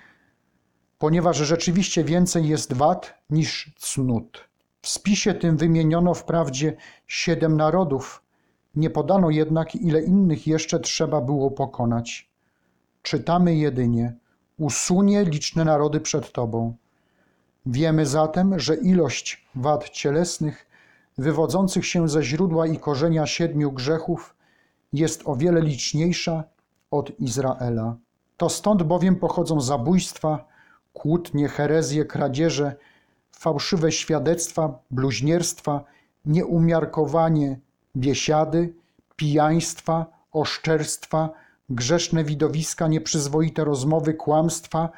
ponieważ 0.97 1.37
rzeczywiście 1.37 2.03
więcej 2.03 2.47
jest 2.47 2.73
wad 2.73 3.13
niż 3.29 3.73
cnót. 3.79 4.49
W 4.81 4.87
spisie 4.87 5.33
tym 5.33 5.57
wymieniono 5.57 6.13
wprawdzie 6.13 6.77
siedem 7.07 7.57
narodów, 7.57 8.23
nie 8.75 8.89
podano 8.89 9.29
jednak, 9.29 9.75
ile 9.75 10.01
innych 10.01 10.47
jeszcze 10.47 10.79
trzeba 10.79 11.21
było 11.21 11.51
pokonać. 11.51 12.29
Czytamy 13.01 13.55
jedynie: 13.55 14.13
Usunie 14.57 15.23
liczne 15.23 15.65
narody 15.65 15.99
przed 15.99 16.31
Tobą. 16.31 16.75
Wiemy 17.65 18.05
zatem, 18.05 18.59
że 18.59 18.75
ilość 18.75 19.47
wad 19.55 19.89
cielesnych 19.89 20.67
wywodzących 21.17 21.85
się 21.85 22.09
ze 22.09 22.23
źródła 22.23 22.67
i 22.67 22.79
korzenia 22.79 23.27
siedmiu 23.27 23.71
grzechów 23.71 24.35
jest 24.93 25.21
o 25.25 25.35
wiele 25.35 25.61
liczniejsza 25.61 26.43
od 26.91 27.19
Izraela. 27.19 27.95
To 28.37 28.49
stąd 28.49 28.83
bowiem 28.83 29.15
pochodzą 29.15 29.61
zabójstwa, 29.61 30.47
kłótnie, 30.93 31.47
herezje, 31.47 32.05
kradzieże, 32.05 32.75
fałszywe 33.31 33.91
świadectwa, 33.91 34.79
bluźnierstwa, 34.91 35.83
nieumiarkowanie, 36.25 37.59
biesiady, 37.95 38.73
pijaństwa, 39.15 40.05
oszczerstwa, 40.31 41.29
grzeszne 41.69 42.23
widowiska, 42.23 42.87
nieprzyzwoite 42.87 43.63
rozmowy, 43.63 44.13
kłamstwa, 44.13 44.89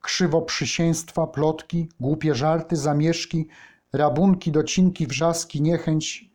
krzywoprzysięstwa, 0.00 1.26
plotki, 1.26 1.88
głupie 2.00 2.34
żarty, 2.34 2.76
zamieszki, 2.76 3.48
rabunki, 3.94 4.52
docinki, 4.52 5.06
wrzaski, 5.06 5.62
niechęć 5.62 6.30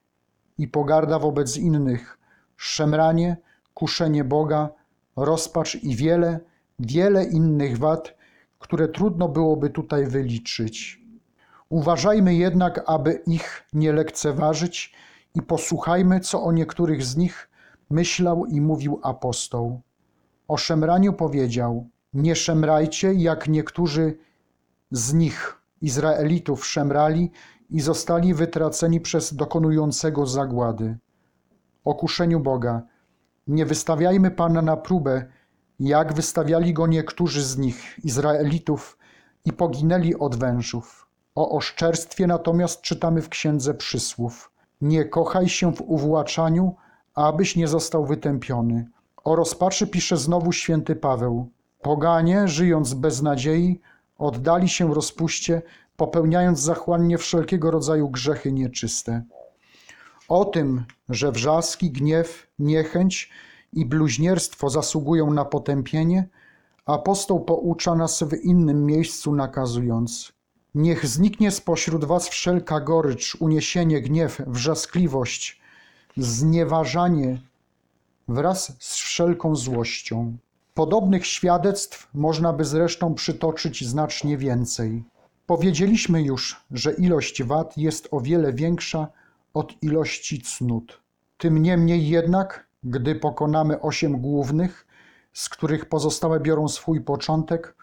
i 0.58 0.68
pogarda 0.68 1.20
wobec 1.20 1.58
innych, 1.58 2.18
szemranie, 2.58 3.38
kuszenie 3.74 4.24
Boga, 4.24 4.70
rozpacz 5.16 5.76
i 5.76 5.96
wiele, 5.96 6.40
wiele 6.80 7.24
innych 7.24 7.78
wad, 7.78 8.16
które 8.60 8.88
trudno 8.88 9.30
byłoby 9.30 9.70
tutaj 9.70 10.06
wyliczyć. 10.06 11.02
Uważajmy 11.70 12.36
jednak, 12.36 12.84
aby 12.86 13.24
ich 13.28 13.64
nie 13.74 13.94
lekceważyć 13.94 14.94
i 15.36 15.42
posłuchajmy, 15.42 16.20
co 16.20 16.44
o 16.44 16.52
niektórych 16.52 17.04
z 17.04 17.18
nich 17.18 17.50
myślał 17.90 18.46
i 18.46 18.62
mówił 18.62 19.00
apostoł. 19.04 19.82
O 20.48 20.58
szemraniu 20.58 21.14
powiedział: 21.14 21.90
Nie 22.14 22.36
szemrajcie, 22.36 23.14
jak 23.14 23.48
niektórzy 23.48 24.18
z 24.92 25.14
nich, 25.14 25.59
Izraelitów, 25.82 26.66
szemrali 26.66 27.32
i 27.70 27.82
zostali 27.82 28.34
wytraceni 28.34 29.02
przez 29.02 29.34
dokonującego 29.34 30.26
zagłady. 30.26 30.98
O 31.86 31.96
kuszeniu 31.96 32.40
Boga. 32.40 32.82
Nie 33.48 33.66
wystawiajmy 33.66 34.32
Pana 34.32 34.62
na 34.62 34.78
próbę, 34.78 35.26
jak 35.80 36.14
wystawiali 36.14 36.74
go 36.74 36.88
niektórzy 36.88 37.44
z 37.44 37.58
nich, 37.58 38.00
Izraelitów, 38.04 38.98
i 39.46 39.54
poginęli 39.54 40.16
od 40.16 40.36
wężów. 40.36 41.08
O 41.36 41.50
oszczerstwie 41.52 42.28
natomiast 42.28 42.82
czytamy 42.82 43.22
w 43.22 43.30
Księdze 43.30 43.74
Przysłów. 43.74 44.52
Nie 44.82 45.06
kochaj 45.06 45.50
się 45.50 45.74
w 45.74 45.82
uwłaczaniu, 45.82 46.76
abyś 47.16 47.56
nie 47.56 47.68
został 47.68 48.06
wytępiony. 48.06 48.88
O 49.24 49.36
rozpaczy 49.36 49.88
pisze 49.88 50.18
znowu 50.18 50.52
święty 50.52 50.96
Paweł. 50.96 51.50
Poganie, 51.82 52.48
żyjąc 52.48 52.94
bez 52.94 53.22
nadziei, 53.22 53.82
oddali 54.20 54.70
się 54.70 54.94
rozpuście, 54.94 55.62
popełniając 55.98 56.60
zachłannie 56.60 57.18
wszelkiego 57.18 57.72
rodzaju 57.72 58.10
grzechy 58.10 58.52
nieczyste. 58.52 59.24
O 60.28 60.46
tym, 60.46 60.86
że 61.10 61.32
wrzaski, 61.32 61.92
gniew, 61.92 62.48
niechęć 62.60 63.32
i 63.74 63.86
bluźnierstwo 63.86 64.70
zasługują 64.70 65.34
na 65.34 65.46
potępienie, 65.46 66.30
apostoł 66.86 67.46
poucza 67.46 67.96
nas 67.96 68.24
w 68.24 68.34
innym 68.44 68.86
miejscu, 68.86 69.36
nakazując: 69.36 70.34
Niech 70.76 71.06
zniknie 71.06 71.52
spośród 71.52 72.06
was 72.06 72.30
wszelka 72.30 72.80
gorycz, 72.80 73.38
uniesienie, 73.40 74.02
gniew, 74.02 74.42
wrzaskliwość, 74.48 75.62
znieważanie 76.18 77.42
wraz 78.28 78.74
z 78.80 78.96
wszelką 78.96 79.56
złością. 79.56 80.38
Podobnych 80.80 81.26
świadectw 81.26 82.10
można 82.14 82.54
by 82.54 82.66
zresztą 82.66 83.14
przytoczyć 83.14 83.88
znacznie 83.88 84.38
więcej. 84.38 85.04
Powiedzieliśmy 85.46 86.22
już, 86.22 86.66
że 86.72 86.94
ilość 86.94 87.44
wad 87.44 87.78
jest 87.78 88.08
o 88.12 88.22
wiele 88.22 88.54
większa 88.54 89.08
od 89.54 89.84
ilości 89.84 90.42
cnót. 90.42 91.02
Tym 91.38 91.62
niemniej 91.62 92.10
jednak, 92.10 92.68
gdy 92.84 93.16
pokonamy 93.16 93.82
osiem 93.82 94.22
głównych, 94.22 94.88
z 95.34 95.50
których 95.50 95.86
pozostałe 95.86 96.40
biorą 96.40 96.68
swój 96.68 97.02
początek, 97.02 97.76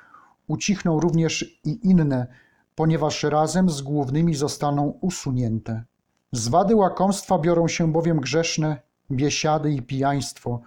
ucichną 0.46 1.00
również 1.00 1.60
i 1.64 1.88
inne, 1.88 2.26
ponieważ 2.74 3.22
razem 3.22 3.70
z 3.70 3.82
głównymi 3.82 4.34
zostaną 4.34 4.98
usunięte. 5.00 5.84
Z 6.32 6.48
wady 6.48 6.76
łakomstwa 6.76 7.38
biorą 7.38 7.68
się 7.68 7.92
bowiem 7.92 8.20
grzeszne 8.20 8.80
biesiady 9.10 9.72
i 9.72 9.82
pijaństwo, 9.82 10.60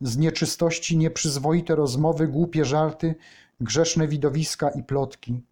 z 0.00 0.16
nieczystości 0.16 0.96
nieprzyzwoite 0.96 1.74
rozmowy, 1.74 2.28
głupie 2.28 2.64
żarty, 2.64 3.14
grzeszne 3.60 4.08
widowiska 4.08 4.70
i 4.70 4.82
plotki, 4.82 5.42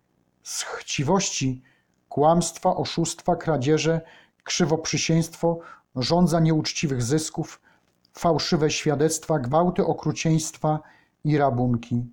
z 0.43 0.63
chciwości 0.63 1.63
kłamstwa, 2.09 2.77
oszustwa, 2.77 3.37
kradzieże, 3.37 4.01
krzywoprzysięstwo, 4.45 5.59
żądza 5.97 6.41
nieuczciwych 6.41 7.03
zysków, 7.03 7.61
fałszywe 8.13 8.71
świadectwa, 8.71 9.39
gwałty, 9.39 9.87
okrucieństwa 9.87 10.81
i 11.25 11.39
rabunki, 11.39 12.07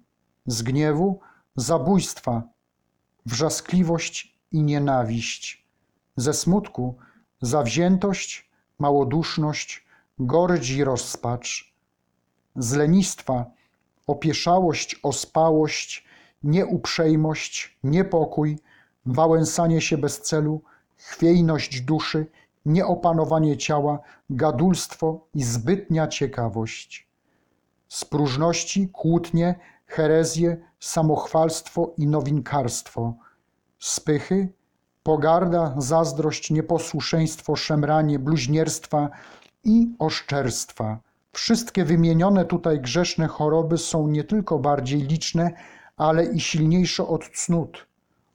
z 0.45 0.61
gniewu 0.61 1.19
zabójstwa, 1.55 2.43
wrzaskliwość 3.25 4.39
i 4.51 4.63
nienawiść, 4.63 5.67
ze 6.15 6.33
smutku 6.33 6.97
zawziętość, 7.41 8.49
małoduszność, 8.79 9.85
gorycz 10.19 10.69
i 10.69 10.83
rozpacz, 10.83 11.74
z 12.55 12.73
lenistwa 12.73 13.45
opieszałość, 14.07 14.99
ospałość, 15.03 16.05
nieuprzejmość, 16.43 17.77
niepokój, 17.83 18.59
wałęsanie 19.05 19.81
się 19.81 19.97
bez 19.97 20.21
celu, 20.21 20.61
chwiejność 20.97 21.81
duszy, 21.81 22.27
nieopanowanie 22.65 23.57
ciała, 23.57 23.99
gadulstwo 24.29 25.27
i 25.33 25.43
zbytnia 25.43 26.07
ciekawość. 26.07 27.07
Z 27.87 28.05
próżności 28.05 28.89
kłótnie, 28.89 29.55
herezje, 29.87 30.57
samochwalstwo 30.79 31.93
i 31.97 32.07
nowinkarstwo, 32.07 33.13
spychy, 33.79 34.47
pogarda, 35.03 35.75
zazdrość, 35.77 36.51
nieposłuszeństwo, 36.51 37.55
szemranie, 37.55 38.19
bluźnierstwa 38.19 39.09
i 39.63 39.95
oszczerstwa. 39.99 40.99
Wszystkie 41.35 41.85
wymienione 41.85 42.45
tutaj 42.45 42.79
grzeszne 42.79 43.27
choroby 43.27 43.77
są 43.77 44.07
nie 44.07 44.23
tylko 44.23 44.59
bardziej 44.59 45.01
liczne, 45.01 45.51
ale 45.97 46.25
i 46.25 46.39
silniejsze 46.39 47.07
od 47.07 47.29
cnót, 47.29 47.85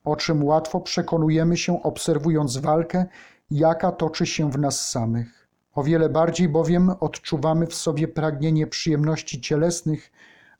o 0.04 0.16
czym 0.16 0.44
łatwo 0.44 0.80
przekonujemy 0.80 1.56
się 1.56 1.82
obserwując 1.82 2.56
walkę, 2.56 3.06
jaka 3.50 3.92
toczy 3.92 4.26
się 4.26 4.50
w 4.50 4.58
nas 4.58 4.88
samych. 4.90 5.48
O 5.74 5.82
wiele 5.82 6.08
bardziej 6.08 6.48
bowiem 6.48 6.90
odczuwamy 7.00 7.66
w 7.66 7.74
sobie 7.74 8.08
pragnienie 8.08 8.66
przyjemności 8.66 9.40
cielesnych, 9.40 10.12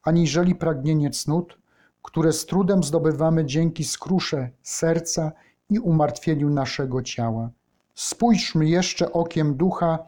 aniżeli 0.03 0.55
pragnienie 0.55 1.11
cnót, 1.11 1.59
które 2.03 2.32
z 2.32 2.47
trudem 2.47 2.82
zdobywamy 2.82 3.45
dzięki 3.45 3.84
skrusze 3.84 4.51
serca 4.62 5.32
i 5.70 5.78
umartwieniu 5.78 6.51
naszego 6.51 7.03
ciała. 7.03 7.51
Spójrzmy 7.95 8.68
jeszcze 8.68 9.12
okiem 9.12 9.55
ducha 9.55 9.99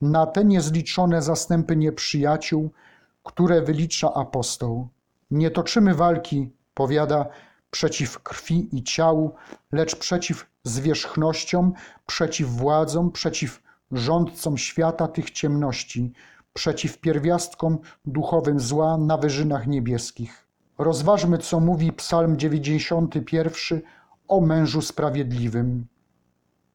na 0.00 0.26
te 0.26 0.44
niezliczone 0.44 1.22
zastępy 1.22 1.76
nieprzyjaciół, 1.76 2.70
które 3.22 3.62
wylicza 3.62 4.14
apostoł. 4.14 4.88
Nie 5.30 5.50
toczymy 5.50 5.94
walki, 5.94 6.50
powiada, 6.74 7.26
przeciw 7.70 8.22
krwi 8.22 8.76
i 8.76 8.82
ciału, 8.82 9.34
lecz 9.72 9.96
przeciw 9.96 10.46
zwierzchnościom, 10.64 11.72
przeciw 12.06 12.48
władzom, 12.48 13.12
przeciw 13.12 13.62
rządcom 13.92 14.58
świata 14.58 15.08
tych 15.08 15.30
ciemności, 15.30 16.12
przeciw 16.52 16.98
pierwiastkom 16.98 17.78
duchowym 18.04 18.60
zła 18.60 18.98
na 18.98 19.16
wyżynach 19.16 19.66
niebieskich. 19.66 20.46
Rozważmy, 20.78 21.38
co 21.38 21.60
mówi 21.60 21.92
Psalm 21.92 22.38
91 22.38 23.80
o 24.28 24.40
mężu 24.40 24.82
sprawiedliwym. 24.82 25.86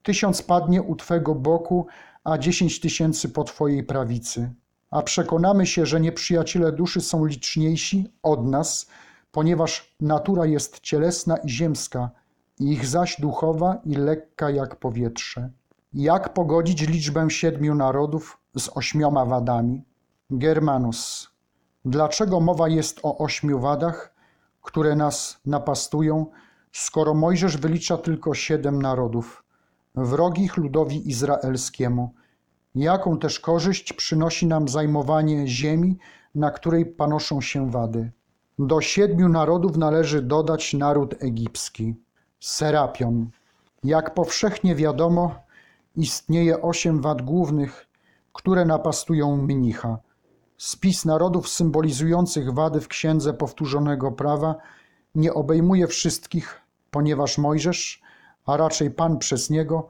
Tysiąc 0.03 0.41
padnie 0.41 0.81
u 0.81 0.95
Twego 0.95 1.35
boku, 1.35 1.87
a 2.25 2.37
dziesięć 2.37 2.79
tysięcy 2.79 3.29
po 3.29 3.43
Twojej 3.43 3.83
prawicy. 3.83 4.53
A 4.91 5.01
przekonamy 5.01 5.65
się, 5.65 5.85
że 5.85 5.99
nieprzyjaciele 5.99 6.71
duszy 6.71 7.01
są 7.01 7.25
liczniejsi 7.25 8.11
od 8.23 8.45
nas, 8.45 8.87
ponieważ 9.31 9.95
natura 10.01 10.45
jest 10.45 10.79
cielesna 10.79 11.37
i 11.37 11.49
ziemska, 11.49 12.09
ich 12.59 12.85
zaś 12.85 13.21
duchowa 13.21 13.77
i 13.85 13.95
lekka 13.95 14.49
jak 14.49 14.75
powietrze. 14.75 15.49
Jak 15.93 16.33
pogodzić 16.33 16.81
liczbę 16.81 17.29
siedmiu 17.29 17.75
narodów 17.75 18.37
z 18.57 18.69
ośmioma 18.77 19.25
wadami? 19.25 19.83
Germanus. 20.29 21.29
Dlaczego 21.85 22.39
mowa 22.39 22.67
jest 22.67 22.99
o 23.03 23.17
ośmiu 23.17 23.59
wadach, 23.59 24.13
które 24.61 24.95
nas 24.95 25.39
napastują, 25.45 26.25
skoro 26.71 27.13
Mojżesz 27.13 27.57
wylicza 27.57 27.97
tylko 27.97 28.33
siedem 28.33 28.81
narodów, 28.81 29.44
wrogich 29.95 30.57
ludowi 30.57 31.09
izraelskiemu? 31.09 32.13
Jaką 32.75 33.19
też 33.19 33.39
korzyść 33.39 33.93
przynosi 33.93 34.47
nam 34.47 34.67
zajmowanie 34.67 35.47
ziemi, 35.47 35.97
na 36.35 36.51
której 36.51 36.85
panoszą 36.85 37.41
się 37.41 37.71
wady? 37.71 38.11
Do 38.59 38.81
siedmiu 38.81 39.29
narodów 39.29 39.77
należy 39.77 40.21
dodać 40.21 40.73
naród 40.73 41.23
egipski, 41.23 41.95
Serapion. 42.39 43.29
Jak 43.83 44.13
powszechnie 44.13 44.75
wiadomo, 44.75 45.35
istnieje 45.95 46.61
osiem 46.61 47.01
wad 47.01 47.21
głównych, 47.21 47.87
które 48.33 48.65
napastują 48.65 49.37
mnicha. 49.37 49.97
Spis 50.57 51.05
narodów 51.05 51.49
symbolizujących 51.49 52.53
wady 52.53 52.81
w 52.81 52.87
Księdze 52.87 53.33
Powtórzonego 53.33 54.11
Prawa 54.11 54.55
nie 55.15 55.33
obejmuje 55.33 55.87
wszystkich, 55.87 56.61
ponieważ 56.91 57.37
Mojżesz, 57.37 58.01
a 58.45 58.57
raczej 58.57 58.91
Pan 58.91 59.17
przez 59.17 59.49
niego, 59.49 59.87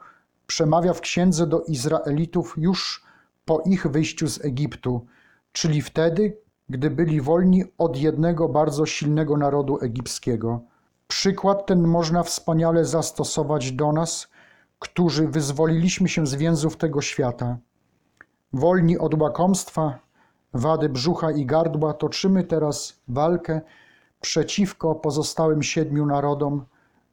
przemawia 0.47 0.93
w 0.93 1.01
Księdze 1.01 1.47
do 1.47 1.61
Izraelitów 1.61 2.55
już 2.57 3.03
po 3.45 3.61
ich 3.65 3.87
wyjściu 3.87 4.27
z 4.27 4.45
Egiptu, 4.45 5.05
czyli 5.51 5.81
wtedy, 5.81 6.37
gdy 6.69 6.89
byli 6.89 7.21
wolni 7.21 7.63
od 7.77 7.97
jednego 7.97 8.49
bardzo 8.49 8.85
silnego 8.85 9.37
narodu 9.37 9.79
egipskiego. 9.81 10.61
Przykład 11.07 11.65
ten 11.65 11.87
można 11.87 12.23
wspaniale 12.23 12.85
zastosować 12.85 13.71
do 13.71 13.91
nas, 13.91 14.27
którzy 14.79 15.27
wyzwoliliśmy 15.27 16.09
się 16.09 16.27
z 16.27 16.35
więzów 16.35 16.77
tego 16.77 17.01
świata. 17.01 17.57
Wolni 18.53 18.97
od 18.97 19.21
łakomstwa, 19.21 19.99
wady 20.53 20.89
brzucha 20.89 21.31
i 21.31 21.45
gardła, 21.45 21.93
toczymy 21.93 22.43
teraz 22.43 23.01
walkę 23.07 23.61
przeciwko 24.21 24.95
pozostałym 24.95 25.63
siedmiu 25.63 26.05
narodom, 26.05 26.65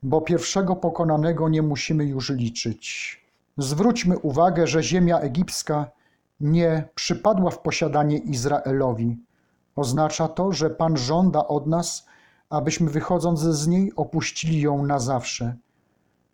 bo 0.02 0.20
pierwszego 0.20 0.76
pokonanego 0.76 1.48
nie 1.48 1.62
musimy 1.62 2.04
już 2.04 2.30
liczyć. 2.30 3.18
Zwróćmy 3.58 4.18
uwagę, 4.18 4.66
że 4.66 4.82
ziemia 4.82 5.18
egipska 5.18 5.90
nie 6.40 6.88
przypadła 6.94 7.50
w 7.50 7.58
posiadanie 7.58 8.18
Izraelowi. 8.18 9.18
Oznacza 9.76 10.28
to, 10.28 10.52
że 10.52 10.70
Pan 10.70 10.96
żąda 10.96 11.48
od 11.48 11.66
nas, 11.66 12.06
abyśmy 12.50 12.90
wychodząc 12.90 13.40
z 13.40 13.68
niej 13.68 13.92
opuścili 13.96 14.60
ją 14.60 14.86
na 14.86 14.98
zawsze. 14.98 15.56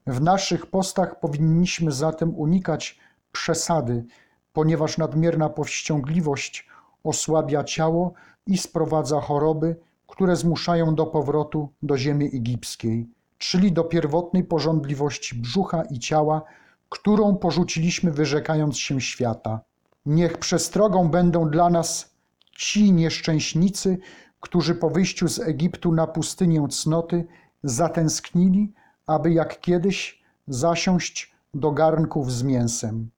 W 0.07 0.21
naszych 0.21 0.67
postach 0.67 1.21
powinniśmy 1.21 1.93
zatem 1.93 2.35
unikać 2.35 2.99
przesady, 3.33 4.05
ponieważ 4.53 4.99
nadmierna 4.99 5.49
powściągliwość 5.49 6.69
osłabia 7.05 7.65
ciało 7.65 8.13
i 8.47 8.59
sprowadza 8.59 9.21
choroby, 9.21 9.77
które 10.07 10.37
zmuszają 10.37 10.95
do 10.95 11.07
powrotu 11.07 11.69
do 11.83 11.99
ziemi 11.99 12.27
egipskiej, 12.27 13.09
czyli 13.39 13.73
do 13.73 13.85
pierwotnej 13.85 14.45
porządliwości 14.45 15.35
brzucha 15.35 15.83
i 15.83 15.99
ciała, 15.99 16.43
którą 16.89 17.37
porzuciliśmy 17.37 18.13
wyrzekając 18.13 18.79
się 18.79 19.01
świata. 19.01 19.61
Niech 20.07 20.39
przestrogą 20.39 21.09
będą 21.09 21.51
dla 21.51 21.71
nas 21.71 22.15
ci 22.57 22.93
nieszczęśnicy, 22.93 23.99
którzy 24.41 24.75
po 24.75 24.91
wyjściu 24.91 25.29
z 25.29 25.39
Egiptu 25.39 25.93
na 25.93 26.07
pustynię 26.07 26.69
cnoty 26.69 27.27
zatęsknili, 27.63 28.73
aby 29.07 29.33
jak 29.33 29.61
kiedyś 29.61 30.23
zasiąść 30.49 31.35
do 31.55 31.73
garnków 31.73 32.33
z 32.33 32.43
mięsem. 32.43 33.11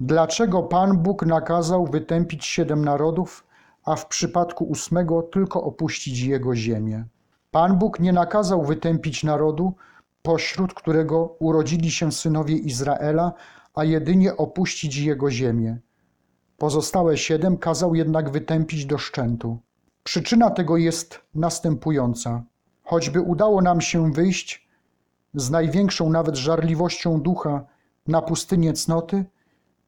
Dlaczego 0.00 0.62
Pan 0.62 0.98
Bóg 0.98 1.26
nakazał 1.26 1.86
wytępić 1.86 2.44
siedem 2.44 2.84
narodów, 2.84 3.46
a 3.84 3.96
w 3.96 4.06
przypadku 4.08 4.64
ósmego 4.64 5.22
tylko 5.22 5.62
opuścić 5.62 6.20
jego 6.20 6.56
ziemię? 6.56 7.04
Pan 7.54 7.78
Bóg 7.78 8.00
nie 8.00 8.12
nakazał 8.12 8.64
wytępić 8.64 9.24
narodu, 9.24 9.74
pośród 10.22 10.74
którego 10.74 11.36
urodzili 11.38 11.90
się 11.90 12.12
synowie 12.12 12.56
Izraela, 12.56 13.32
a 13.74 13.84
jedynie 13.84 14.36
opuścić 14.36 14.96
jego 14.96 15.30
ziemię. 15.30 15.78
Pozostałe 16.58 17.18
siedem 17.18 17.58
kazał 17.58 17.94
jednak 17.94 18.30
wytępić 18.30 18.86
do 18.86 18.98
szczętu. 18.98 19.58
Przyczyna 20.04 20.50
tego 20.50 20.76
jest 20.76 21.20
następująca. 21.34 22.42
Choćby 22.84 23.20
udało 23.20 23.62
nam 23.62 23.80
się 23.80 24.12
wyjść 24.12 24.68
z 25.34 25.50
największą 25.50 26.10
nawet 26.10 26.36
żarliwością 26.36 27.20
ducha 27.20 27.64
na 28.06 28.22
pustynię 28.22 28.72
cnoty, 28.72 29.24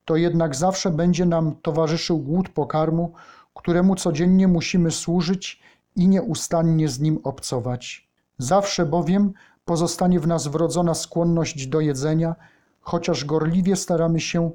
to 0.04 0.16
jednak 0.16 0.56
zawsze 0.56 0.90
będzie 0.90 1.26
nam 1.26 1.56
towarzyszył 1.62 2.18
głód 2.18 2.48
pokarmu, 2.48 3.12
któremu 3.54 3.94
codziennie 3.94 4.48
musimy 4.48 4.90
służyć 4.90 5.66
i 5.96 6.08
nieustannie 6.08 6.88
z 6.88 7.00
nim 7.00 7.18
obcować. 7.24 8.08
Zawsze 8.38 8.86
bowiem 8.86 9.32
pozostanie 9.64 10.20
w 10.20 10.26
nas 10.26 10.46
wrodzona 10.46 10.94
skłonność 10.94 11.66
do 11.66 11.80
jedzenia, 11.80 12.34
chociaż 12.80 13.24
gorliwie 13.24 13.76
staramy 13.76 14.20
się 14.20 14.50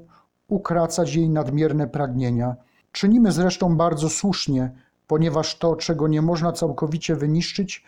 ukracać 0.48 1.14
jej 1.14 1.28
nadmierne 1.28 1.88
pragnienia. 1.88 2.56
Czynimy 2.92 3.32
zresztą 3.32 3.76
bardzo 3.76 4.10
słusznie, 4.10 4.70
ponieważ 5.06 5.58
to, 5.58 5.76
czego 5.76 6.08
nie 6.08 6.22
można 6.22 6.52
całkowicie 6.52 7.16
wyniszczyć, 7.16 7.84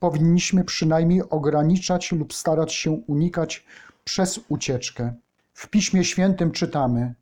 powinniśmy 0.00 0.64
przynajmniej 0.64 1.22
ograniczać 1.30 2.12
lub 2.12 2.34
starać 2.34 2.72
się 2.72 2.90
unikać 2.90 3.66
przez 4.04 4.40
ucieczkę. 4.48 5.14
W 5.54 5.68
Piśmie 5.68 6.04
Świętym 6.04 6.50
czytamy: 6.50 7.14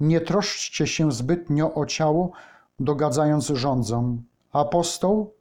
Nie 0.00 0.20
troszczcie 0.20 0.86
się 0.86 1.12
zbytnio 1.12 1.74
o 1.74 1.86
ciało, 1.86 2.32
dogadzając 2.80 3.46
rządzom. 3.46 4.22
Apostoł 4.56 5.34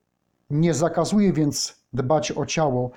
nie 0.50 0.74
zakazuje 0.74 1.34
więc 1.34 1.80
dbać 1.94 2.32
o 2.32 2.46
ciało, 2.46 2.92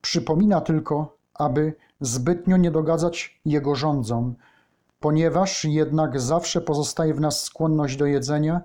przypomina 0.00 0.60
tylko, 0.60 1.16
aby 1.34 1.74
zbytnio 2.00 2.56
nie 2.56 2.70
dogadzać 2.70 3.40
jego 3.44 3.74
rządzom. 3.74 4.34
Ponieważ 5.00 5.64
jednak 5.64 6.20
zawsze 6.20 6.60
pozostaje 6.60 7.14
w 7.14 7.20
nas 7.20 7.42
skłonność 7.44 7.96
do 7.96 8.06
jedzenia, 8.06 8.60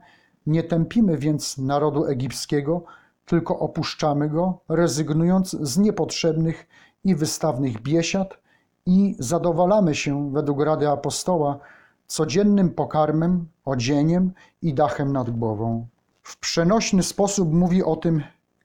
nie 0.47 0.63
tępimy 0.63 1.17
więc 1.17 1.57
narodu 1.57 2.05
egipskiego, 2.05 2.83
tylko 3.25 3.59
opuszczamy 3.59 4.29
go, 4.29 4.59
rezygnując 4.69 5.51
z 5.51 5.77
niepotrzebnych 5.77 6.67
i 7.03 7.15
wystawnych 7.15 7.81
biesiad 7.81 8.37
i 8.85 9.15
zadowalamy 9.19 9.95
się, 9.95 10.33
według 10.33 10.61
rady 10.61 10.89
apostoła, 10.89 11.59
codziennym 12.07 12.69
pokarmem, 12.69 13.47
odzieniem 13.65 14.31
i 14.61 14.73
dachem 14.73 15.13
nad 15.13 15.29
głową. 15.29 15.87
W 16.29 16.37
przenośny 16.37 17.03
sposób 17.03 17.53
mówi 17.53 17.83
o 17.83 17.95
tym 17.95 18.23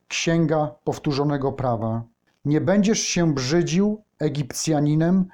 Księga 0.09 0.75
Powtórzonego 0.85 1.53
Prawa. 1.53 2.03
Nie 2.45 2.61
będziesz 2.61 3.01
się 3.01 3.35
brzydził 3.35 4.03
Egipcjaninem, 4.19 5.25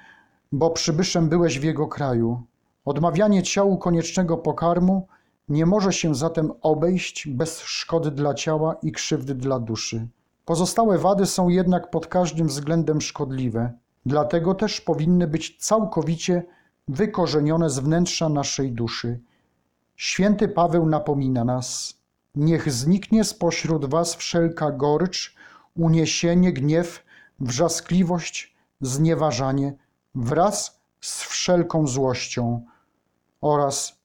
bo 0.51 0.69
przybyszem 0.69 1.29
byłeś 1.29 1.59
w 1.59 1.63
jego 1.63 1.87
kraju. 1.87 2.41
Odmawianie 2.85 3.43
ciału 3.43 3.77
koniecznego 3.77 4.37
pokarmu 4.37 5.07
nie 5.49 5.65
może 5.65 5.93
się 5.93 6.15
zatem 6.15 6.51
obejść 6.61 7.27
bez 7.27 7.61
szkody 7.61 8.11
dla 8.11 8.33
ciała 8.33 8.75
i 8.83 8.91
krzywdy 8.91 9.35
dla 9.35 9.59
duszy. 9.59 10.07
Pozostałe 10.45 10.97
wady 10.97 11.25
są 11.25 11.49
jednak 11.49 11.89
pod 11.89 12.07
każdym 12.07 12.47
względem 12.47 13.01
szkodliwe, 13.01 13.73
dlatego 14.05 14.55
też 14.55 14.81
powinny 14.81 15.27
być 15.27 15.57
całkowicie 15.59 16.43
wykorzenione 16.87 17.69
z 17.69 17.79
wnętrza 17.79 18.29
naszej 18.29 18.71
duszy. 18.71 19.19
Święty 19.95 20.47
Paweł 20.47 20.85
napomina 20.85 21.45
nas: 21.45 22.00
Niech 22.35 22.71
zniknie 22.71 23.23
spośród 23.23 23.85
was 23.85 24.15
wszelka 24.15 24.71
gorycz, 24.71 25.35
uniesienie, 25.75 26.53
gniew, 26.53 27.03
wrzaskliwość, 27.39 28.55
znieważanie, 28.81 29.73
wraz 30.15 30.81
z 31.01 31.23
wszelką 31.23 31.87
złością 31.87 32.65
oraz 33.41 34.01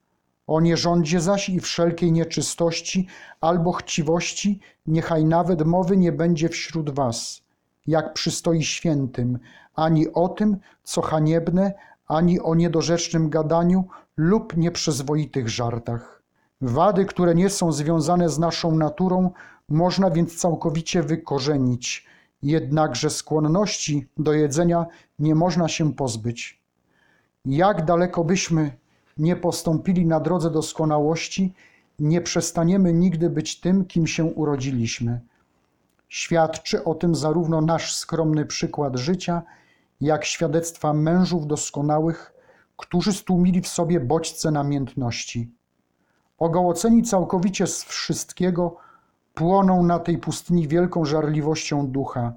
o 0.47 0.61
nierządzie 0.61 1.21
zaś 1.21 1.49
i 1.49 1.61
wszelkiej 1.61 2.13
nieczystości 2.13 3.07
albo 3.41 3.73
chciwości, 3.73 4.61
niechaj 4.87 5.25
nawet 5.25 5.67
mowy 5.67 5.97
nie 5.97 6.13
będzie 6.13 6.49
wśród 6.49 6.91
was, 6.91 7.43
jak 7.87 8.15
przystoi 8.15 8.63
świętym, 8.63 9.39
ani 9.75 10.13
o 10.13 10.29
tym, 10.29 10.57
co 10.85 11.03
haniebne, 11.03 11.75
ani 12.07 12.41
o 12.41 12.55
niedorzecznym 12.55 13.31
gadaniu 13.31 13.85
lub 14.17 14.57
nieprzyzwoitych 14.57 15.49
żartach. 15.49 16.16
Wady, 16.61 17.05
które 17.05 17.35
nie 17.35 17.51
są 17.51 17.73
związane 17.73 18.29
z 18.29 18.39
naszą 18.39 18.77
naturą, 18.77 19.31
można 19.69 20.11
więc 20.11 20.37
całkowicie 20.37 21.03
wykorzenić, 21.03 22.07
jednakże 22.43 23.11
skłonności 23.11 24.09
do 24.17 24.33
jedzenia 24.33 24.87
nie 25.19 25.35
można 25.35 25.69
się 25.69 25.95
pozbyć. 25.95 26.63
Jak 27.45 27.85
daleko 27.85 28.25
byśmy 28.25 28.77
nie 29.19 29.37
postąpili 29.37 30.07
na 30.07 30.21
drodze 30.21 30.51
doskonałości, 30.51 31.55
nie 31.99 32.21
przestaniemy 32.21 32.93
nigdy 32.93 33.31
być 33.31 33.61
tym, 33.61 33.85
kim 33.85 34.07
się 34.07 34.25
urodziliśmy. 34.25 35.21
Świadczy 36.09 36.85
o 36.85 36.95
tym 36.95 37.15
zarówno 37.15 37.61
nasz 37.61 37.95
skromny 37.97 38.47
przykład 38.47 38.97
życia, 38.97 39.43
jak 40.01 40.25
świadectwa 40.25 40.93
mężów 40.93 41.47
doskonałych, 41.47 42.33
którzy 42.77 43.13
stłumili 43.13 43.61
w 43.61 43.69
sobie 43.69 44.01
bodźce 44.01 44.51
namiętności. 44.51 45.51
Ogołoceni 46.39 47.03
całkowicie 47.03 47.67
z 47.67 47.85
wszystkiego, 47.85 48.77
płoną 49.35 49.83
na 49.83 49.99
tej 49.99 50.19
pustyni 50.19 50.69
wielką 50.69 51.05
żarliwością 51.05 51.87
ducha. 51.87 52.33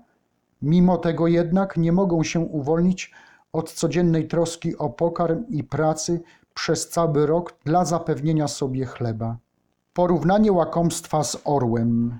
Mimo 0.61 0.97
tego 0.97 1.27
jednak 1.27 1.77
nie 1.77 1.91
mogą 1.91 2.23
się 2.23 2.39
uwolnić 2.39 3.11
od 3.53 3.71
codziennej 3.71 4.27
troski 4.27 4.77
o 4.77 4.89
pokarm 4.89 5.45
i 5.49 5.63
pracy 5.63 6.21
przez 6.53 6.89
cały 6.89 7.25
rok 7.25 7.55
dla 7.65 7.85
zapewnienia 7.85 8.47
sobie 8.47 8.85
chleba. 8.85 9.37
Porównanie 9.93 10.51
łakomstwa 10.51 11.23
z 11.23 11.37
orłem. 11.43 12.19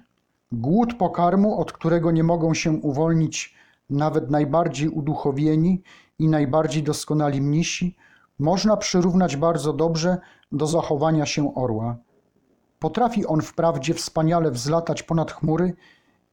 Głód 0.51 0.93
pokarmu, 0.93 1.59
od 1.59 1.71
którego 1.71 2.11
nie 2.11 2.23
mogą 2.23 2.53
się 2.53 2.71
uwolnić 2.71 3.55
nawet 3.89 4.30
najbardziej 4.30 4.89
uduchowieni 4.89 5.84
i 6.19 6.27
najbardziej 6.27 6.84
doskonali 6.84 7.41
mnisi, 7.41 7.95
można 8.39 8.77
przyrównać 8.77 9.35
bardzo 9.35 9.73
dobrze 9.73 10.17
do 10.51 10.67
zachowania 10.67 11.25
się 11.25 11.55
orła. 11.55 11.97
Potrafi 12.79 13.25
on 13.25 13.41
wprawdzie 13.41 13.93
wspaniale 13.93 14.51
wzlatać 14.51 15.03
ponad 15.03 15.31
chmury 15.31 15.73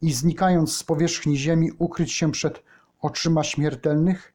i 0.02 0.12
znikając 0.12 0.76
z 0.76 0.84
powierzchni 0.84 1.36
ziemi 1.36 1.70
ukryć 1.78 2.12
się 2.12 2.32
przed 2.32 2.62
oczyma 3.00 3.44
śmiertelnych, 3.44 4.32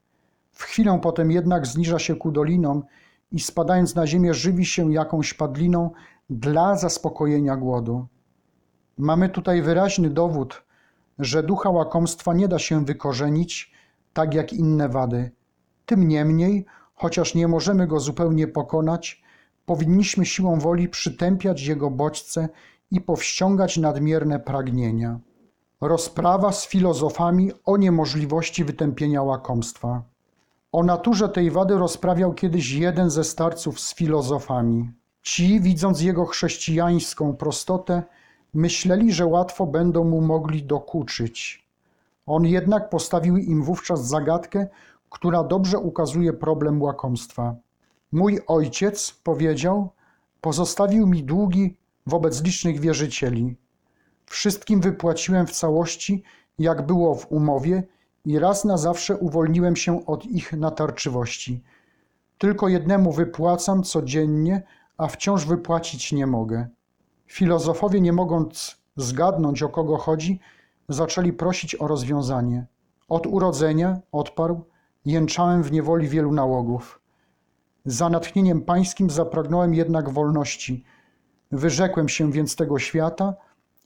w 0.52 0.64
chwilę 0.64 1.00
potem 1.02 1.32
jednak 1.32 1.68
zniża 1.68 2.00
się 2.00 2.16
ku 2.16 2.32
dolinom 2.32 2.84
i 3.32 3.40
spadając 3.40 3.96
na 3.96 4.08
ziemię 4.08 4.34
żywi 4.34 4.66
się 4.66 4.94
jakąś 4.94 5.34
padliną 5.34 5.92
dla 6.30 6.76
zaspokojenia 6.78 7.56
głodu. 7.58 8.08
Mamy 8.98 9.30
tutaj 9.30 9.62
wyraźny 9.62 10.10
dowód, 10.10 10.64
że 11.20 11.44
ducha 11.44 11.70
łakomstwa 11.70 12.34
nie 12.34 12.48
da 12.48 12.60
się 12.60 12.86
wykorzenić, 12.86 13.74
tak 14.14 14.34
jak 14.34 14.54
inne 14.54 14.90
wady. 14.90 15.32
Tym 15.86 16.08
niemniej, 16.08 16.66
chociaż 17.02 17.36
nie 17.36 17.48
możemy 17.48 17.88
go 17.88 18.00
zupełnie 18.00 18.48
pokonać, 18.48 19.24
powinniśmy 19.66 20.26
siłą 20.26 20.60
woli 20.60 20.90
przytępiać 20.90 21.62
jego 21.62 21.92
bodźce 21.92 22.50
i 22.92 23.02
powściągać 23.02 23.78
nadmierne 23.78 24.40
pragnienia. 24.40 25.20
Rozprawa 25.82 26.52
z 26.52 26.68
filozofami 26.68 27.52
o 27.66 27.78
niemożliwości 27.78 28.64
wytępienia 28.64 29.22
łakomstwa. 29.24 30.04
O 30.72 30.84
naturze 30.84 31.30
tej 31.30 31.52
wady 31.52 31.78
rozprawiał 31.78 32.34
kiedyś 32.34 32.72
jeden 32.72 33.10
ze 33.10 33.24
starców 33.24 33.80
z 33.80 33.96
filozofami. 33.96 34.92
Ci, 35.22 35.60
widząc 35.60 36.02
jego 36.02 36.26
chrześcijańską 36.26 37.36
prostotę, 37.36 38.04
myśleli, 38.54 39.14
że 39.14 39.26
łatwo 39.26 39.66
będą 39.66 40.04
mu 40.04 40.22
mogli 40.22 40.64
dokuczyć. 40.64 41.68
On 42.26 42.46
jednak 42.46 42.90
postawił 42.90 43.38
im 43.38 43.64
wówczas 43.64 44.08
zagadkę, 44.08 44.68
która 45.12 45.44
dobrze 45.44 45.80
ukazuje 45.80 46.34
problem 46.34 46.82
łakomstwa. 46.82 47.56
Mój 48.12 48.40
ojciec, 48.48 49.12
powiedział, 49.24 49.90
pozostawił 50.42 51.08
mi 51.08 51.24
długi 51.24 51.78
wobec 52.06 52.44
licznych 52.44 52.80
wierzycieli. 52.80 53.56
Wszystkim 54.26 54.82
wypłaciłem 54.82 55.48
w 55.48 55.52
całości, 55.52 56.24
jak 56.60 56.86
było 56.86 57.16
w 57.16 57.32
umowie, 57.32 57.84
i 58.26 58.40
raz 58.40 58.66
na 58.66 58.78
zawsze 58.78 59.18
uwolniłem 59.18 59.76
się 59.76 60.06
od 60.06 60.26
ich 60.26 60.54
natarczywości. 60.54 61.64
Tylko 62.38 62.68
jednemu 62.68 63.12
wypłacam 63.12 63.84
codziennie, 63.84 64.64
a 64.98 65.08
wciąż 65.08 65.46
wypłacić 65.46 66.12
nie 66.12 66.28
mogę. 66.28 66.68
Filozofowie, 67.28 68.02
nie 68.02 68.14
mogąc 68.14 68.78
zgadnąć 68.96 69.64
o 69.64 69.70
kogo 69.70 69.98
chodzi, 69.98 70.40
zaczęli 70.90 71.34
prosić 71.34 71.76
o 71.76 71.88
rozwiązanie. 71.88 72.66
Od 73.10 73.28
urodzenia, 73.28 74.00
odparł, 74.12 74.64
jęczałem 75.06 75.64
w 75.64 75.72
niewoli 75.72 76.08
wielu 76.08 76.32
nałogów. 76.32 77.02
Za 77.86 78.10
natchnieniem 78.10 78.62
pańskim 78.62 79.10
zapragnąłem 79.10 79.74
jednak 79.74 80.10
wolności. 80.10 80.84
Wyrzekłem 81.52 82.10
się 82.10 82.32
więc 82.32 82.56
tego 82.56 82.80
świata 82.80 83.34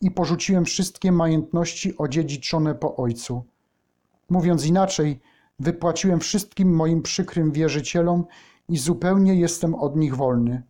i 0.01 0.11
porzuciłem 0.11 0.65
wszystkie 0.65 1.11
majątności 1.11 1.97
odziedziczone 1.97 2.75
po 2.75 2.95
ojcu. 2.95 3.43
Mówiąc 4.29 4.65
inaczej, 4.65 5.21
wypłaciłem 5.59 6.19
wszystkim 6.19 6.75
moim 6.75 7.01
przykrym 7.01 7.51
wierzycielom 7.51 8.25
i 8.69 8.77
zupełnie 8.77 9.35
jestem 9.35 9.75
od 9.75 9.95
nich 9.95 10.15
wolny. 10.15 10.63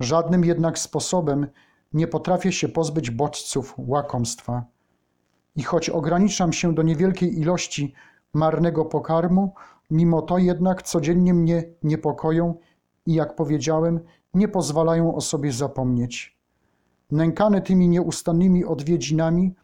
Żadnym 0.00 0.44
jednak 0.44 0.78
sposobem 0.78 1.46
nie 1.92 2.06
potrafię 2.06 2.52
się 2.52 2.68
pozbyć 2.68 3.10
bodźców 3.10 3.74
łakomstwa. 3.78 4.64
I 5.56 5.62
choć 5.62 5.90
ograniczam 5.90 6.52
się 6.52 6.74
do 6.74 6.82
niewielkiej 6.82 7.40
ilości 7.40 7.94
marnego 8.32 8.84
pokarmu, 8.84 9.54
mimo 9.90 10.22
to 10.22 10.38
jednak 10.38 10.82
codziennie 10.82 11.34
mnie 11.34 11.64
niepokoją 11.82 12.54
i, 13.06 13.14
jak 13.14 13.36
powiedziałem, 13.36 14.00
nie 14.34 14.48
pozwalają 14.48 15.14
o 15.14 15.20
sobie 15.20 15.52
zapomnieć. 15.52 16.38
Nękany 17.10 17.60
tymi 17.60 17.88
nieustannymi 17.88 18.64
odwiedzinami, 18.64 19.54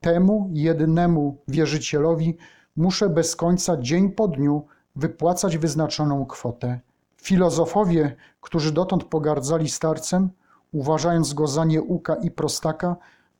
temu 0.00 0.50
jednemu 0.52 1.38
wierzycielowi 1.48 2.36
muszę 2.76 3.08
bez 3.08 3.36
końca 3.36 3.76
dzień 3.76 4.10
po 4.10 4.28
dniu 4.28 4.66
wypłacać 4.96 5.58
wyznaczoną 5.58 6.26
kwotę. 6.26 6.80
Filozofowie, 7.16 8.16
którzy 8.40 8.72
dotąd 8.72 9.04
pogardzali 9.04 9.68
starcem, 9.68 10.30
uważając 10.72 11.34
go 11.34 11.46
za 11.46 11.64
nieuka 11.64 12.14
i 12.14 12.30
prostaka, 12.30 12.96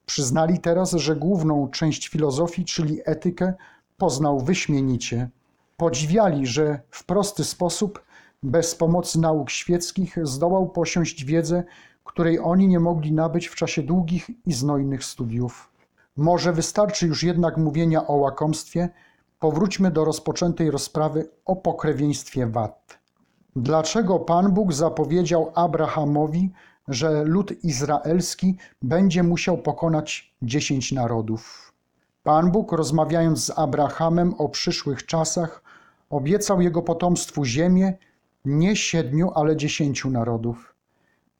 przyznali 0.06 0.60
teraz, 0.60 0.92
że 0.92 1.16
główną 1.16 1.68
część 1.68 2.08
filozofii, 2.08 2.64
czyli 2.64 3.00
etykę, 3.04 3.54
poznał 3.96 4.40
wyśmienicie. 4.40 5.30
Podziwiali, 5.80 6.46
że 6.46 6.80
w 6.90 7.04
prosty 7.04 7.44
sposób, 7.44 8.02
bez 8.42 8.74
pomocy 8.74 9.20
nauk 9.20 9.50
świeckich, 9.50 10.16
zdołał 10.22 10.68
posiąść 10.68 11.24
wiedzę, 11.24 11.64
której 12.04 12.38
oni 12.40 12.68
nie 12.68 12.80
mogli 12.80 13.12
nabyć 13.12 13.46
w 13.46 13.54
czasie 13.54 13.82
długich 13.82 14.30
i 14.46 14.52
znojnych 14.52 15.04
studiów. 15.04 15.70
Może 16.16 16.52
wystarczy 16.52 17.06
już 17.06 17.22
jednak 17.22 17.56
mówienia 17.56 18.06
o 18.06 18.14
łakomstwie, 18.14 18.88
powróćmy 19.38 19.90
do 19.90 20.04
rozpoczętej 20.04 20.70
rozprawy 20.70 21.30
o 21.44 21.56
pokrewieństwie 21.56 22.46
wad. 22.46 22.98
Dlaczego 23.56 24.18
Pan 24.18 24.52
Bóg 24.52 24.72
zapowiedział 24.72 25.52
Abrahamowi, 25.54 26.52
że 26.88 27.24
lud 27.24 27.64
izraelski 27.64 28.56
będzie 28.82 29.22
musiał 29.22 29.58
pokonać 29.58 30.34
dziesięć 30.42 30.92
narodów? 30.92 31.72
Pan 32.22 32.50
Bóg, 32.50 32.72
rozmawiając 32.72 33.44
z 33.44 33.58
Abrahamem 33.58 34.34
o 34.38 34.48
przyszłych 34.48 35.06
czasach, 35.06 35.67
obiecał 36.10 36.60
jego 36.60 36.82
potomstwu 36.82 37.44
ziemię 37.44 37.98
nie 38.44 38.76
siedmiu, 38.76 39.30
ale 39.34 39.56
dziesięciu 39.56 40.10
narodów. 40.10 40.74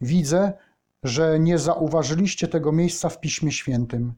Widzę, 0.01 0.53
że 1.03 1.41
nie 1.41 1.59
zauważyliście 1.59 2.49
tego 2.49 2.73
miejsca 2.73 3.09
w 3.09 3.21
Piśmie 3.21 3.53
Świętym. 3.53 4.15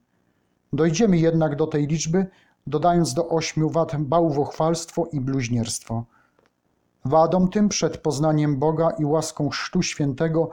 Dojdziemy 0.72 1.18
jednak 1.18 1.56
do 1.56 1.66
tej 1.66 1.86
liczby, 1.86 2.26
dodając 2.66 3.14
do 3.14 3.28
ośmiu 3.28 3.70
wad 3.70 3.96
bałwochwalstwo 3.96 5.08
i 5.12 5.20
bluźnierstwo. 5.20 6.04
Wadom 7.04 7.48
tym 7.48 7.68
przed 7.68 7.98
poznaniem 7.98 8.58
Boga 8.58 8.90
i 8.90 9.04
łaską 9.04 9.48
Chrztu 9.48 9.82
Świętego 9.82 10.50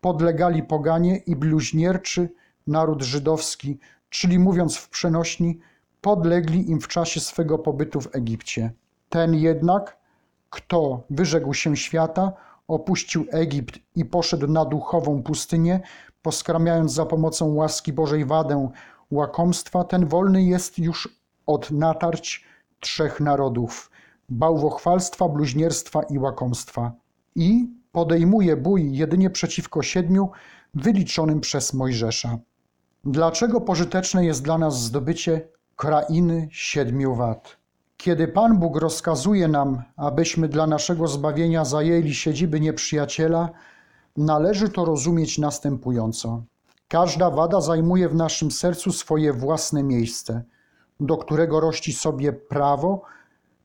podlegali 0.00 0.62
poganie 0.62 1.16
i 1.16 1.36
bluźnierczy 1.36 2.28
naród 2.66 3.02
żydowski, 3.02 3.78
czyli 4.10 4.38
mówiąc 4.38 4.76
w 4.76 4.88
przenośni, 4.88 5.58
podlegli 6.00 6.70
im 6.70 6.80
w 6.80 6.88
czasie 6.88 7.20
swego 7.20 7.58
pobytu 7.58 8.00
w 8.00 8.16
Egipcie. 8.16 8.72
Ten 9.14 9.34
jednak, 9.34 9.96
kto 10.50 11.02
wyrzekł 11.10 11.54
się 11.54 11.76
świata, 11.76 12.32
opuścił 12.68 13.26
Egipt 13.30 13.78
i 13.96 14.04
poszedł 14.04 14.46
na 14.46 14.64
duchową 14.64 15.22
pustynię, 15.22 15.80
poskramiając 16.22 16.92
za 16.92 17.06
pomocą 17.06 17.54
łaski 17.54 17.92
Bożej 17.92 18.24
wadę 18.24 18.70
łakomstwa, 19.10 19.84
ten 19.84 20.06
wolny 20.06 20.42
jest 20.42 20.78
już 20.78 21.18
od 21.46 21.70
natarć 21.70 22.44
trzech 22.80 23.20
narodów 23.20 23.90
bałwochwalstwa, 24.28 25.28
bluźnierstwa 25.28 26.02
i 26.02 26.18
łakomstwa 26.18 26.92
i 27.36 27.70
podejmuje 27.92 28.56
bój 28.56 28.96
jedynie 28.96 29.30
przeciwko 29.30 29.82
siedmiu 29.82 30.30
wyliczonym 30.74 31.40
przez 31.40 31.74
Mojżesza. 31.74 32.38
Dlaczego 33.04 33.60
pożyteczne 33.60 34.24
jest 34.24 34.42
dla 34.42 34.58
nas 34.58 34.82
zdobycie 34.82 35.48
krainy 35.76 36.48
siedmiu 36.50 37.14
wad? 37.14 37.63
Kiedy 38.04 38.28
Pan 38.28 38.58
Bóg 38.58 38.76
rozkazuje 38.76 39.48
nam, 39.48 39.82
abyśmy 39.96 40.48
dla 40.48 40.66
naszego 40.66 41.08
zbawienia 41.08 41.64
zajęli 41.64 42.14
siedziby 42.14 42.60
nieprzyjaciela, 42.60 43.48
należy 44.16 44.68
to 44.68 44.84
rozumieć 44.84 45.38
następująco. 45.38 46.42
Każda 46.88 47.30
wada 47.30 47.60
zajmuje 47.60 48.08
w 48.08 48.14
naszym 48.14 48.50
sercu 48.50 48.92
swoje 48.92 49.32
własne 49.32 49.82
miejsce, 49.82 50.42
do 51.00 51.16
którego 51.16 51.60
rości 51.60 51.92
sobie 51.92 52.32
prawo, 52.32 53.02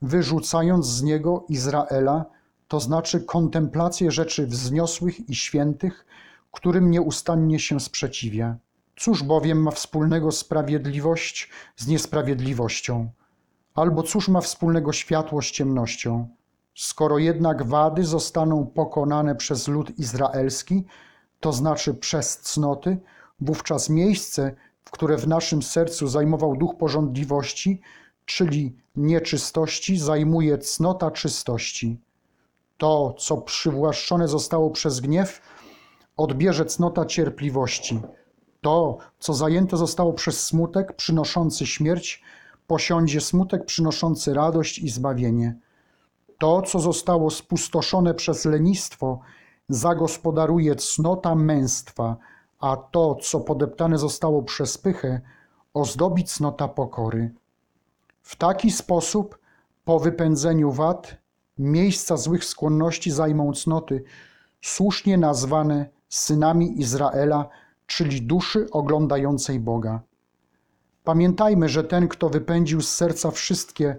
wyrzucając 0.02 0.86
z 0.86 1.02
niego 1.02 1.44
Izraela, 1.48 2.24
to 2.68 2.80
znaczy 2.80 3.20
kontemplację 3.20 4.10
rzeczy 4.10 4.46
wzniosłych 4.46 5.30
i 5.30 5.34
świętych, 5.34 6.06
którym 6.50 6.90
nieustannie 6.90 7.58
się 7.58 7.80
sprzeciwia. 7.80 8.56
Cóż 8.96 9.22
bowiem 9.22 9.62
ma 9.62 9.70
wspólnego 9.70 10.32
sprawiedliwość 10.32 11.50
z 11.76 11.86
niesprawiedliwością? 11.86 13.10
Albo 13.74 14.02
cóż 14.02 14.28
ma 14.28 14.40
wspólnego 14.40 14.92
światło 14.92 15.42
z 15.42 15.46
ciemnością? 15.46 16.28
Skoro 16.74 17.18
jednak 17.18 17.62
wady 17.62 18.04
zostaną 18.04 18.66
pokonane 18.66 19.34
przez 19.34 19.68
lud 19.68 19.98
izraelski, 19.98 20.84
to 21.40 21.52
znaczy 21.52 21.94
przez 21.94 22.38
cnoty, 22.38 22.98
wówczas 23.40 23.88
miejsce 23.88 24.56
w 24.84 24.90
które 24.90 25.16
w 25.16 25.28
naszym 25.28 25.62
sercu 25.62 26.08
zajmował 26.08 26.56
duch 26.56 26.76
porządliwości, 26.76 27.80
czyli 28.24 28.76
nieczystości, 28.96 29.98
zajmuje 29.98 30.58
cnota 30.58 31.10
czystości. 31.10 32.00
To, 32.78 33.14
co 33.18 33.36
przywłaszczone 33.36 34.28
zostało 34.28 34.70
przez 34.70 35.00
gniew, 35.00 35.40
odbierze 36.16 36.64
cnota 36.64 37.04
cierpliwości. 37.04 38.00
To, 38.60 38.98
co 39.18 39.34
zajęte 39.34 39.76
zostało 39.76 40.12
przez 40.12 40.42
smutek 40.42 40.92
przynoszący 40.96 41.66
śmierć, 41.66 42.22
posiądzie 42.70 43.20
smutek 43.20 43.64
przynoszący 43.64 44.34
radość 44.34 44.78
i 44.78 44.88
zbawienie. 44.88 45.56
To, 46.38 46.62
co 46.62 46.78
zostało 46.80 47.30
spustoszone 47.30 48.14
przez 48.14 48.44
lenistwo, 48.44 49.20
zagospodaruje 49.68 50.76
cnota 50.76 51.34
męstwa, 51.34 52.16
a 52.60 52.76
to, 52.76 53.14
co 53.14 53.40
podeptane 53.40 53.98
zostało 53.98 54.42
przez 54.42 54.78
pychę, 54.78 55.20
ozdobi 55.74 56.24
cnota 56.24 56.68
pokory. 56.68 57.34
W 58.22 58.36
taki 58.36 58.70
sposób, 58.70 59.38
po 59.84 60.00
wypędzeniu 60.00 60.72
wad, 60.72 61.16
miejsca 61.58 62.16
złych 62.16 62.44
skłonności 62.44 63.10
zajmą 63.10 63.52
cnoty, 63.52 64.04
słusznie 64.62 65.18
nazwane 65.18 65.88
synami 66.08 66.80
Izraela, 66.80 67.48
czyli 67.86 68.22
duszy 68.22 68.66
oglądającej 68.70 69.60
Boga. 69.60 70.09
Pamiętajmy, 71.10 71.68
że 71.68 71.84
ten, 71.84 72.08
kto 72.08 72.28
wypędził 72.28 72.80
z 72.80 72.88
serca 72.88 73.30
wszystkie 73.30 73.96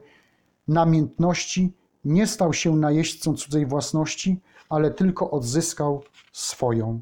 namiętności, 0.67 1.73
nie 2.05 2.27
stał 2.27 2.53
się 2.53 2.75
najeźdźcą 2.75 3.33
cudzej 3.33 3.65
własności, 3.65 4.41
ale 4.69 4.91
tylko 4.91 5.31
odzyskał 5.31 6.03
swoją. 6.31 7.01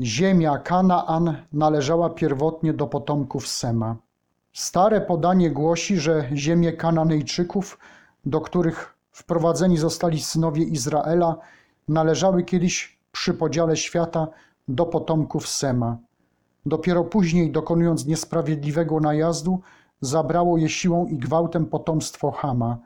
Ziemia 0.00 0.58
Kanaan 0.58 1.36
należała 1.52 2.10
pierwotnie 2.10 2.72
do 2.72 2.86
potomków 2.86 3.48
Sema. 3.48 3.96
Stare 4.52 5.00
podanie 5.00 5.50
głosi, 5.50 5.96
że 5.96 6.28
ziemię 6.34 6.72
Kananejczyków, 6.72 7.78
do 8.24 8.40
których 8.40 8.94
wprowadzeni 9.12 9.78
zostali 9.78 10.20
synowie 10.20 10.64
Izraela, 10.64 11.36
należały 11.88 12.42
kiedyś 12.44 12.98
przy 13.12 13.34
podziale 13.34 13.76
świata 13.76 14.26
do 14.68 14.86
potomków 14.86 15.48
Sema. 15.48 15.98
Dopiero 16.66 17.04
później, 17.04 17.50
dokonując 17.50 18.06
niesprawiedliwego 18.06 19.00
najazdu, 19.00 19.60
zabrało 20.00 20.58
je 20.58 20.68
siłą 20.68 21.06
i 21.06 21.18
gwałtem 21.18 21.66
potomstwo 21.66 22.30
Hama. 22.30 22.78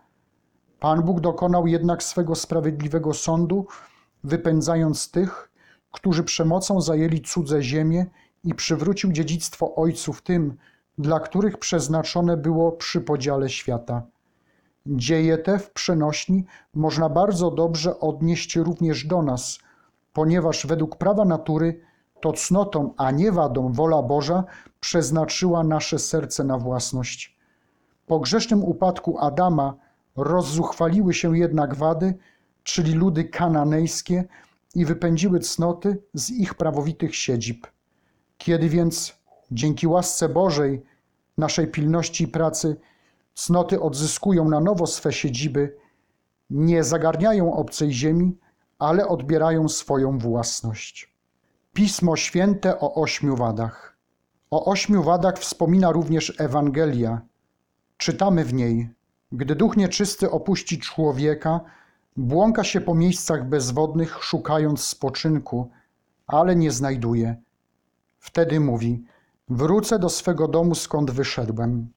Pan 0.80 1.02
Bóg 1.02 1.20
dokonał 1.20 1.66
jednak 1.66 2.02
swego 2.02 2.34
sprawiedliwego 2.34 3.14
sądu, 3.14 3.66
wypędzając 4.24 5.10
tych, 5.10 5.50
którzy 5.92 6.24
przemocą 6.24 6.80
zajęli 6.80 7.20
cudze 7.20 7.62
ziemie 7.62 8.06
i 8.44 8.54
przywrócił 8.54 9.12
dziedzictwo 9.12 9.74
ojców 9.74 10.22
tym, 10.22 10.56
dla 10.98 11.20
których 11.20 11.58
przeznaczone 11.58 12.36
było 12.36 12.72
przy 12.72 13.00
podziale 13.00 13.48
świata. 13.48 14.02
Dzieje 14.86 15.38
te 15.38 15.58
w 15.58 15.70
przenośni 15.70 16.44
można 16.74 17.08
bardzo 17.08 17.50
dobrze 17.50 18.00
odnieść 18.00 18.56
również 18.56 19.04
do 19.04 19.22
nas, 19.22 19.58
ponieważ 20.12 20.66
według 20.66 20.96
prawa 20.96 21.24
natury 21.24 21.80
to 22.20 22.32
cnotą, 22.32 22.94
a 22.96 23.10
nie 23.10 23.32
wadą 23.32 23.72
wola 23.72 24.02
Boża 24.02 24.44
przeznaczyła 24.80 25.64
nasze 25.64 25.98
serce 25.98 26.44
na 26.44 26.58
własność. 26.58 27.38
Po 28.06 28.20
grzesznym 28.20 28.64
upadku 28.64 29.18
Adama 29.18 29.74
rozzuchwaliły 30.16 31.14
się 31.14 31.38
jednak 31.38 31.74
wady, 31.74 32.14
czyli 32.62 32.92
ludy 32.92 33.24
kananejskie, 33.24 34.24
i 34.76 34.84
wypędziły 34.84 35.40
cnoty 35.40 36.02
z 36.14 36.30
ich 36.30 36.54
prawowitych 36.54 37.16
siedzib. 37.16 37.66
Kiedy 38.38 38.68
więc, 38.68 39.14
dzięki 39.50 39.86
łasce 39.86 40.28
Bożej, 40.28 40.82
naszej 41.38 41.66
pilności 41.66 42.24
i 42.24 42.28
pracy, 42.28 42.76
cnoty 43.34 43.80
odzyskują 43.80 44.48
na 44.48 44.60
nowo 44.60 44.86
swe 44.86 45.12
siedziby, 45.12 45.76
nie 46.50 46.84
zagarniają 46.84 47.54
obcej 47.54 47.92
ziemi, 47.92 48.38
ale 48.78 49.08
odbierają 49.08 49.68
swoją 49.68 50.18
własność. 50.18 51.15
Pismo 51.76 52.16
Święte 52.16 52.80
o 52.80 52.94
ośmiu 52.94 53.36
wadach. 53.36 53.96
O 54.50 54.64
ośmiu 54.64 55.02
wadach 55.02 55.38
wspomina 55.38 55.92
również 55.92 56.32
Ewangelia. 56.38 57.20
Czytamy 57.96 58.44
w 58.44 58.54
niej: 58.54 58.90
Gdy 59.32 59.54
duch 59.54 59.76
nieczysty 59.76 60.30
opuści 60.30 60.78
człowieka, 60.78 61.60
błąka 62.16 62.64
się 62.64 62.80
po 62.80 62.94
miejscach 62.94 63.48
bezwodnych, 63.48 64.24
szukając 64.24 64.80
spoczynku, 64.84 65.70
ale 66.26 66.56
nie 66.56 66.70
znajduje. 66.70 67.36
Wtedy 68.18 68.60
mówi: 68.60 69.04
Wrócę 69.48 69.98
do 69.98 70.08
swego 70.08 70.48
domu, 70.48 70.74
skąd 70.74 71.10
wyszedłem. 71.10 71.88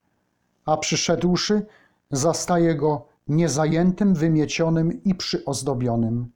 A 0.65 0.77
przyszedłszy, 0.77 1.65
zastaje 2.11 2.75
go 2.75 3.05
niezajętym, 3.27 4.13
wymiecionym 4.13 5.03
i 5.03 5.15
przyozdobionym. 5.15 6.31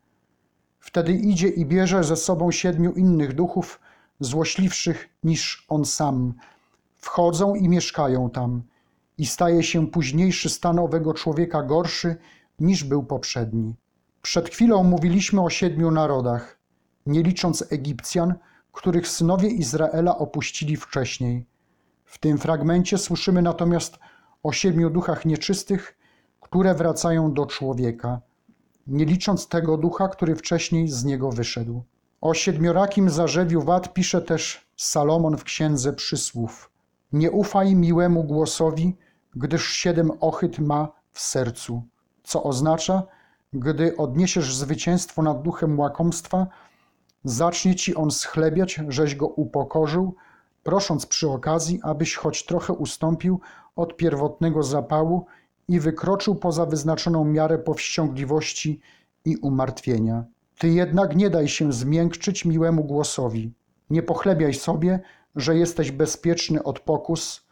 Wtedy 0.83 1.13
idzie 1.13 1.47
i 1.47 1.65
bierze 1.65 2.03
ze 2.03 2.15
sobą 2.15 2.51
siedmiu 2.51 2.91
innych 2.91 3.33
duchów, 3.33 3.79
złośliwszych 4.19 5.09
niż 5.23 5.65
on 5.67 5.85
sam. 5.85 6.33
Wchodzą 6.95 7.55
i 7.55 7.69
mieszkają 7.69 8.29
tam, 8.29 8.63
i 9.17 9.25
staje 9.25 9.63
się 9.63 9.87
późniejszy 9.87 10.49
stan 10.49 10.79
owego 10.79 11.13
człowieka 11.13 11.63
gorszy 11.63 12.15
niż 12.59 12.83
był 12.83 13.03
poprzedni. 13.03 13.75
Przed 14.21 14.49
chwilą 14.49 14.83
mówiliśmy 14.83 15.41
o 15.41 15.49
siedmiu 15.49 15.91
narodach, 15.91 16.59
nie 17.05 17.23
licząc 17.23 17.63
Egipcjan, 17.69 18.33
których 18.71 19.07
synowie 19.07 19.49
Izraela 19.49 20.17
opuścili 20.17 20.77
wcześniej. 20.77 21.45
W 22.05 22.17
tym 22.17 22.37
fragmencie 22.37 22.97
słyszymy 22.97 23.41
natomiast 23.41 23.99
o 24.43 24.51
siedmiu 24.51 24.89
duchach 24.89 25.25
nieczystych, 25.25 25.97
które 26.39 26.75
wracają 26.75 27.33
do 27.33 27.45
człowieka 27.45 28.21
nie 28.87 29.05
licząc 29.05 29.47
tego 29.47 29.77
ducha, 29.77 30.07
który 30.07 30.35
wcześniej 30.35 30.87
z 30.87 31.03
niego 31.03 31.31
wyszedł. 31.31 31.83
O 32.21 32.33
siedmiorakim 32.33 33.09
zarzewiu 33.09 33.61
wad 33.61 33.93
pisze 33.93 34.21
też 34.21 34.67
Salomon 34.77 35.37
w 35.37 35.43
Księdze 35.43 35.93
Przysłów. 35.93 36.71
Nie 37.13 37.31
ufaj 37.31 37.75
miłemu 37.75 38.23
głosowi, 38.23 38.97
gdyż 39.35 39.69
siedem 39.69 40.11
ochyt 40.19 40.59
ma 40.59 40.87
w 41.11 41.19
sercu. 41.19 41.83
Co 42.23 42.43
oznacza, 42.43 43.03
gdy 43.53 43.97
odniesiesz 43.97 44.55
zwycięstwo 44.55 45.21
nad 45.21 45.41
duchem 45.41 45.79
łakomstwa, 45.79 46.47
zacznie 47.23 47.75
ci 47.75 47.95
on 47.95 48.11
schlebiać, 48.11 48.79
żeś 48.87 49.15
go 49.15 49.27
upokorzył, 49.27 50.15
prosząc 50.63 51.05
przy 51.05 51.29
okazji, 51.29 51.79
abyś 51.83 52.15
choć 52.15 52.45
trochę 52.45 52.73
ustąpił 52.73 53.39
od 53.75 53.97
pierwotnego 53.97 54.63
zapału 54.63 55.25
i 55.67 55.79
wykroczył 55.79 56.35
poza 56.35 56.65
wyznaczoną 56.65 57.25
miarę 57.25 57.57
powściągliwości 57.57 58.81
i 59.25 59.37
umartwienia. 59.37 60.23
Ty 60.59 60.69
jednak 60.69 61.15
nie 61.15 61.29
daj 61.29 61.47
się 61.47 61.73
zmiękczyć 61.73 62.45
miłemu 62.45 62.83
głosowi. 62.83 63.53
Nie 63.89 64.03
pochlebiaj 64.03 64.53
sobie, 64.53 64.99
że 65.35 65.57
jesteś 65.57 65.91
bezpieczny 65.91 66.63
od 66.63 66.79
pokus, 66.79 67.47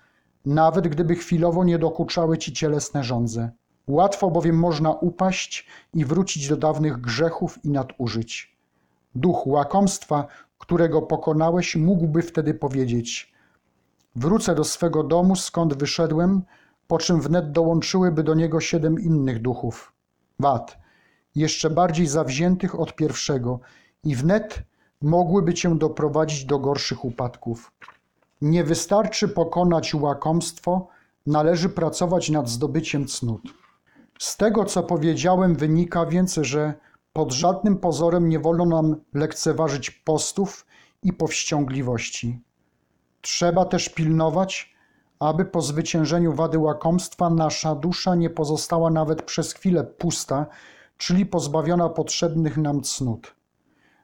nawet 0.45 0.87
gdyby 0.87 1.15
chwilowo 1.15 1.63
nie 1.63 1.79
dokuczały 1.79 2.37
ci 2.37 2.53
cielesne 2.53 3.03
żądze. 3.03 3.51
Łatwo 3.87 4.31
bowiem 4.31 4.59
można 4.59 4.91
upaść 4.91 5.67
i 5.93 6.05
wrócić 6.05 6.49
do 6.49 6.57
dawnych 6.57 6.97
grzechów 7.01 7.65
i 7.65 7.69
nadużyć. 7.69 8.57
Duch 9.15 9.47
łakomstwa, 9.47 10.27
którego 10.57 11.01
pokonałeś, 11.01 11.75
mógłby 11.75 12.21
wtedy 12.21 12.53
powiedzieć: 12.53 13.33
Wrócę 14.15 14.55
do 14.55 14.63
swego 14.63 15.03
domu, 15.03 15.35
skąd 15.35 15.73
wyszedłem, 15.73 16.41
po 16.91 16.97
czym 16.97 17.21
wnet 17.21 17.51
dołączyłyby 17.51 18.23
do 18.23 18.33
niego 18.33 18.59
siedem 18.59 18.99
innych 18.99 19.41
duchów, 19.41 19.93
wad, 20.39 20.77
jeszcze 21.35 21.69
bardziej 21.69 22.07
zawziętych 22.07 22.79
od 22.79 22.95
pierwszego, 22.95 23.59
i 24.03 24.15
wnet 24.15 24.63
mogłyby 25.01 25.53
cię 25.53 25.77
doprowadzić 25.77 26.45
do 26.45 26.59
gorszych 26.59 27.05
upadków. 27.05 27.71
Nie 28.41 28.63
wystarczy 28.63 29.27
pokonać 29.27 29.93
łakomstwo, 29.93 30.87
należy 31.25 31.69
pracować 31.69 32.29
nad 32.29 32.49
zdobyciem 32.49 33.07
cnót. 33.07 33.41
Z 34.19 34.37
tego, 34.37 34.65
co 34.65 34.83
powiedziałem, 34.83 35.55
wynika 35.55 36.05
więc, 36.05 36.35
że 36.41 36.73
pod 37.13 37.31
żadnym 37.31 37.77
pozorem 37.77 38.29
nie 38.29 38.39
wolno 38.39 38.65
nam 38.65 38.95
lekceważyć 39.13 39.91
postów 39.91 40.65
i 41.03 41.13
powściągliwości. 41.13 42.39
Trzeba 43.21 43.65
też 43.65 43.89
pilnować, 43.89 44.70
aby 45.21 45.45
po 45.45 45.61
zwyciężeniu 45.61 46.33
wady 46.33 46.59
łakomstwa 46.59 47.29
nasza 47.29 47.75
dusza 47.75 48.15
nie 48.15 48.29
pozostała 48.29 48.89
nawet 48.89 49.21
przez 49.21 49.53
chwilę 49.53 49.83
pusta, 49.83 50.45
czyli 50.97 51.25
pozbawiona 51.25 51.89
potrzebnych 51.89 52.57
nam 52.57 52.81
cnót. 52.81 53.35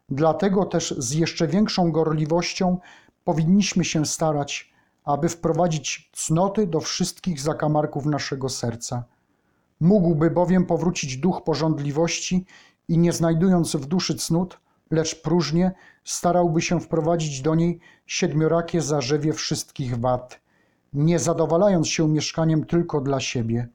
Dlatego 0.10 0.66
też 0.66 0.96
z 0.98 1.12
jeszcze 1.12 1.48
większą 1.48 1.92
gorliwością 1.92 2.78
powinniśmy 3.24 3.86
się 3.86 4.06
starać, 4.06 4.74
aby 5.04 5.30
wprowadzić 5.30 6.12
cnoty 6.14 6.68
do 6.68 6.80
wszystkich 6.80 7.42
zakamarków 7.42 8.06
naszego 8.06 8.50
serca. 8.50 9.04
Mógłby 9.80 10.32
bowiem 10.32 10.66
powrócić 10.66 11.18
duch 11.18 11.44
porządliwości 11.44 12.46
i 12.88 12.98
nie 12.98 13.14
znajdując 13.14 13.76
w 13.76 13.86
duszy 13.86 14.16
cnót, 14.16 14.60
lecz 14.92 15.22
próżnie 15.22 15.72
starałby 16.04 16.62
się 16.62 16.80
wprowadzić 16.80 17.42
do 17.42 17.56
niej 17.56 17.80
siedmiorakie 18.06 18.82
zarzewie 18.82 19.34
wszystkich 19.34 20.00
wad, 20.00 20.47
nie 20.98 21.20
zadowalając 21.20 21.88
się 21.88 22.08
mieszkaniem 22.08 22.66
tylko 22.66 23.02
dla 23.02 23.20
siebie. 23.20 23.68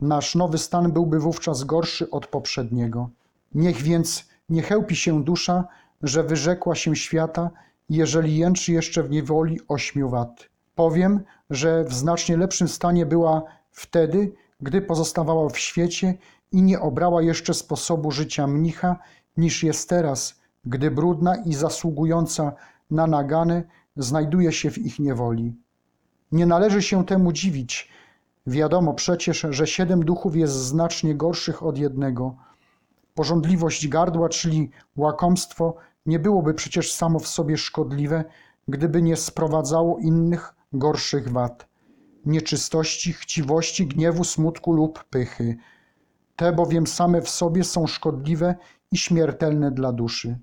Nasz 0.00 0.34
nowy 0.34 0.58
stan 0.58 0.92
byłby 0.92 1.18
wówczas 1.20 1.64
gorszy 1.64 2.10
od 2.10 2.26
poprzedniego. 2.26 3.10
Niech 3.54 3.82
więc 3.82 4.28
nie 4.48 4.62
chełpi 4.62 4.96
się 4.96 5.24
dusza, 5.24 5.64
że 6.02 6.24
wyrzekła 6.24 6.74
się 6.74 6.96
świata, 6.96 7.50
jeżeli 7.88 8.36
jęczy 8.36 8.72
jeszcze 8.72 9.02
w 9.02 9.10
niewoli 9.10 9.60
ośmiu 9.68 10.08
wad. 10.08 10.48
Powiem, 10.74 11.20
że 11.50 11.84
w 11.84 11.94
znacznie 11.94 12.36
lepszym 12.36 12.68
stanie 12.68 13.06
była 13.06 13.42
wtedy, 13.70 14.32
gdy 14.60 14.82
pozostawała 14.82 15.48
w 15.48 15.58
świecie 15.58 16.14
i 16.52 16.62
nie 16.62 16.80
obrała 16.80 17.22
jeszcze 17.22 17.54
sposobu 17.54 18.10
życia 18.10 18.46
mnicha, 18.46 18.96
niż 19.36 19.62
jest 19.62 19.88
teraz, 19.88 20.40
gdy 20.64 20.90
brudna 20.90 21.36
i 21.36 21.54
zasługująca 21.54 22.52
na 22.90 23.06
nagany 23.06 23.64
znajduje 23.96 24.52
się 24.52 24.70
w 24.70 24.78
ich 24.78 24.98
niewoli. 24.98 25.65
Nie 26.32 26.46
należy 26.46 26.82
się 26.82 27.04
temu 27.04 27.32
dziwić. 27.32 27.88
Wiadomo 28.46 28.94
przecież, 28.94 29.46
że 29.50 29.66
siedem 29.66 30.04
duchów 30.04 30.36
jest 30.36 30.54
znacznie 30.54 31.14
gorszych 31.14 31.62
od 31.62 31.78
jednego. 31.78 32.36
Porządliwość 33.14 33.88
gardła, 33.88 34.28
czyli 34.28 34.70
łakomstwo, 34.96 35.74
nie 36.06 36.18
byłoby 36.18 36.54
przecież 36.54 36.92
samo 36.92 37.18
w 37.18 37.28
sobie 37.28 37.56
szkodliwe, 37.56 38.24
gdyby 38.68 39.02
nie 39.02 39.16
sprowadzało 39.16 39.98
innych 39.98 40.54
gorszych 40.72 41.32
wad 41.32 41.66
nieczystości, 42.26 43.12
chciwości, 43.12 43.86
gniewu, 43.86 44.24
smutku 44.24 44.72
lub 44.72 45.04
pychy. 45.04 45.56
Te 46.36 46.52
bowiem 46.52 46.86
same 46.86 47.22
w 47.22 47.28
sobie 47.28 47.64
są 47.64 47.86
szkodliwe 47.86 48.54
i 48.92 48.96
śmiertelne 48.96 49.70
dla 49.70 49.92
duszy. 49.92 50.38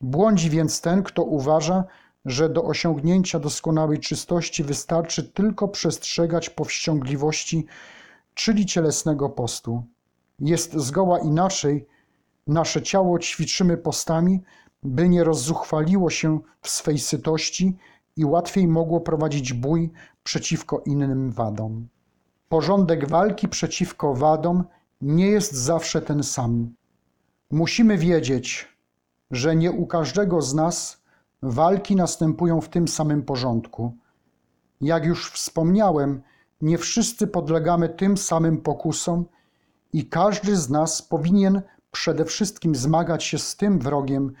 Błądzi 0.00 0.50
więc 0.50 0.80
ten, 0.80 1.02
kto 1.02 1.22
uważa, 1.22 1.84
że 2.24 2.48
do 2.48 2.64
osiągnięcia 2.64 3.38
doskonałej 3.38 3.98
czystości 3.98 4.64
wystarczy 4.64 5.22
tylko 5.22 5.68
przestrzegać 5.68 6.50
powściągliwości, 6.50 7.66
czyli 8.34 8.66
cielesnego 8.66 9.28
postu. 9.28 9.82
Jest 10.40 10.72
zgoła 10.72 11.18
inaczej, 11.18 11.86
nasze 12.46 12.82
ciało 12.82 13.18
ćwiczymy 13.18 13.76
postami, 13.76 14.40
by 14.82 15.08
nie 15.08 15.24
rozzuchwaliło 15.24 16.10
się 16.10 16.40
w 16.60 16.68
swej 16.68 16.98
sytości 16.98 17.76
i 18.16 18.24
łatwiej 18.24 18.68
mogło 18.68 19.00
prowadzić 19.00 19.52
bój 19.52 19.90
przeciwko 20.22 20.82
innym 20.86 21.30
wadom. 21.30 21.88
Porządek 22.48 23.08
walki 23.08 23.48
przeciwko 23.48 24.14
wadom 24.14 24.64
nie 25.00 25.26
jest 25.26 25.52
zawsze 25.52 26.02
ten 26.02 26.22
sam. 26.22 26.74
Musimy 27.50 27.98
wiedzieć, 27.98 28.68
że 29.30 29.56
nie 29.56 29.72
u 29.72 29.86
każdego 29.86 30.42
z 30.42 30.54
nas 30.54 30.99
walki 31.42 31.96
następują 31.96 32.60
w 32.60 32.68
tym 32.68 32.88
samym 32.88 33.22
porządku. 33.22 33.96
Jak 34.80 35.04
już 35.04 35.30
wspomniałem, 35.30 36.22
nie 36.60 36.78
wszyscy 36.78 37.26
podlegamy 37.26 37.88
tym 37.88 38.16
samym 38.16 38.58
pokusom 38.58 39.24
i 39.92 40.06
każdy 40.06 40.56
z 40.56 40.70
nas 40.70 41.02
powinien 41.02 41.62
przede 41.90 42.24
wszystkim 42.24 42.74
zmagać 42.74 43.24
się 43.24 43.38
z 43.38 43.56
tym 43.56 43.78
wrogiem, 43.78 44.32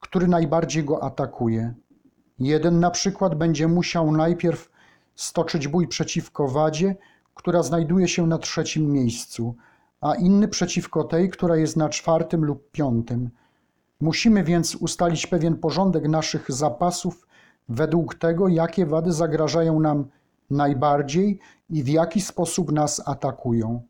który 0.00 0.28
najbardziej 0.28 0.84
go 0.84 1.02
atakuje. 1.02 1.74
Jeden 2.38 2.80
na 2.80 2.90
przykład 2.90 3.34
będzie 3.34 3.68
musiał 3.68 4.12
najpierw 4.12 4.70
stoczyć 5.14 5.68
bój 5.68 5.88
przeciwko 5.88 6.48
wadzie, 6.48 6.96
która 7.34 7.62
znajduje 7.62 8.08
się 8.08 8.26
na 8.26 8.38
trzecim 8.38 8.92
miejscu, 8.92 9.56
a 10.00 10.14
inny 10.14 10.48
przeciwko 10.48 11.04
tej, 11.04 11.30
która 11.30 11.56
jest 11.56 11.76
na 11.76 11.88
czwartym 11.88 12.44
lub 12.44 12.70
piątym. 12.70 13.30
Musimy 14.00 14.44
więc 14.44 14.74
ustalić 14.74 15.26
pewien 15.26 15.56
porządek 15.56 16.08
naszych 16.08 16.52
zapasów 16.52 17.26
według 17.68 18.14
tego, 18.14 18.48
jakie 18.48 18.86
wady 18.86 19.12
zagrażają 19.12 19.80
nam 19.80 20.08
najbardziej 20.50 21.40
i 21.70 21.82
w 21.82 21.88
jaki 21.88 22.20
sposób 22.20 22.72
nas 22.72 23.08
atakują. 23.08 23.82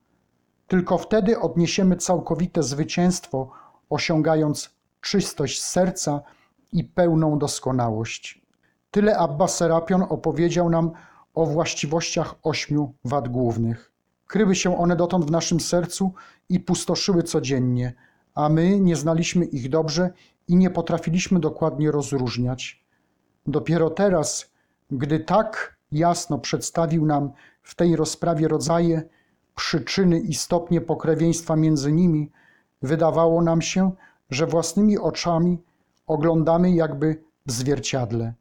Tylko 0.66 0.98
wtedy 0.98 1.40
odniesiemy 1.40 1.96
całkowite 1.96 2.62
zwycięstwo, 2.62 3.50
osiągając 3.90 4.70
czystość 5.00 5.62
serca 5.62 6.20
i 6.72 6.84
pełną 6.84 7.38
doskonałość. 7.38 8.42
Tyle 8.90 9.18
Abba 9.18 9.48
Serapion 9.48 10.02
opowiedział 10.08 10.70
nam 10.70 10.90
o 11.34 11.46
właściwościach 11.46 12.34
ośmiu 12.42 12.94
wad 13.04 13.28
głównych. 13.28 13.92
Kryły 14.26 14.54
się 14.54 14.78
one 14.78 14.96
dotąd 14.96 15.24
w 15.24 15.30
naszym 15.30 15.60
sercu 15.60 16.12
i 16.48 16.60
pustoszyły 16.60 17.22
codziennie, 17.22 17.94
a 18.36 18.48
my 18.48 18.80
nie 18.80 18.96
znaliśmy 18.96 19.44
ich 19.44 19.68
dobrze 19.68 20.10
i 20.48 20.56
nie 20.56 20.70
potrafiliśmy 20.70 21.40
dokładnie 21.40 21.90
rozróżniać. 21.90 22.84
Dopiero 23.46 23.90
teraz, 23.90 24.50
gdy 24.90 25.20
tak 25.20 25.76
jasno 25.92 26.38
przedstawił 26.38 27.06
nam 27.06 27.32
w 27.62 27.74
tej 27.74 27.96
rozprawie 27.96 28.48
rodzaje, 28.48 29.02
przyczyny 29.54 30.20
i 30.20 30.34
stopnie 30.34 30.80
pokrewieństwa 30.80 31.56
między 31.56 31.92
nimi, 31.92 32.30
wydawało 32.82 33.42
nam 33.42 33.62
się, 33.62 33.90
że 34.30 34.46
własnymi 34.46 34.98
oczami 34.98 35.58
oglądamy 36.06 36.70
jakby 36.70 37.22
w 37.46 37.52
zwierciadle. 37.52 38.34